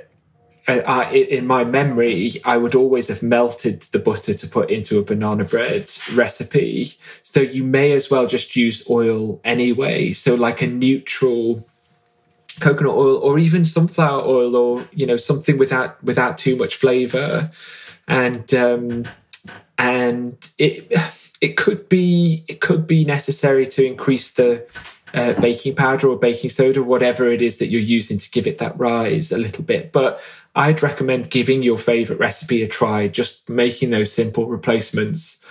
I, 0.68 1.12
in 1.12 1.46
my 1.46 1.62
memory, 1.62 2.40
I 2.44 2.56
would 2.56 2.74
always 2.74 3.08
have 3.08 3.22
melted 3.22 3.82
the 3.92 4.00
butter 4.00 4.34
to 4.34 4.46
put 4.48 4.68
into 4.70 4.98
a 4.98 5.02
banana 5.02 5.44
bread 5.44 5.92
recipe. 6.12 6.94
So 7.22 7.40
you 7.40 7.62
may 7.62 7.92
as 7.92 8.10
well 8.10 8.26
just 8.26 8.56
use 8.56 8.82
oil 8.90 9.40
anyway. 9.44 10.12
So 10.12 10.34
like 10.34 10.62
a 10.62 10.66
neutral 10.66 11.66
coconut 12.58 12.94
oil 12.94 13.16
or 13.18 13.38
even 13.38 13.64
sunflower 13.64 14.22
oil 14.22 14.56
or, 14.56 14.88
you 14.92 15.06
know, 15.06 15.16
something 15.16 15.56
without, 15.56 16.02
without 16.02 16.36
too 16.36 16.56
much 16.56 16.76
flavor. 16.76 17.50
And, 18.08 18.52
um, 18.54 19.04
and 19.78 20.50
it, 20.58 20.92
it 21.40 21.56
could 21.56 21.88
be, 21.88 22.44
it 22.48 22.60
could 22.60 22.86
be 22.86 23.04
necessary 23.04 23.66
to 23.68 23.84
increase 23.84 24.30
the, 24.32 24.66
uh, 25.14 25.32
baking 25.40 25.74
powder 25.74 26.08
or 26.08 26.18
baking 26.18 26.50
soda, 26.50 26.82
whatever 26.82 27.30
it 27.30 27.40
is 27.40 27.58
that 27.58 27.68
you're 27.68 27.80
using 27.80 28.18
to 28.18 28.30
give 28.30 28.46
it 28.46 28.58
that 28.58 28.78
rise 28.78 29.32
a 29.32 29.38
little 29.38 29.64
bit. 29.64 29.92
But 29.92 30.20
I'd 30.56 30.82
recommend 30.82 31.30
giving 31.30 31.62
your 31.62 31.76
favorite 31.76 32.18
recipe 32.18 32.62
a 32.62 32.68
try, 32.68 33.08
just 33.08 33.46
making 33.48 33.90
those 33.90 34.10
simple 34.10 34.46
replacements 34.46 35.44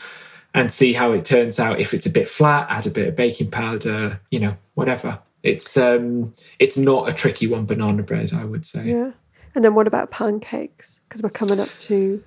and 0.55 0.73
see 0.73 0.93
how 0.93 1.11
it 1.11 1.23
turns 1.23 1.59
out. 1.59 1.79
If 1.79 1.93
it's 1.93 2.07
a 2.07 2.09
bit 2.09 2.27
flat, 2.27 2.65
add 2.71 2.87
a 2.87 2.89
bit 2.89 3.07
of 3.07 3.15
baking 3.15 3.51
powder, 3.51 4.19
you 4.31 4.39
know, 4.39 4.57
whatever. 4.73 5.19
It's 5.43 5.77
um 5.77 6.33
it's 6.57 6.75
not 6.75 7.07
a 7.07 7.13
tricky 7.13 7.45
one, 7.45 7.65
banana 7.65 8.01
bread, 8.01 8.33
I 8.33 8.45
would 8.45 8.65
say. 8.65 8.89
Yeah. 8.89 9.11
And 9.53 9.63
then 9.63 9.75
what 9.75 9.85
about 9.85 10.09
pancakes? 10.09 11.01
Because 11.07 11.21
we're 11.21 11.29
coming 11.29 11.59
up 11.59 11.69
to 11.81 12.23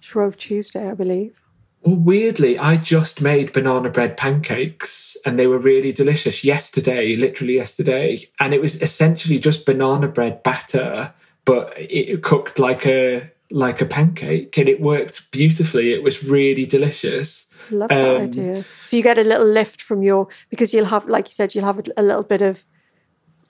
Shrove 0.00 0.36
Tuesday, 0.36 0.90
I 0.90 0.94
believe. 0.94 1.40
Well, 1.80 1.96
weirdly, 1.96 2.58
I 2.58 2.76
just 2.76 3.22
made 3.22 3.54
banana 3.54 3.88
bread 3.88 4.18
pancakes 4.18 5.16
and 5.24 5.38
they 5.38 5.46
were 5.46 5.58
really 5.58 5.92
delicious 5.92 6.44
yesterday, 6.44 7.16
literally 7.16 7.54
yesterday. 7.54 8.28
And 8.38 8.52
it 8.52 8.60
was 8.60 8.80
essentially 8.82 9.38
just 9.38 9.66
banana 9.66 10.08
bread 10.08 10.42
batter 10.42 11.14
but 11.44 11.72
it 11.76 12.22
cooked 12.22 12.58
like 12.58 12.86
a 12.86 13.30
like 13.50 13.82
a 13.82 13.86
pancake 13.86 14.56
and 14.56 14.68
it 14.68 14.80
worked 14.80 15.30
beautifully. 15.30 15.92
It 15.92 16.02
was 16.02 16.24
really 16.24 16.64
delicious. 16.64 17.50
Love 17.70 17.90
that 17.90 18.16
Um, 18.16 18.22
idea. 18.22 18.64
So 18.82 18.96
you 18.96 19.02
get 19.02 19.18
a 19.18 19.22
little 19.24 19.46
lift 19.46 19.82
from 19.82 20.02
your 20.02 20.28
because 20.48 20.72
you'll 20.72 20.86
have, 20.86 21.06
like 21.06 21.26
you 21.26 21.32
said, 21.32 21.54
you'll 21.54 21.66
have 21.66 21.78
a, 21.78 21.84
a 21.98 22.02
little 22.02 22.22
bit 22.24 22.40
of 22.40 22.64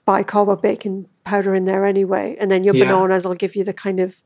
bicarb 0.05 0.47
or 0.49 0.57
baking 0.57 1.07
powder 1.23 1.55
in 1.55 1.63
there 1.63 1.85
anyway, 1.85 2.35
and 2.39 2.51
then 2.51 2.63
your 2.65 2.75
Yeah. 2.75 2.85
bananas 2.91 3.25
will 3.25 3.35
give 3.35 3.55
you 3.55 3.63
the 3.63 3.71
kind 3.73 3.99
of 4.01 4.21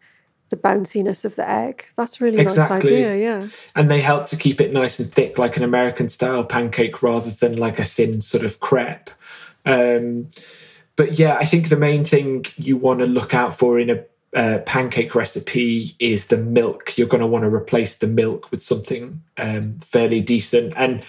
the 0.50 0.56
bounciness 0.58 1.26
of 1.26 1.36
the 1.36 1.48
egg. 1.48 1.86
That's 1.98 2.20
a 2.20 2.24
really 2.24 2.40
Exactly. 2.40 2.78
nice 2.78 2.86
idea. 2.86 3.16
Yeah. 3.18 3.48
And 3.76 3.92
they 3.92 4.02
help 4.02 4.28
to 4.28 4.36
keep 4.38 4.60
it 4.62 4.72
nice 4.74 4.98
and 4.98 5.12
thick, 5.14 5.38
like 5.38 5.58
an 5.58 5.64
American 5.64 6.10
style 6.10 6.44
pancake 6.44 7.04
rather 7.04 7.30
than 7.30 7.58
like 7.58 7.80
a 7.80 7.86
thin 7.86 8.22
sort 8.22 8.44
of 8.46 8.60
crepe. 8.60 9.10
Um, 9.66 10.30
but 10.98 11.18
yeah, 11.18 11.38
I 11.38 11.46
think 11.46 11.70
the 11.70 11.78
main 11.78 12.04
thing 12.04 12.46
you 12.58 12.76
want 12.76 13.00
to 13.00 13.06
look 13.06 13.34
out 13.34 13.58
for 13.58 13.80
in 13.80 13.90
a 13.90 14.04
uh, 14.36 14.60
pancake 14.66 15.16
recipe 15.16 15.96
is 16.00 16.28
the 16.28 16.38
milk. 16.38 16.98
You're 16.98 17.08
going 17.08 17.22
to 17.22 17.28
want 17.28 17.44
to 17.44 17.54
replace 17.54 17.96
the 17.96 18.08
milk 18.08 18.52
with 18.52 18.62
something 18.62 19.22
um, 19.38 19.80
fairly 19.80 20.20
decent. 20.22 20.74
And 20.76 21.06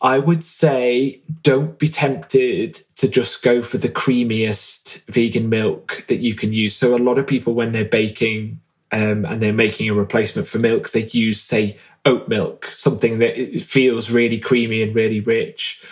I 0.00 0.18
would 0.18 0.42
say 0.42 1.20
don't 1.42 1.78
be 1.78 1.88
tempted 1.88 2.80
to 2.96 3.08
just 3.08 3.42
go 3.42 3.62
for 3.62 3.78
the 3.78 3.88
creamiest 3.88 5.04
vegan 5.04 5.48
milk 5.48 6.04
that 6.08 6.20
you 6.20 6.34
can 6.34 6.52
use. 6.52 6.74
So, 6.74 6.96
a 6.96 6.98
lot 6.98 7.18
of 7.18 7.26
people, 7.26 7.54
when 7.54 7.72
they're 7.72 7.84
baking 7.84 8.60
um, 8.90 9.24
and 9.26 9.40
they're 9.40 9.52
making 9.52 9.90
a 9.90 9.94
replacement 9.94 10.48
for 10.48 10.58
milk, 10.58 10.90
they 10.90 11.04
use, 11.04 11.40
say, 11.40 11.78
oat 12.06 12.28
milk, 12.28 12.72
something 12.74 13.18
that 13.18 13.60
feels 13.60 14.10
really 14.10 14.38
creamy 14.38 14.82
and 14.82 14.94
really 14.94 15.20
rich. 15.20 15.82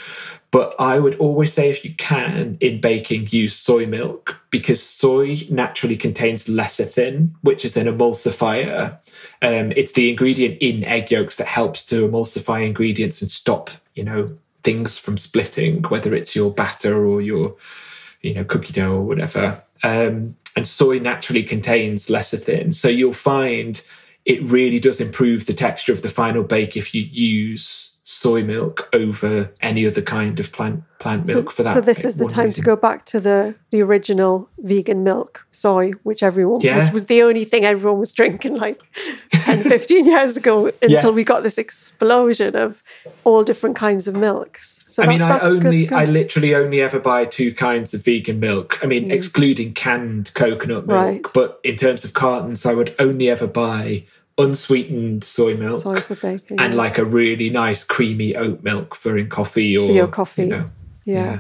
But 0.51 0.75
I 0.79 0.99
would 0.99 1.17
always 1.17 1.53
say, 1.53 1.69
if 1.69 1.85
you 1.85 1.95
can, 1.95 2.57
in 2.61 2.81
baking, 2.81 3.29
use 3.31 3.55
soy 3.55 3.87
milk 3.87 4.41
because 4.51 4.83
soy 4.83 5.41
naturally 5.51 5.97
contains 5.97 6.47
lecithin, 6.47 7.33
which 7.43 7.67
is 7.67 7.77
an 7.77 7.87
emulsifier. 7.87 8.99
Um, 9.43 9.73
it's 9.77 9.93
the 9.93 10.09
ingredient 10.09 10.57
in 10.61 10.85
egg 10.85 11.11
yolks 11.11 11.37
that 11.37 11.47
helps 11.47 11.85
to 11.87 12.09
emulsify 12.09 12.67
ingredients 12.67 13.21
and 13.21 13.31
stop, 13.31 13.71
you 13.95 14.05
know, 14.05 14.39
things 14.65 14.97
from 14.97 15.19
splitting, 15.19 15.83
whether 15.85 16.15
it's 16.15 16.35
your 16.35 16.51
batter 16.51 17.07
or 17.07 17.21
your, 17.21 17.57
you 18.23 18.33
know, 18.33 18.45
cookie 18.45 18.73
dough 18.73 18.95
or 18.95 19.03
whatever. 19.03 19.63
Um, 19.83 20.37
and 20.57 20.67
soy 20.67 20.99
naturally 20.99 21.43
contains 21.43 22.07
lecithin, 22.07 22.75
so 22.75 22.89
you'll 22.89 23.13
find 23.13 23.81
it 24.25 24.43
really 24.43 24.81
does 24.81 25.01
improve 25.01 25.47
the 25.47 25.55
texture 25.55 25.93
of 25.93 26.03
the 26.03 26.09
final 26.09 26.43
bake 26.43 26.77
if 26.77 26.95
you 26.95 27.03
use 27.03 27.98
soy 28.11 28.43
milk 28.43 28.89
over 28.95 29.53
any 29.61 29.87
other 29.87 30.01
kind 30.01 30.41
of 30.41 30.51
plant 30.51 30.83
plant 30.99 31.27
milk 31.27 31.51
so, 31.51 31.57
for 31.57 31.63
that. 31.63 31.75
so 31.75 31.81
this 31.83 32.07
is 32.07 32.17
the 32.17 32.25
time 32.25 32.51
to 32.51 32.63
go 32.63 32.75
back 32.75 33.05
to 33.05 33.21
the 33.21 33.55
the 33.71 33.83
original 33.83 34.49
vegan 34.61 35.05
milk 35.05 35.47
soy 35.53 35.91
which 36.05 36.23
everyone 36.23 36.61
Yeah. 36.63 36.83
which 36.85 36.93
was 36.93 37.05
the 37.05 37.21
only 37.23 37.45
thing 37.45 37.67
everyone 37.67 38.01
was 38.01 38.11
drinking 38.11 38.57
like 38.57 38.81
10 39.33 39.63
15 39.63 40.07
years 40.07 40.39
ago 40.39 40.67
until 40.81 40.89
Yes. 41.11 41.15
we 41.15 41.23
got 41.23 41.43
this 41.43 41.59
explosion 41.59 42.57
of 42.57 42.83
all 43.25 43.45
different 43.45 43.77
kinds 43.77 44.09
of 44.09 44.17
milks 44.17 44.83
so 44.87 45.03
I 45.03 45.07
mean, 45.07 45.19
that- 45.19 45.43
I 45.43 45.51
that's 45.51 45.53
good 45.63 45.67
only. 45.67 45.91
I 45.91 46.07
literally 46.07 46.55
only 46.55 46.81
ever 46.81 46.99
buy 46.99 47.27
two 47.27 47.53
kinds 47.53 47.93
of 47.93 48.03
vegan 48.03 48.41
milk. 48.41 48.79
I 48.83 48.87
mean, 48.87 49.11
excluding 49.11 49.75
canned 49.75 50.33
coconut 50.33 50.87
milk, 50.87 50.99
Mm. 50.99 51.05
Right. 51.11 51.23
but 51.35 51.61
in 51.63 51.77
terms 51.77 52.05
of 52.07 52.15
cartons, 52.15 52.65
I 52.65 52.73
would 52.73 52.95
only 52.99 53.29
ever 53.29 53.47
buy 53.47 54.07
unsweetened 54.39 55.25
soy 55.25 55.57
milk 55.57 55.83
soy 55.83 56.01
for 56.01 56.15
baking 56.17 56.59
and 56.61 56.73
yeah. 56.73 56.79
like 56.79 56.97
a 56.97 57.05
really 57.05 57.51
nice 57.51 57.83
creamy 57.83 58.37
oat 58.37 58.63
milk 58.63 58.95
for 58.95 59.19
in 59.19 59.29
coffee 59.29 59.77
or 59.77 59.89
for 59.89 59.93
your 59.93 60.07
coffee 60.07 60.43
You 60.43 60.49
know, 60.49 60.71
yeah. 61.05 61.25
yeah. 61.25 61.39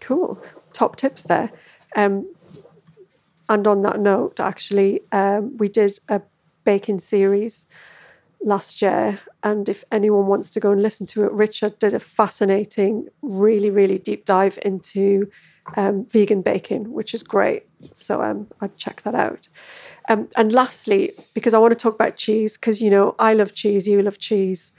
cool 0.00 0.40
top 0.72 0.96
tips 0.96 1.22
there 1.24 1.50
um 1.96 2.30
and 3.48 3.66
on 3.66 3.82
that 3.82 3.98
note 3.98 4.40
actually 4.40 5.00
um 5.12 5.56
we 5.56 5.68
did 5.68 5.98
a 6.08 6.20
baking 6.64 7.00
series 7.00 7.66
last 8.42 8.82
year 8.82 9.18
and 9.42 9.68
if 9.68 9.84
anyone 9.90 10.26
wants 10.26 10.50
to 10.50 10.60
go 10.60 10.70
and 10.70 10.82
listen 10.82 11.06
to 11.06 11.24
it 11.24 11.32
richard 11.32 11.78
did 11.78 11.94
a 11.94 11.98
fascinating 11.98 13.08
really 13.22 13.70
really 13.70 13.98
deep 13.98 14.26
dive 14.26 14.58
into 14.64 15.30
um, 15.76 16.06
vegan 16.06 16.42
baking 16.42 16.92
which 16.92 17.12
is 17.14 17.22
great 17.22 17.64
so 17.92 18.22
um, 18.22 18.46
i'd 18.60 18.76
check 18.76 19.02
that 19.02 19.14
out 19.14 19.48
um, 20.08 20.28
and 20.36 20.52
lastly 20.52 21.12
because 21.34 21.54
i 21.54 21.58
want 21.58 21.72
to 21.72 21.76
talk 21.76 21.94
about 21.94 22.16
cheese 22.16 22.56
because 22.56 22.80
you 22.80 22.90
know 22.90 23.14
i 23.18 23.34
love 23.34 23.54
cheese 23.54 23.86
you 23.86 24.00
love 24.02 24.18
cheese 24.18 24.72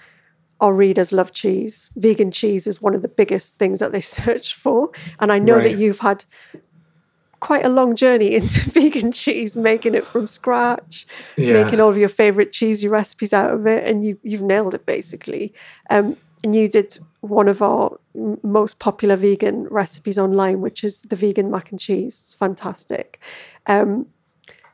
our 0.62 0.74
readers 0.74 1.14
love 1.14 1.32
cheese. 1.32 1.90
Vegan 1.96 2.32
cheese 2.32 2.68
is 2.68 2.82
one 2.82 2.94
of 2.94 3.02
the 3.02 3.08
biggest 3.08 3.56
things 3.56 3.80
that 3.80 3.94
they 3.94 4.02
search 4.20 4.54
for. 4.56 4.90
And 5.20 5.32
I 5.32 5.40
know 5.40 5.56
Right. 5.56 5.64
that 5.64 5.78
you've 5.78 6.00
had 6.00 6.26
quite 7.40 7.64
a 7.66 7.70
long 7.70 7.96
journey 7.96 8.34
into 8.36 8.70
vegan 8.70 9.12
cheese, 9.12 9.56
making 9.56 9.96
it 9.96 10.06
from 10.06 10.28
scratch, 10.28 11.08
Yeah. 11.38 11.54
making 11.54 11.80
all 11.80 11.90
of 11.90 11.98
your 11.98 12.10
favorite 12.10 12.52
cheesy 12.52 12.88
recipes 12.88 13.32
out 13.34 13.54
of 13.54 13.66
it, 13.68 13.88
and 13.88 14.06
you, 14.06 14.20
you've 14.24 14.42
nailed 14.42 14.76
it 14.76 14.86
basically. 14.86 15.54
Um, 15.90 16.18
and 16.44 16.56
you 16.56 16.68
did 16.68 17.00
one 17.22 17.48
of 17.48 17.62
our 17.62 18.00
most 18.44 18.80
popular 18.80 19.16
vegan 19.16 19.68
recipes 19.70 20.18
online, 20.18 20.62
which 20.62 20.84
is 20.84 21.02
the 21.04 21.16
vegan 21.16 21.52
mac 21.52 21.72
and 21.72 21.80
cheese. 21.80 22.20
It's 22.22 22.34
fantastic. 22.34 23.20
Um, 23.68 24.08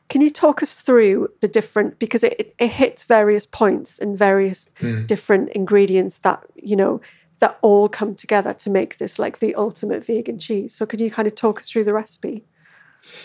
can 0.08 0.20
you 0.20 0.30
talk 0.30 0.62
us 0.62 0.80
through 0.80 1.28
the 1.40 1.48
different 1.48 1.98
because 1.98 2.22
it, 2.22 2.36
it, 2.38 2.54
it 2.58 2.70
hits 2.70 3.04
various 3.04 3.44
points 3.46 3.98
and 3.98 4.16
various 4.16 4.68
different 5.06 5.50
ingredients 5.50 6.18
that 6.18 6.44
you 6.54 6.76
know 6.76 7.00
that 7.40 7.58
all 7.60 7.88
come 7.88 8.14
together 8.14 8.54
to 8.54 8.70
make 8.70 8.98
this 8.98 9.18
like 9.18 9.40
the 9.40 9.54
ultimate 9.56 10.06
vegan 10.06 10.38
cheese 10.38 10.72
so 10.72 10.86
can 10.86 11.00
you 11.00 11.10
kind 11.10 11.26
of 11.26 11.34
talk 11.34 11.58
us 11.58 11.68
through 11.68 11.82
the 11.82 11.92
recipe 11.92 12.44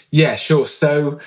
Yeah, 0.10 0.36
sure. 0.36 0.66
So 0.66 1.20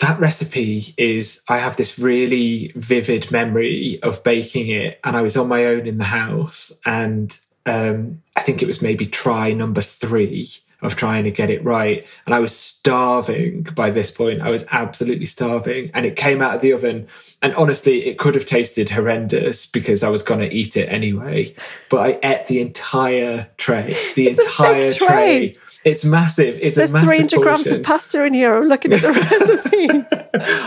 that 0.00 0.20
recipe 0.20 0.94
is 0.96 1.42
I 1.48 1.58
have 1.58 1.76
this 1.76 1.98
really 1.98 2.72
vivid 2.74 3.30
memory 3.30 3.98
of 4.02 4.22
baking 4.22 4.68
it 4.68 5.00
and 5.04 5.16
I 5.16 5.22
was 5.22 5.36
on 5.36 5.48
my 5.48 5.66
own 5.66 5.86
in 5.86 5.98
the 5.98 6.04
house 6.04 6.72
and 6.84 7.38
um 7.66 8.22
I 8.34 8.42
think 8.42 8.62
it 8.62 8.66
was 8.66 8.82
maybe 8.82 9.06
try 9.06 9.52
number 9.52 9.80
3 9.80 10.48
of 10.82 10.94
trying 10.94 11.24
to 11.24 11.30
get 11.30 11.50
it 11.50 11.64
right 11.64 12.04
and 12.26 12.34
I 12.34 12.38
was 12.38 12.54
starving 12.54 13.62
by 13.74 13.90
this 13.90 14.10
point. 14.10 14.42
I 14.42 14.50
was 14.50 14.66
absolutely 14.70 15.26
starving 15.26 15.90
and 15.94 16.04
it 16.04 16.16
came 16.16 16.42
out 16.42 16.54
of 16.54 16.60
the 16.60 16.72
oven 16.72 17.08
and 17.42 17.54
honestly 17.54 18.06
it 18.06 18.18
could 18.18 18.34
have 18.34 18.46
tasted 18.46 18.90
horrendous 18.90 19.66
because 19.66 20.02
I 20.02 20.08
was 20.10 20.22
going 20.22 20.40
to 20.40 20.52
eat 20.52 20.76
it 20.76 20.86
anyway, 20.86 21.54
but 21.88 21.98
I 21.98 22.18
ate 22.22 22.46
the 22.46 22.60
entire 22.60 23.48
tray. 23.56 23.96
The 24.14 24.28
It's 24.28 24.38
a 24.38 24.42
big 24.42 24.50
entire 24.50 24.90
tray. 24.90 25.06
tray. 25.06 25.58
It's 25.86 26.04
massive. 26.04 26.58
It's 26.60 26.76
there's 26.76 26.90
a 26.90 26.94
massive 26.94 27.08
300 27.08 27.40
grams 27.40 27.70
of 27.70 27.82
pasta 27.82 28.24
in 28.24 28.34
here 28.34 28.56
i'm 28.56 28.64
looking 28.64 28.92
at 28.92 29.02
the 29.02 29.12
recipe 29.30 29.88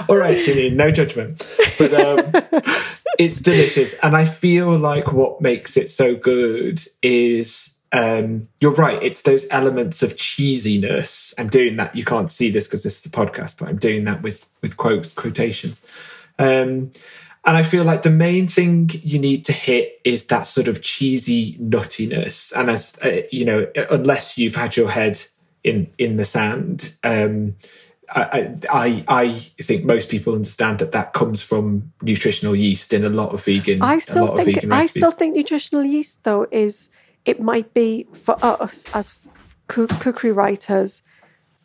All 0.10 0.18
right, 0.18 0.38
Janine, 0.38 0.76
no 0.76 0.92
judgment. 0.92 1.46
But 1.78 1.94
um, 1.94 2.32
it's 3.20 3.40
delicious. 3.40 3.94
And 4.02 4.16
I 4.16 4.26
feel 4.26 4.78
like 4.78 5.12
what 5.12 5.42
makes 5.42 5.78
it 5.78 5.90
so 5.90 6.16
good 6.16 6.82
is 7.02 7.78
um, 7.92 8.48
you're 8.60 8.74
right, 8.74 9.02
it's 9.02 9.22
those 9.22 9.48
elements 9.52 10.04
of 10.04 10.16
cheesiness. 10.16 11.34
I'm 11.38 11.50
doing 11.50 11.76
that. 11.78 11.96
You 11.96 12.06
can't 12.06 12.30
see 12.30 12.52
this 12.52 12.68
because 12.68 12.84
this 12.84 13.00
is 13.00 13.06
a 13.06 13.10
podcast, 13.10 13.56
but 13.58 13.68
I'm 13.68 13.78
doing 13.78 14.06
that 14.06 14.22
with 14.22 14.48
with 14.62 14.78
quote 14.78 15.14
quotations. 15.16 15.82
Um, 16.38 16.92
and 17.46 17.56
I 17.58 17.64
feel 17.64 17.84
like 17.84 18.04
the 18.04 18.10
main 18.10 18.48
thing 18.48 18.90
you 18.94 19.18
need 19.18 19.46
to 19.46 19.54
hit 19.54 20.00
is 20.04 20.26
that 20.26 20.44
sort 20.44 20.68
of 20.68 20.82
cheesy 20.82 21.58
nuttiness. 21.58 22.52
And 22.52 22.70
as 22.70 22.98
uh, 23.04 23.22
you 23.32 23.46
know, 23.46 23.68
unless 23.90 24.38
you've 24.38 24.56
had 24.56 24.76
your 24.76 24.90
head 24.90 25.22
in 25.64 25.90
in 25.98 26.18
the 26.18 26.26
sand, 26.26 26.96
um, 27.04 27.56
I, 28.12 28.56
I 28.70 29.04
I 29.08 29.34
think 29.62 29.86
most 29.86 30.10
people 30.10 30.34
understand 30.34 30.80
that 30.80 30.92
that 30.92 31.14
comes 31.14 31.42
from 31.42 31.94
nutritional 32.02 32.56
yeast 32.56 32.94
in 32.94 33.06
a 33.06 33.10
lot 33.10 33.34
of 33.34 33.44
vegan. 33.44 33.82
I 33.82 34.00
still 34.00 34.26
lot 34.26 34.32
of 34.32 34.38
think 34.38 34.56
vegan 34.56 34.72
i 34.72 34.86
still 34.86 35.12
think 35.12 35.36
nutritional 35.36 35.84
yeast 35.84 36.24
though 36.24 36.48
is 36.52 36.90
it 37.26 37.40
might 37.40 37.74
be 37.74 38.08
for 38.14 38.36
us 38.44 38.86
as 38.96 39.18
cookery 39.68 40.32
writers 40.32 41.04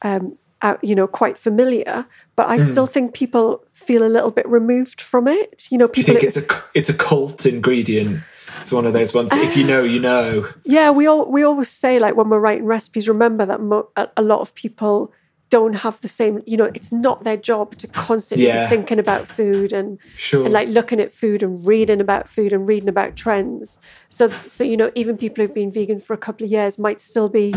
um 0.02 0.36
out, 0.62 0.82
you 0.82 0.94
know 0.94 1.06
quite 1.06 1.38
familiar 1.38 2.06
but 2.36 2.46
Hmm. 2.46 2.52
i 2.52 2.58
still 2.58 2.86
think 2.86 3.14
people 3.14 3.64
feel 3.72 4.02
a 4.04 4.08
little 4.16 4.30
bit 4.30 4.46
removed 4.48 5.00
from 5.00 5.28
it 5.28 5.68
you 5.70 5.78
know 5.78 5.86
Do 5.88 6.00
you 6.00 6.04
people 6.06 6.20
think 6.20 6.24
it's 6.28 6.36
a 6.36 6.62
it's 6.74 6.88
a 6.90 6.94
cult 6.94 7.46
ingredient? 7.46 8.20
It's 8.60 8.72
one 8.72 8.86
of 8.86 8.92
those 8.94 9.12
ones. 9.12 9.28
That 9.30 9.42
if 9.44 9.56
you 9.58 9.64
know, 9.64 9.82
you 9.82 10.00
know. 10.00 10.48
Yeah, 10.64 10.88
we 10.90 11.06
all 11.06 11.30
we 11.30 11.42
always 11.42 11.68
say 11.68 11.98
like 11.98 12.14
when 12.16 12.30
we're 12.30 12.38
writing 12.38 12.64
recipes, 12.64 13.06
remember 13.08 13.44
that 13.44 13.60
mo- 13.60 13.88
a, 13.96 14.08
a 14.16 14.22
lot 14.22 14.40
of 14.40 14.54
people 14.54 15.12
don't 15.50 15.74
have 15.74 16.00
the 16.00 16.08
same. 16.08 16.40
You 16.46 16.56
know, 16.56 16.70
it's 16.78 16.90
not 16.90 17.24
their 17.24 17.36
job 17.36 17.76
to 17.78 17.86
constantly 17.88 18.46
Yeah. 18.46 18.64
be 18.64 18.76
thinking 18.76 18.98
about 18.98 19.26
food 19.26 19.72
and 19.74 19.98
Sure. 20.16 20.44
and 20.44 20.54
like 20.54 20.68
looking 20.68 20.98
at 21.00 21.12
food 21.12 21.42
and 21.42 21.52
reading 21.66 22.00
about 22.00 22.26
food 22.28 22.52
and 22.54 22.66
reading 22.66 22.88
about 22.88 23.16
trends. 23.16 23.78
So 24.08 24.32
so 24.46 24.64
you 24.64 24.76
know, 24.78 24.90
even 24.94 25.18
people 25.18 25.42
who've 25.44 25.54
been 25.62 25.72
vegan 25.72 26.00
for 26.00 26.14
a 26.14 26.18
couple 26.26 26.44
of 26.46 26.50
years 26.50 26.78
might 26.78 27.00
still 27.02 27.28
be 27.28 27.54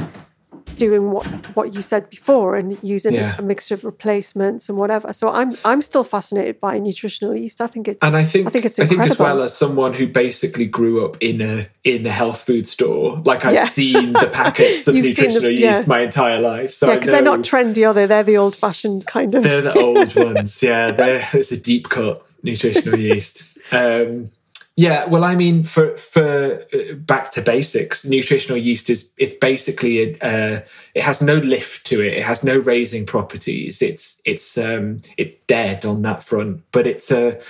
doing 0.77 1.11
what 1.11 1.25
what 1.55 1.73
you 1.73 1.81
said 1.81 2.09
before 2.09 2.55
and 2.55 2.77
using 2.83 3.13
Yeah. 3.13 3.35
a, 3.37 3.41
mixture 3.41 3.73
of 3.75 3.83
replacements 3.85 4.69
and 4.69 4.77
whatever. 4.77 5.13
So 5.13 5.29
I'm 5.29 5.55
I'm 5.65 5.81
still 5.81 6.03
fascinated 6.03 6.59
by 6.59 6.79
nutritional 6.79 7.35
yeast. 7.35 7.61
I 7.61 7.67
think 7.67 7.87
it's 7.87 8.03
And 8.03 8.15
I 8.15 8.23
think 8.23 8.47
I 8.47 8.49
think 8.49 8.65
it's 8.65 8.79
I 8.79 8.85
think 8.85 9.01
as 9.01 9.17
well 9.19 9.41
as 9.41 9.57
someone 9.57 9.93
who 9.93 10.07
basically 10.07 10.65
grew 10.65 11.05
up 11.05 11.17
in 11.21 11.41
a 11.41 11.67
in 11.83 12.05
a 12.05 12.11
health 12.11 12.41
food 12.43 12.67
store, 12.67 13.21
like 13.25 13.45
I've 13.45 13.53
Yeah. 13.53 13.67
seen 13.67 14.13
the 14.13 14.29
packets 14.31 14.87
of 14.87 14.95
nutritional 14.95 15.41
them, 15.41 15.51
yeast 15.51 15.87
my 15.87 16.01
entire 16.01 16.39
life. 16.39 16.73
So 16.73 16.87
yeah, 16.87 16.95
because 16.95 17.09
they're 17.11 17.21
not 17.21 17.39
trendy, 17.39 17.87
are 17.87 17.93
they? 17.93 18.05
They're 18.05 18.23
the 18.23 18.37
old 18.37 18.55
fashioned 18.55 19.07
kind 19.07 19.33
of. 19.35 19.43
they're 19.43 19.61
the 19.61 19.73
old 19.73 20.15
ones. 20.15 20.61
Yeah, 20.61 20.93
it's 21.33 21.51
a 21.51 21.59
deep 21.59 21.89
cut 21.89 22.25
nutritional 22.43 22.99
yeast. 22.99 23.43
Um, 23.69 24.31
yeah, 24.79 25.05
well, 25.05 25.23
I 25.23 25.35
mean, 25.35 25.63
for 25.63 25.97
for 25.97 26.63
uh, 26.71 26.93
back 26.93 27.31
to 27.31 27.41
basics, 27.41 28.05
nutritional 28.05 28.59
yeast 28.59 28.91
is 28.91 29.11
it's 29.17 29.33
basically 29.33 30.03
a, 30.03 30.17
uh, 30.21 30.61
it 30.93 31.01
has 31.01 31.19
no 31.19 31.33
lift 31.37 31.87
to 31.87 32.01
it. 32.01 32.13
It 32.13 32.21
has 32.21 32.43
no 32.43 32.59
raising 32.59 33.07
properties. 33.07 33.81
It's 33.81 34.21
it's 34.23 34.55
um, 34.55 35.01
it's 35.17 35.35
dead 35.47 35.83
on 35.83 36.03
that 36.03 36.21
front, 36.21 36.61
but 36.71 36.85
it's 36.85 37.09
a 37.09 37.41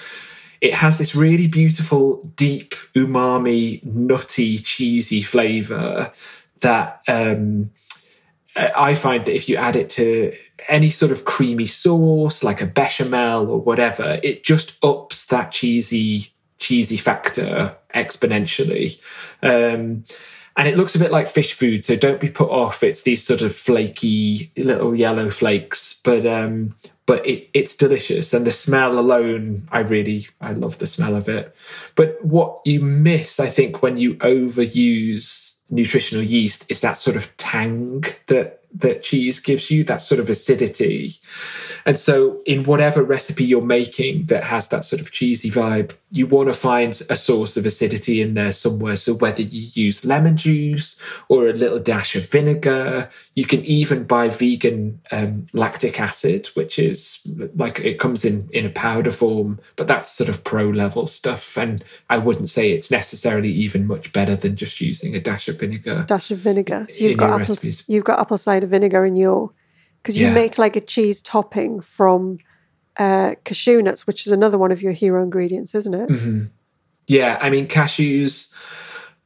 it 0.62 0.74
has 0.74 0.98
this 0.98 1.16
really 1.16 1.48
beautiful, 1.48 2.24
deep 2.38 2.76
umami, 2.96 3.84
nutty, 3.84 4.58
cheesy 4.60 5.22
flavor 5.22 6.14
that 6.62 7.02
um, 7.10 7.72
I 8.56 8.96
find 8.96 9.26
that 9.26 9.36
if 9.36 9.50
you 9.50 9.58
add 9.58 9.76
it 9.76 9.90
to 9.92 10.34
any 10.70 10.90
sort 10.90 11.12
of 11.12 11.26
creamy 11.26 11.66
sauce, 11.66 12.42
like 12.42 12.62
a 12.62 12.66
bechamel 12.66 13.50
or 13.52 13.60
whatever, 13.60 14.18
it 14.24 14.46
just 14.46 14.74
ups 14.82 15.26
that 15.26 15.52
cheesy 15.52 16.32
cheesy 16.58 16.98
factor 16.98 17.76
exponentially. 17.94 19.00
Um, 19.42 20.06
and 20.58 20.68
it 20.68 20.76
looks 20.76 20.96
a 20.96 21.00
bit 21.00 21.12
like 21.12 21.30
fish 21.30 21.54
food, 21.54 21.84
so 21.84 21.96
don't 21.96 22.20
be 22.20 22.30
put 22.30 22.50
off. 22.50 22.82
It's 22.82 23.04
these 23.04 23.24
sort 23.24 23.42
of 23.42 23.56
flaky 23.56 24.52
little 24.58 24.96
yellow 24.96 25.30
flakes, 25.30 26.00
but 26.04 26.26
um, 26.26 26.76
but 27.06 27.26
it, 27.28 27.50
it's 27.54 27.76
delicious, 27.76 28.34
and 28.34 28.46
the 28.46 28.52
smell 28.52 28.98
alone, 28.98 29.68
I 29.72 29.82
really 29.82 30.28
I 30.42 30.54
love 30.54 30.80
the 30.80 30.88
smell 30.88 31.16
of 31.16 31.30
it. 31.30 31.56
But 31.94 32.24
what 32.26 32.62
you 32.66 32.80
miss, 32.82 33.40
I 33.40 33.50
think, 33.50 33.84
when 33.84 33.98
you 33.98 34.16
overuse 34.16 35.58
nutritional 35.70 36.24
yeast 36.24 36.66
is 36.70 36.82
that 36.82 36.98
sort 36.98 37.18
of 37.18 37.36
tang 37.38 38.04
that 38.28 38.64
that 38.76 39.04
cheese 39.04 39.40
gives 39.40 39.72
you, 39.72 39.84
that 39.86 40.02
sort 40.02 40.20
of 40.20 40.30
acidity. 40.30 41.16
And 41.86 41.98
so, 41.98 42.42
in 42.46 42.66
whatever 42.66 43.02
recipe 43.02 43.46
you're 43.46 43.62
making 43.62 44.26
that 44.26 44.44
has 44.44 44.68
that 44.70 44.86
sort 44.86 45.02
of 45.02 45.12
cheesy 45.12 45.50
vibe, 45.50 45.94
you 46.12 46.28
want 46.28 46.50
to 46.50 46.54
find 46.54 47.02
a 47.10 47.18
source 47.18 47.58
of 47.58 47.66
acidity 47.66 48.22
in 48.22 48.34
there 48.34 48.52
somewhere. 48.52 48.98
So, 48.98 49.14
whether 49.14 49.42
you 49.42 49.70
use 49.74 50.06
lemon 50.06 50.38
juice 50.38 51.00
or 51.30 51.48
a 51.48 51.54
little 51.54 51.80
dash 51.80 52.16
of 52.16 52.30
vinegar, 52.30 53.10
you 53.36 53.46
can 53.46 53.64
even 53.66 54.04
buy 54.04 54.30
vegan 54.30 55.00
um, 55.12 55.48
lactic 55.54 56.00
acid, 56.00 56.48
which 56.56 56.78
is 56.78 57.26
like 57.56 57.80
it 57.80 58.00
comes 58.00 58.26
in 58.26 58.50
in 58.52 58.66
a 58.66 58.70
powder 58.70 59.12
form, 59.12 59.60
but 59.76 59.88
that's 59.88 60.12
sort 60.12 60.30
of 60.30 60.44
pro 60.44 60.68
level 60.68 61.08
stuff. 61.08 61.58
And 61.58 61.84
I 62.10 62.18
wouldn't 62.18 62.50
say 62.50 62.72
it's 62.72 62.92
necessarily 62.92 63.52
even 63.52 63.88
much 63.88 64.12
better 64.12 64.36
than 64.36 64.56
just 64.56 64.82
using 64.82 65.16
a 65.16 65.22
dash 65.22 65.48
of 65.48 65.60
vinegar. 65.60 66.04
dash 66.08 66.32
of 66.32 66.40
vinegar. 66.40 66.86
So 66.90 67.06
you've 67.06 67.18
got 67.18 67.42
apple, 67.42 67.58
you've 67.88 68.04
got 68.04 68.20
apple 68.20 68.38
cider 68.38 68.57
vinegar 68.66 69.06
in 69.06 69.16
your 69.16 69.52
because 70.02 70.18
you 70.18 70.26
Yeah. 70.28 70.34
make 70.34 70.58
like 70.58 70.76
a 70.76 70.82
cheese 70.82 71.22
topping 71.22 71.82
from 71.82 72.40
uh, 72.98 73.36
cashew 73.44 73.82
nuts, 73.82 74.08
which 74.08 74.26
is 74.26 74.34
another 74.34 74.58
one 74.58 74.72
of 74.72 74.82
your 74.82 74.94
hero 74.94 75.22
ingredients, 75.22 75.76
isn't 75.76 75.94
it? 75.94 76.08
hmm 76.10 76.44
Yeah, 77.08 77.38
I 77.42 77.50
mean, 77.50 77.68
cashews 77.68 78.54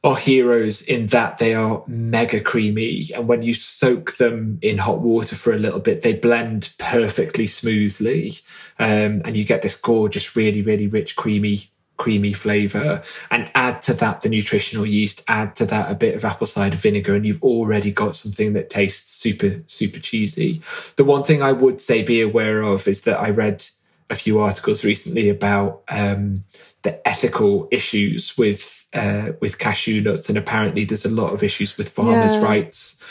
are 0.04 0.16
heroes 0.16 0.82
in 0.82 1.06
that 1.06 1.38
they 1.38 1.54
are 1.54 1.84
mega 1.86 2.40
creamy. 2.40 3.10
And 3.14 3.28
when 3.28 3.42
you 3.42 3.54
soak 3.54 4.16
them 4.16 4.58
in 4.60 4.78
hot 4.78 5.00
water 5.00 5.36
for 5.36 5.52
a 5.52 5.58
little 5.58 5.78
bit, 5.78 6.02
they 6.02 6.12
blend 6.12 6.70
perfectly 6.78 7.46
smoothly. 7.46 8.38
Um, 8.80 9.22
and 9.24 9.36
you 9.36 9.44
get 9.44 9.62
this 9.62 9.76
gorgeous, 9.76 10.34
really, 10.34 10.60
really 10.60 10.88
rich, 10.88 11.14
creamy, 11.14 11.70
creamy 11.96 12.32
flavor. 12.32 13.02
And 13.30 13.50
add 13.54 13.82
to 13.82 13.94
that 13.94 14.22
the 14.22 14.28
nutritional 14.28 14.86
yeast, 14.86 15.22
add 15.28 15.54
to 15.56 15.66
that 15.66 15.90
a 15.90 15.94
bit 15.94 16.14
of 16.14 16.24
apple 16.24 16.46
cider 16.46 16.76
vinegar, 16.76 17.14
and 17.14 17.24
you've 17.26 17.42
already 17.42 17.92
got 17.92 18.16
something 18.16 18.52
that 18.54 18.70
tastes 18.70 19.10
super, 19.12 19.62
super 19.66 20.00
cheesy. 20.00 20.62
The 20.96 21.04
one 21.04 21.24
thing 21.24 21.42
I 21.42 21.52
would 21.52 21.80
say 21.80 22.02
be 22.02 22.20
aware 22.20 22.62
of 22.62 22.88
is 22.88 23.02
that 23.02 23.20
I 23.20 23.30
read 23.30 23.64
a 24.10 24.14
few 24.14 24.40
articles 24.40 24.84
recently 24.84 25.28
about 25.28 25.82
um, 25.88 26.44
the 26.82 27.06
ethical 27.08 27.68
issues 27.70 28.36
with 28.36 28.78
uh, 28.92 29.32
with 29.40 29.58
cashew 29.58 30.02
nuts, 30.02 30.28
and 30.28 30.36
apparently 30.36 30.84
there's 30.84 31.06
a 31.06 31.10
lot 31.10 31.32
of 31.32 31.42
issues 31.42 31.78
with 31.78 31.88
farmers' 31.88 32.36
Yeah. 32.36 32.48
rights. 32.48 33.02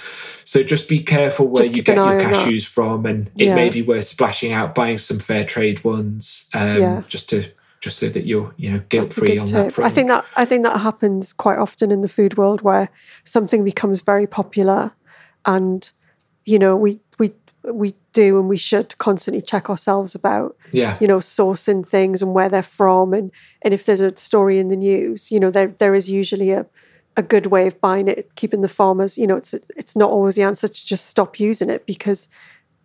So 0.43 0.61
just 0.61 0.88
be 0.88 1.01
careful 1.01 1.47
where 1.47 1.63
Just 1.63 1.75
you 1.75 1.82
get 1.82 1.95
your 1.95 2.05
eye 2.05 2.23
on 2.25 2.32
that. 2.32 2.36
cashews 2.36 2.67
from, 2.67 3.05
and 3.07 3.32
it 3.39 3.45
Yeah. 3.45 3.55
may 3.55 3.69
be 3.69 3.82
worth 3.82 4.05
splashing 4.05 4.51
out 4.51 4.75
buying 4.75 4.99
some 4.99 5.17
fair 5.17 5.43
trade 5.43 5.84
ones, 5.84 6.49
um, 6.53 6.79
Yeah. 6.82 7.01
just 7.07 7.29
to 7.29 7.45
just 7.82 7.97
so 7.97 8.07
that 8.09 8.25
you're 8.25 8.53
you 8.57 8.71
know 8.71 8.82
guilt 8.89 9.13
free 9.13 9.38
on 9.38 9.47
that 9.47 9.65
tip. 9.65 9.73
front. 9.73 9.91
I 9.91 9.93
think 9.93 10.07
that 10.07 10.25
I 10.36 10.45
think 10.45 10.63
that 10.63 10.79
happens 10.79 11.34
quite 11.34 11.57
often 11.57 11.91
in 11.91 12.01
the 12.01 12.07
food 12.07 12.38
world 12.38 12.61
where 12.61 12.89
something 13.25 13.63
becomes 13.63 14.01
very 14.01 14.27
popular, 14.27 14.91
and 15.45 15.91
you 16.45 16.59
know 16.59 16.77
we 16.77 16.99
we 17.17 17.34
we 17.63 17.95
do 18.13 18.39
and 18.39 18.47
we 18.47 18.57
should 18.57 18.97
constantly 18.99 19.41
check 19.41 19.69
ourselves 19.69 20.15
about 20.15 20.55
yeah, 20.71 20.97
you 21.01 21.07
know 21.07 21.17
sourcing 21.17 21.86
things 21.86 22.21
and 22.21 22.34
where 22.34 22.49
they're 22.49 22.61
from 22.61 23.13
and 23.13 23.32
and 23.63 23.73
if 23.73 23.86
there's 23.86 24.01
a 24.01 24.15
story 24.15 24.59
in 24.59 24.69
the 24.69 24.75
news 24.75 25.32
you 25.32 25.39
know 25.39 25.51
there 25.51 25.67
there 25.67 25.95
is 25.95 26.09
usually 26.09 26.51
a 26.51 26.65
a 27.17 27.23
good 27.23 27.47
way 27.47 27.67
of 27.67 27.79
buying 27.82 28.07
it 28.07 28.34
keeping 28.36 28.61
the 28.61 28.69
farmers 28.69 29.17
you 29.17 29.27
know 29.27 29.36
it's 29.36 29.53
it's 29.75 29.95
not 29.95 30.09
always 30.09 30.36
the 30.36 30.43
answer 30.43 30.67
to 30.67 30.86
just 30.86 31.07
stop 31.07 31.39
using 31.39 31.69
it 31.69 31.86
because 31.86 32.29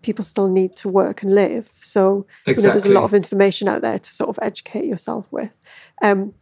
people 0.06 0.24
still 0.24 0.48
need 0.48 0.74
to 0.76 0.88
work 0.88 1.22
and 1.22 1.34
live 1.34 1.70
so 1.80 2.26
you 2.46 2.54
know 2.54 2.62
there's 2.62 2.86
a 2.86 2.96
lot 2.98 3.04
of 3.04 3.12
information 3.12 3.68
out 3.68 3.82
there 3.82 3.98
to 3.98 4.14
sort 4.14 4.30
of 4.30 4.38
educate 4.40 4.86
yourself 4.86 5.26
with 5.30 5.50
um 6.02 6.32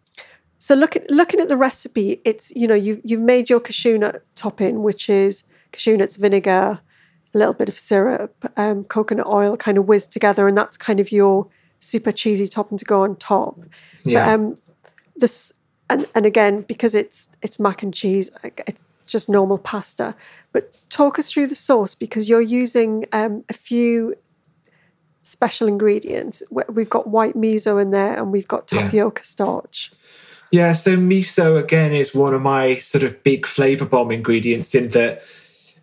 so 0.59 0.75
look 0.75 0.97
at, 0.97 1.11
looking 1.11 1.41
at 1.41 1.49
the 1.49 1.57
recipe 1.57 2.21
it's 2.25 2.55
you 2.55 2.69
know 2.69 2.75
you 2.87 3.01
you've 3.05 3.21
made 3.35 3.51
your 3.51 3.61
cashew 3.61 3.97
nut 3.99 4.23
topping 4.35 4.83
which 4.83 5.09
is 5.09 5.45
cashew 5.73 5.97
nuts 5.97 6.17
vinegar 6.17 6.81
a 7.35 7.39
little 7.39 7.55
bit 7.55 7.69
of 7.69 7.79
syrup, 7.79 8.51
um, 8.57 8.85
coconut 8.85 9.27
oil 9.27 9.57
kind 9.57 9.77
of 9.77 9.87
whizzed 9.87 10.13
together, 10.13 10.47
and 10.47 10.57
that's 10.57 10.77
kind 10.77 11.01
of 11.01 11.11
your 11.11 11.47
super 11.81 12.13
cheesy 12.13 12.47
topping 12.47 12.79
to 12.79 12.85
go 12.85 13.03
on 13.03 13.17
top. 13.17 13.59
yeah. 14.05 14.25
But 14.25 14.35
um, 14.35 14.55
this 15.17 15.53
and 15.91 16.07
and 16.15 16.27
again 16.27 16.63
because 16.63 16.95
it's 16.95 17.29
it's 17.43 17.59
mac 17.59 17.83
and 17.83 17.93
cheese, 17.93 18.31
just 19.05 19.29
normal 19.29 19.59
pasta. 19.59 20.15
But 20.53 20.77
talk 20.91 21.19
us 21.19 21.31
through 21.33 21.49
the 21.49 21.55
sauce 21.55 21.95
because 21.95 22.29
you're 22.29 22.41
using 22.41 23.07
um, 23.13 23.45
a 23.49 23.53
few 23.53 24.15
special 25.23 25.69
ingredients. 25.69 26.43
We- 26.51 26.63
We've 26.69 26.91
got 26.91 27.09
white 27.09 27.35
miso 27.35 27.81
in 27.81 27.91
there, 27.91 28.17
and 28.17 28.33
we've 28.33 28.49
got 28.49 28.71
Yeah. 28.73 28.83
tapioca 28.83 29.25
starch. 29.25 29.91
Yeah, 30.51 30.73
so 30.75 30.97
miso 30.97 31.59
again 31.59 31.93
is 31.93 32.15
one 32.15 32.35
of 32.35 32.43
my 32.43 32.77
sort 32.77 33.03
of 33.03 33.21
big 33.25 33.45
flavor 33.47 33.87
bomb 33.87 34.13
ingredients 34.13 34.75
in 34.75 34.89
that 34.91 35.23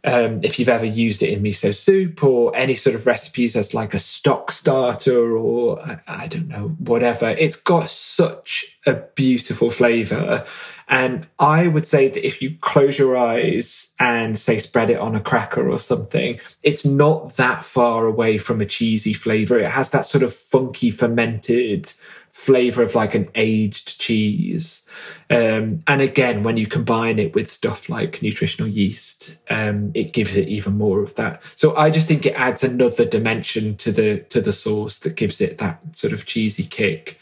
um, 0.04 0.40
if 0.44 0.58
you've 0.58 0.70
ever 0.70 0.86
used 0.86 1.22
it 1.22 1.30
in 1.30 1.44
miso 1.44 1.76
soup 1.76 2.24
or 2.24 2.56
any 2.56 2.74
sort 2.74 2.96
of 2.96 3.06
recipes 3.06 3.56
as 3.56 3.74
like 3.74 3.94
a 3.94 4.00
stock 4.00 4.52
starter 4.52 5.38
or 5.38 5.80
I, 5.82 6.00
I 6.08 6.28
don't 6.28 6.48
know, 6.48 6.70
whatever, 6.80 7.30
it's 7.30 7.56
got 7.56 7.92
such 7.92 8.78
a 8.86 8.96
beautiful 8.96 9.70
flavor. 9.70 10.46
And 10.88 11.28
I 11.40 11.68
would 11.68 11.88
say 11.88 12.10
that 12.10 12.26
if 12.26 12.42
you 12.42 12.58
close 12.60 13.00
your 13.00 13.16
eyes 13.16 13.94
and 14.00 14.38
say 14.38 14.60
spread 14.60 14.90
it 14.90 15.00
on 15.00 15.16
a 15.16 15.22
cracker 15.22 15.70
or 15.70 15.80
something, 15.80 16.40
it's 16.64 16.86
not 16.86 17.38
that 17.38 17.64
far 17.64 18.06
away 18.06 18.38
from 18.38 18.60
a 18.60 18.66
cheesy 18.66 19.14
flavor. 19.14 19.58
It 19.58 19.70
has 19.70 19.92
that 19.92 20.06
sort 20.06 20.24
of 20.24 20.34
funky 20.34 20.92
fermented 20.92 21.94
flavor 22.32 22.82
of 22.82 22.96
like 22.96 23.14
an 23.14 23.30
aged 23.36 24.00
cheese. 24.00 24.88
Um, 25.30 25.84
and 25.88 26.02
again, 26.02 26.44
when 26.44 26.58
you 26.58 26.68
combine 26.68 27.20
it 27.20 27.36
with 27.36 27.52
stuff 27.52 27.90
like 27.90 28.22
nutritional 28.22 28.70
yeast, 28.70 29.38
um, 29.50 29.92
it 29.94 30.14
gives 30.14 30.36
it 30.36 30.48
even 30.48 30.78
more 30.78 31.02
of 31.02 31.16
that. 31.16 31.42
So 31.56 31.76
I 31.76 31.90
just 31.90 32.08
think 32.08 32.26
it 32.26 32.34
adds 32.34 32.64
another 32.64 33.06
dimension 33.06 33.76
to 33.78 33.92
the 33.92 34.20
to 34.30 34.42
the 34.42 34.54
sauce 34.54 35.00
that 35.00 35.16
gives 35.16 35.42
it 35.42 35.58
that 35.58 35.80
sort 35.96 36.14
of 36.14 36.26
cheesy 36.26 36.64
kick. 36.64 37.20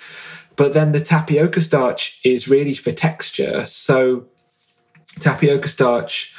But 0.55 0.73
then 0.73 0.91
the 0.91 0.99
tapioca 0.99 1.61
starch 1.61 2.19
is 2.23 2.47
really 2.47 2.73
for 2.73 2.91
texture. 2.91 3.65
So 3.67 4.25
tapioca 5.19 5.69
starch 5.69 6.35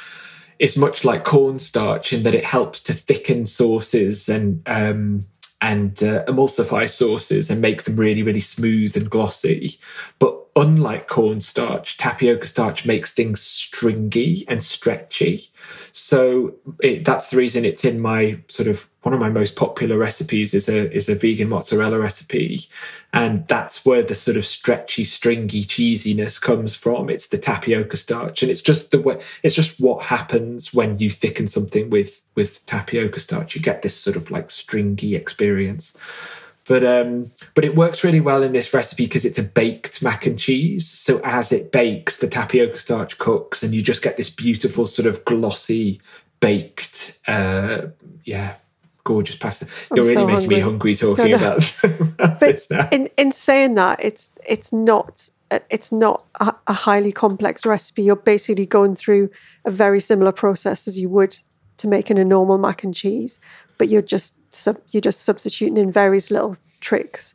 is 0.59 0.77
much 0.77 1.03
like 1.03 1.23
cornstarch 1.23 2.13
in 2.13 2.21
that 2.23 2.35
it 2.35 2.45
helps 2.45 2.79
to 2.81 2.93
thicken 2.93 3.47
sauces 3.47 4.29
and 4.29 4.61
um, 4.67 5.25
and 5.61 6.03
uh, 6.03 6.25
emulsify 6.25 6.89
sauces 6.89 7.49
and 7.49 7.61
make 7.61 7.83
them 7.83 7.95
really 7.95 8.23
really 8.23 8.41
smooth 8.41 8.95
and 8.97 9.09
glossy. 9.09 9.79
But 10.19 10.37
unlike 10.55 11.07
cornstarch, 11.07 11.97
tapioca 11.97 12.47
starch 12.47 12.85
makes 12.85 13.13
things 13.13 13.41
stringy 13.41 14.45
and 14.47 14.61
stretchy. 14.61 15.49
So 15.91 16.55
it, 16.81 17.05
that's 17.05 17.29
the 17.29 17.37
reason 17.37 17.63
it's 17.63 17.85
in 17.85 17.99
my 17.99 18.41
sort 18.47 18.67
of 18.67 18.87
one 19.03 19.13
of 19.13 19.19
my 19.19 19.29
most 19.29 19.55
popular 19.55 19.97
recipes 19.97 20.53
is 20.53 20.69
a 20.69 20.91
is 20.93 21.09
a 21.09 21.15
vegan 21.15 21.49
mozzarella 21.49 21.99
recipe, 21.99 22.67
and 23.13 23.47
that's 23.47 23.83
where 23.85 24.03
the 24.03 24.13
sort 24.13 24.37
of 24.37 24.45
stretchy, 24.45 25.03
stringy 25.03 25.63
cheesiness 25.65 26.39
comes 26.39 26.75
from. 26.75 27.09
It's 27.09 27.27
the 27.27 27.39
tapioca 27.39 27.97
starch, 27.97 28.43
and 28.43 28.51
it's 28.51 28.61
just 28.61 28.91
the 28.91 29.01
way 29.01 29.21
it's 29.41 29.55
just 29.55 29.79
what 29.79 30.03
happens 30.05 30.73
when 30.73 30.99
you 30.99 31.09
thicken 31.09 31.47
something 31.47 31.89
with 31.89 32.21
with 32.35 32.63
tapioca 32.67 33.19
starch. 33.19 33.55
You 33.55 33.61
get 33.61 33.81
this 33.81 33.95
sort 33.95 34.15
of 34.15 34.29
like 34.29 34.51
stringy 34.51 35.15
experience. 35.15 35.93
But 36.67 36.85
um, 36.85 37.31
but 37.55 37.65
it 37.65 37.75
works 37.75 38.03
really 38.03 38.19
well 38.19 38.43
in 38.43 38.53
this 38.53 38.71
recipe 38.71 39.05
because 39.05 39.25
it's 39.25 39.39
a 39.39 39.43
baked 39.43 40.03
mac 40.03 40.27
and 40.27 40.37
cheese. 40.37 40.87
So 40.87 41.19
as 41.23 41.51
it 41.51 41.71
bakes, 41.71 42.17
the 42.17 42.27
tapioca 42.27 42.77
starch 42.77 43.17
cooks, 43.17 43.63
and 43.63 43.73
you 43.73 43.81
just 43.81 44.03
get 44.03 44.17
this 44.17 44.29
beautiful 44.29 44.85
sort 44.85 45.07
of 45.07 45.25
glossy 45.25 45.99
baked, 46.39 47.19
uh, 47.27 47.87
yeah, 48.25 48.55
gorgeous 49.03 49.35
pasta. 49.35 49.65
I'm 49.89 49.97
You're 49.97 50.05
really 50.05 50.15
so 50.15 50.25
making 50.27 50.39
hungry. 50.41 50.55
me 50.55 50.61
hungry 50.61 50.95
talking 50.95 51.33
about, 51.33 51.83
about 52.19 52.59
now. 52.69 52.89
In 52.91 53.09
in 53.17 53.31
saying 53.31 53.75
that, 53.75 54.03
it's 54.03 54.31
it's 54.47 54.71
not 54.71 55.29
it's 55.69 55.91
not 55.91 56.25
a, 56.39 56.53
a 56.67 56.73
highly 56.73 57.11
complex 57.11 57.65
recipe. 57.65 58.03
You're 58.03 58.15
basically 58.15 58.65
going 58.65 58.95
through 58.95 59.29
a 59.65 59.71
very 59.71 59.99
similar 59.99 60.31
process 60.31 60.87
as 60.87 60.97
you 60.99 61.09
would 61.09 61.37
to 61.77 61.87
making 61.87 62.17
a 62.19 62.25
normal 62.25 62.57
mac 62.57 62.83
and 62.83 62.93
cheese, 62.93 63.39
but 63.77 63.89
you're 63.89 64.01
just 64.01 64.35
sub, 64.53 64.77
you're 64.89 65.01
just 65.01 65.21
substituting 65.21 65.77
in 65.77 65.91
various 65.91 66.31
little 66.31 66.55
tricks. 66.79 67.33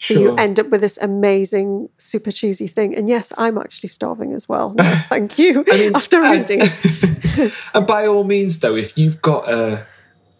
So 0.00 0.14
sure. 0.14 0.22
you 0.22 0.36
end 0.36 0.60
up 0.60 0.68
with 0.68 0.80
this 0.80 0.96
amazing, 0.98 1.88
super 1.98 2.30
cheesy 2.30 2.68
thing. 2.68 2.94
And 2.94 3.08
yes, 3.08 3.32
I'm 3.36 3.58
actually 3.58 3.88
starving 3.88 4.32
as 4.32 4.48
well. 4.48 4.74
No, 4.74 4.84
thank 5.08 5.38
you. 5.40 5.64
I 5.70 5.76
mean, 5.76 5.96
after 5.96 6.22
reading. 6.22 6.62
And, 6.62 7.52
and 7.74 7.86
by 7.86 8.06
all 8.06 8.22
means, 8.22 8.60
though, 8.60 8.76
if 8.76 8.96
you've 8.96 9.20
got 9.20 9.50
a 9.50 9.84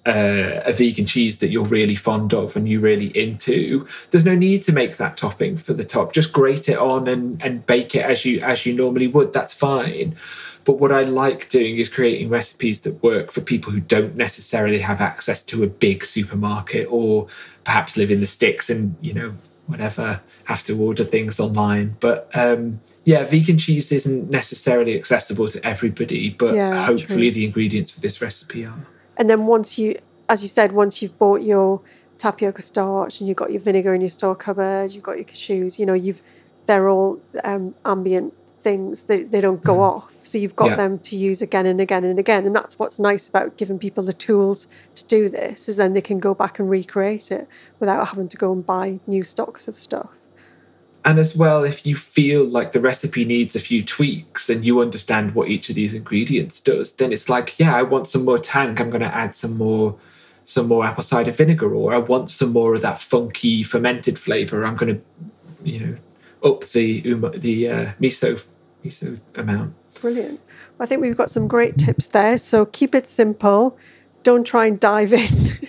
uh, 0.09 0.63
a 0.65 0.73
vegan 0.73 1.05
cheese 1.05 1.39
that 1.39 1.49
you're 1.49 1.67
really 1.67 1.95
fond 1.95 2.33
of 2.33 2.57
and 2.57 2.67
you're 2.67 2.81
really 2.81 3.17
into, 3.17 3.87
there's 4.11 4.25
no 4.25 4.35
need 4.35 4.63
to 4.65 4.73
make 4.73 4.97
that 4.97 5.19
topping 5.19 5.59
for 5.59 5.75
the 5.75 5.85
top. 5.85 6.15
Just 6.15 6.33
grate 6.33 6.69
it 6.69 6.79
on 6.79 7.07
and, 7.07 7.43
and 7.43 7.67
bake 7.67 7.95
it 7.95 8.05
as 8.05 8.25
you 8.25 8.41
as 8.41 8.65
you 8.65 8.73
normally 8.73 9.07
would. 9.07 9.35
That's 9.35 9.53
fine. 9.53 10.17
But 10.65 10.79
what 10.81 10.93
I 10.93 11.03
like 11.03 11.51
doing 11.51 11.77
is 11.77 11.91
creating 11.91 12.31
recipes 12.31 12.81
that 12.81 13.03
work 13.03 13.31
for 13.31 13.43
people 13.43 13.71
who 13.71 13.81
don't 13.81 14.17
necessarily 14.17 14.79
have 14.79 15.01
access 15.03 15.43
to 15.45 15.63
a 15.63 15.67
big 15.67 16.05
supermarket 16.05 16.89
or 16.91 17.27
perhaps 17.65 17.97
live 17.97 18.11
in 18.11 18.21
the 18.21 18.27
sticks 18.27 18.71
and 18.71 18.97
you 19.03 19.13
know 19.13 19.35
whatever 19.67 20.21
have 20.45 20.65
to 20.65 20.83
order 20.83 21.05
things 21.05 21.39
online. 21.39 21.97
But 22.01 22.31
um, 22.33 22.81
yeah, 23.05 23.25
vegan 23.25 23.59
cheese 23.59 23.93
isn't 23.93 24.31
necessarily 24.31 24.97
accessible 24.97 25.51
to 25.51 25.67
everybody, 25.67 26.31
but 26.31 26.55
yeah, 26.55 26.83
hopefully 26.87 27.31
true. 27.31 27.33
the 27.33 27.45
ingredients 27.45 27.91
for 27.91 28.01
this 28.01 28.23
recipe 28.23 28.65
are. 28.65 28.75
And 29.19 29.29
then 29.29 29.47
once 29.47 29.79
you, 29.79 29.99
as 30.29 30.43
you 30.43 30.49
said, 30.49 30.73
once 30.73 31.03
you've 31.03 31.19
bought 31.19 31.43
your 31.43 31.81
tapioca 32.16 32.62
starch 32.62 33.21
and 33.21 33.29
you've 33.29 33.37
got 33.37 33.53
your 33.53 33.61
vinegar 33.61 33.95
in 33.95 34.01
your 34.01 34.11
store 34.11 34.35
cupboard, 34.35 34.93
you've 34.93 35.03
got 35.05 35.16
your 35.16 35.25
cashews, 35.25 35.79
you 35.79 35.87
know, 35.87 35.95
you've 35.95 36.23
they're 36.66 36.89
all 36.89 37.19
um, 37.45 37.75
ambient 37.85 38.35
things. 38.62 39.05
They, 39.05 39.23
they 39.23 39.41
don't 39.41 39.64
go 39.64 39.77
mm. 39.77 39.91
off. 39.91 40.12
So 40.23 40.37
you've 40.37 40.55
got 40.55 40.71
yeah. 40.71 40.77
them 40.77 40.99
to 40.99 41.16
use 41.16 41.41
again 41.41 41.64
and 41.66 41.81
again 41.81 42.05
and 42.05 42.19
again. 42.19 42.45
And 42.47 42.55
that's 42.55 42.79
what's 42.79 42.99
nice 42.99 43.27
about 43.27 43.57
giving 43.57 43.79
people 43.79 44.05
the 44.05 44.12
tools 44.12 44.66
to 44.97 45.05
do 45.07 45.29
this 45.31 45.69
is 45.69 45.79
then 45.79 45.95
they 45.95 46.03
can 46.03 46.21
go 46.21 46.35
back 46.35 46.59
and 46.59 46.69
recreate 46.69 47.33
it 47.33 47.49
without 47.81 48.09
having 48.09 48.29
to 48.29 48.37
go 48.37 48.53
and 48.53 48.64
buy 48.64 49.01
new 49.07 49.25
stocks 49.25 49.66
of 49.66 49.79
stuff. 49.79 50.11
And 51.09 51.19
as 51.19 51.35
well, 51.35 51.65
if 51.65 51.87
you 51.87 51.97
feel 51.97 52.45
like 52.45 52.73
the 52.73 52.83
recipe 52.83 53.25
needs 53.25 53.57
a 53.57 53.61
few 53.61 53.83
tweaks 53.83 54.51
and 54.51 54.63
you 54.63 54.83
understand 54.83 55.35
what 55.35 55.49
each 55.49 55.71
of 55.71 55.75
these 55.75 55.95
ingredients 55.95 56.61
does, 56.61 56.93
then 56.93 57.15
it's 57.15 57.31
like, 57.31 57.59
yeah, 57.59 57.75
I 57.75 57.83
want 57.83 58.09
some 58.09 58.27
more 58.27 58.39
tang. 58.39 58.79
I'm 58.79 58.91
going 58.91 59.01
to 59.01 59.15
add 59.15 59.35
some 59.35 59.57
more, 59.57 59.99
some 60.45 60.69
more 60.69 60.85
apple 60.85 61.03
cider 61.03 61.33
vinegar, 61.33 61.75
or 61.75 61.95
I 61.95 61.97
want 61.97 62.31
some 62.31 62.53
more 62.53 62.75
of 62.75 62.83
that 62.83 63.01
funky 63.01 63.63
fermented 63.63 64.19
flavor. 64.19 64.67
I'm 64.67 64.77
going 64.77 64.97
to, 64.97 65.03
you 65.65 65.81
know, 65.81 65.97
up 66.51 66.65
the 66.73 67.03
um, 67.11 67.33
the 67.35 67.71
uh, 67.71 67.93
miso 67.99 68.45
miso 68.85 69.19
amount. 69.35 69.75
Brilliant. 70.03 70.39
I 70.79 70.85
think 70.85 71.01
we've 71.01 71.17
got 71.17 71.31
some 71.31 71.49
great 71.49 71.79
tips 71.79 72.09
there. 72.09 72.37
So 72.37 72.67
keep 72.67 72.95
it 72.95 73.09
simple. 73.09 73.79
Don't 74.25 74.47
try 74.47 74.67
and 74.67 74.79
dive 74.79 75.15
in. 75.15 75.31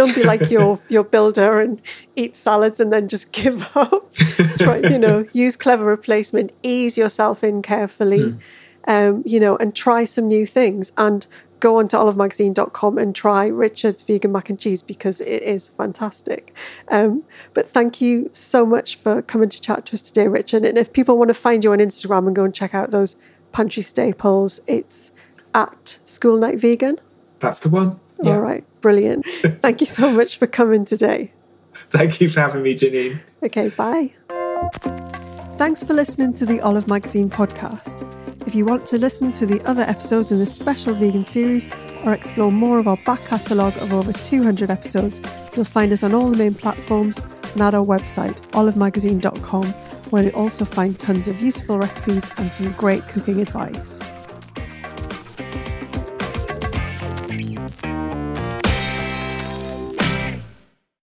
Don't 0.00 0.14
be 0.14 0.22
like 0.22 0.50
your 0.50 0.80
your 0.88 1.04
builder 1.04 1.60
and 1.60 1.78
eat 2.16 2.34
salads 2.34 2.80
and 2.80 2.90
then 2.90 3.06
just 3.06 3.32
give 3.32 3.68
up. 3.76 4.14
Try, 4.58 4.78
you 4.78 4.98
know, 4.98 5.26
use 5.32 5.58
clever 5.58 5.84
replacement. 5.84 6.52
Ease 6.62 6.96
yourself 6.96 7.44
in 7.44 7.60
carefully. 7.60 8.20
Mm. 8.20 8.40
Um, 8.84 9.22
you 9.26 9.38
know, 9.38 9.58
and 9.58 9.74
try 9.74 10.06
some 10.06 10.26
new 10.26 10.46
things. 10.46 10.90
And 10.96 11.26
go 11.60 11.78
on 11.78 11.86
to 11.88 11.96
olivemagazine.com 11.96 12.96
and 12.96 13.14
try 13.14 13.46
Richard's 13.46 14.02
vegan 14.02 14.32
mac 14.32 14.48
and 14.48 14.58
cheese 14.58 14.80
because 14.80 15.20
it 15.20 15.42
is 15.42 15.68
fantastic. 15.68 16.54
Um, 16.88 17.22
but 17.52 17.68
thank 17.68 18.00
you 18.00 18.30
so 18.32 18.64
much 18.64 18.96
for 18.96 19.20
coming 19.20 19.50
to 19.50 19.60
chat 19.60 19.84
to 19.86 19.96
us 19.96 20.00
today, 20.00 20.28
Richard. 20.28 20.64
And 20.64 20.78
if 20.78 20.94
people 20.94 21.18
want 21.18 21.28
to 21.28 21.34
find 21.34 21.62
you 21.62 21.72
on 21.72 21.78
Instagram 21.78 22.26
and 22.26 22.34
go 22.34 22.44
and 22.44 22.54
check 22.54 22.74
out 22.74 22.90
those 22.90 23.16
pantry 23.52 23.82
staples, 23.82 24.60
it's 24.66 25.12
at 25.54 25.98
School 26.06 26.38
Night 26.38 26.58
Vegan. 26.58 26.98
That's 27.40 27.58
the 27.58 27.68
one. 27.68 28.00
Yeah. 28.22 28.34
All 28.34 28.40
right, 28.40 28.64
brilliant. 28.80 29.24
Thank 29.60 29.80
you 29.80 29.86
so 29.86 30.10
much 30.12 30.38
for 30.38 30.46
coming 30.46 30.84
today. 30.84 31.32
Thank 31.90 32.20
you 32.20 32.30
for 32.30 32.40
having 32.40 32.62
me, 32.62 32.76
Janine. 32.76 33.20
Okay, 33.42 33.68
bye. 33.70 34.12
Thanks 35.56 35.82
for 35.82 35.92
listening 35.92 36.32
to 36.34 36.46
the 36.46 36.60
Olive 36.60 36.88
Magazine 36.88 37.28
podcast. 37.28 38.06
If 38.46 38.54
you 38.54 38.64
want 38.64 38.86
to 38.88 38.98
listen 38.98 39.32
to 39.34 39.46
the 39.46 39.60
other 39.68 39.82
episodes 39.82 40.32
in 40.32 40.38
this 40.38 40.54
special 40.54 40.94
vegan 40.94 41.24
series 41.24 41.68
or 42.04 42.14
explore 42.14 42.50
more 42.50 42.78
of 42.78 42.88
our 42.88 42.96
back 43.04 43.24
catalogue 43.26 43.76
of 43.78 43.92
over 43.92 44.12
200 44.12 44.70
episodes, 44.70 45.20
you'll 45.54 45.64
find 45.64 45.92
us 45.92 46.02
on 46.02 46.14
all 46.14 46.30
the 46.30 46.36
main 46.36 46.54
platforms 46.54 47.18
and 47.52 47.62
at 47.62 47.74
our 47.74 47.84
website, 47.84 48.38
olivemagazine.com, 48.52 49.64
where 50.10 50.24
you'll 50.24 50.36
also 50.36 50.64
find 50.64 50.98
tons 50.98 51.28
of 51.28 51.40
useful 51.40 51.78
recipes 51.78 52.30
and 52.38 52.50
some 52.50 52.72
great 52.72 53.02
cooking 53.08 53.40
advice. 53.40 53.98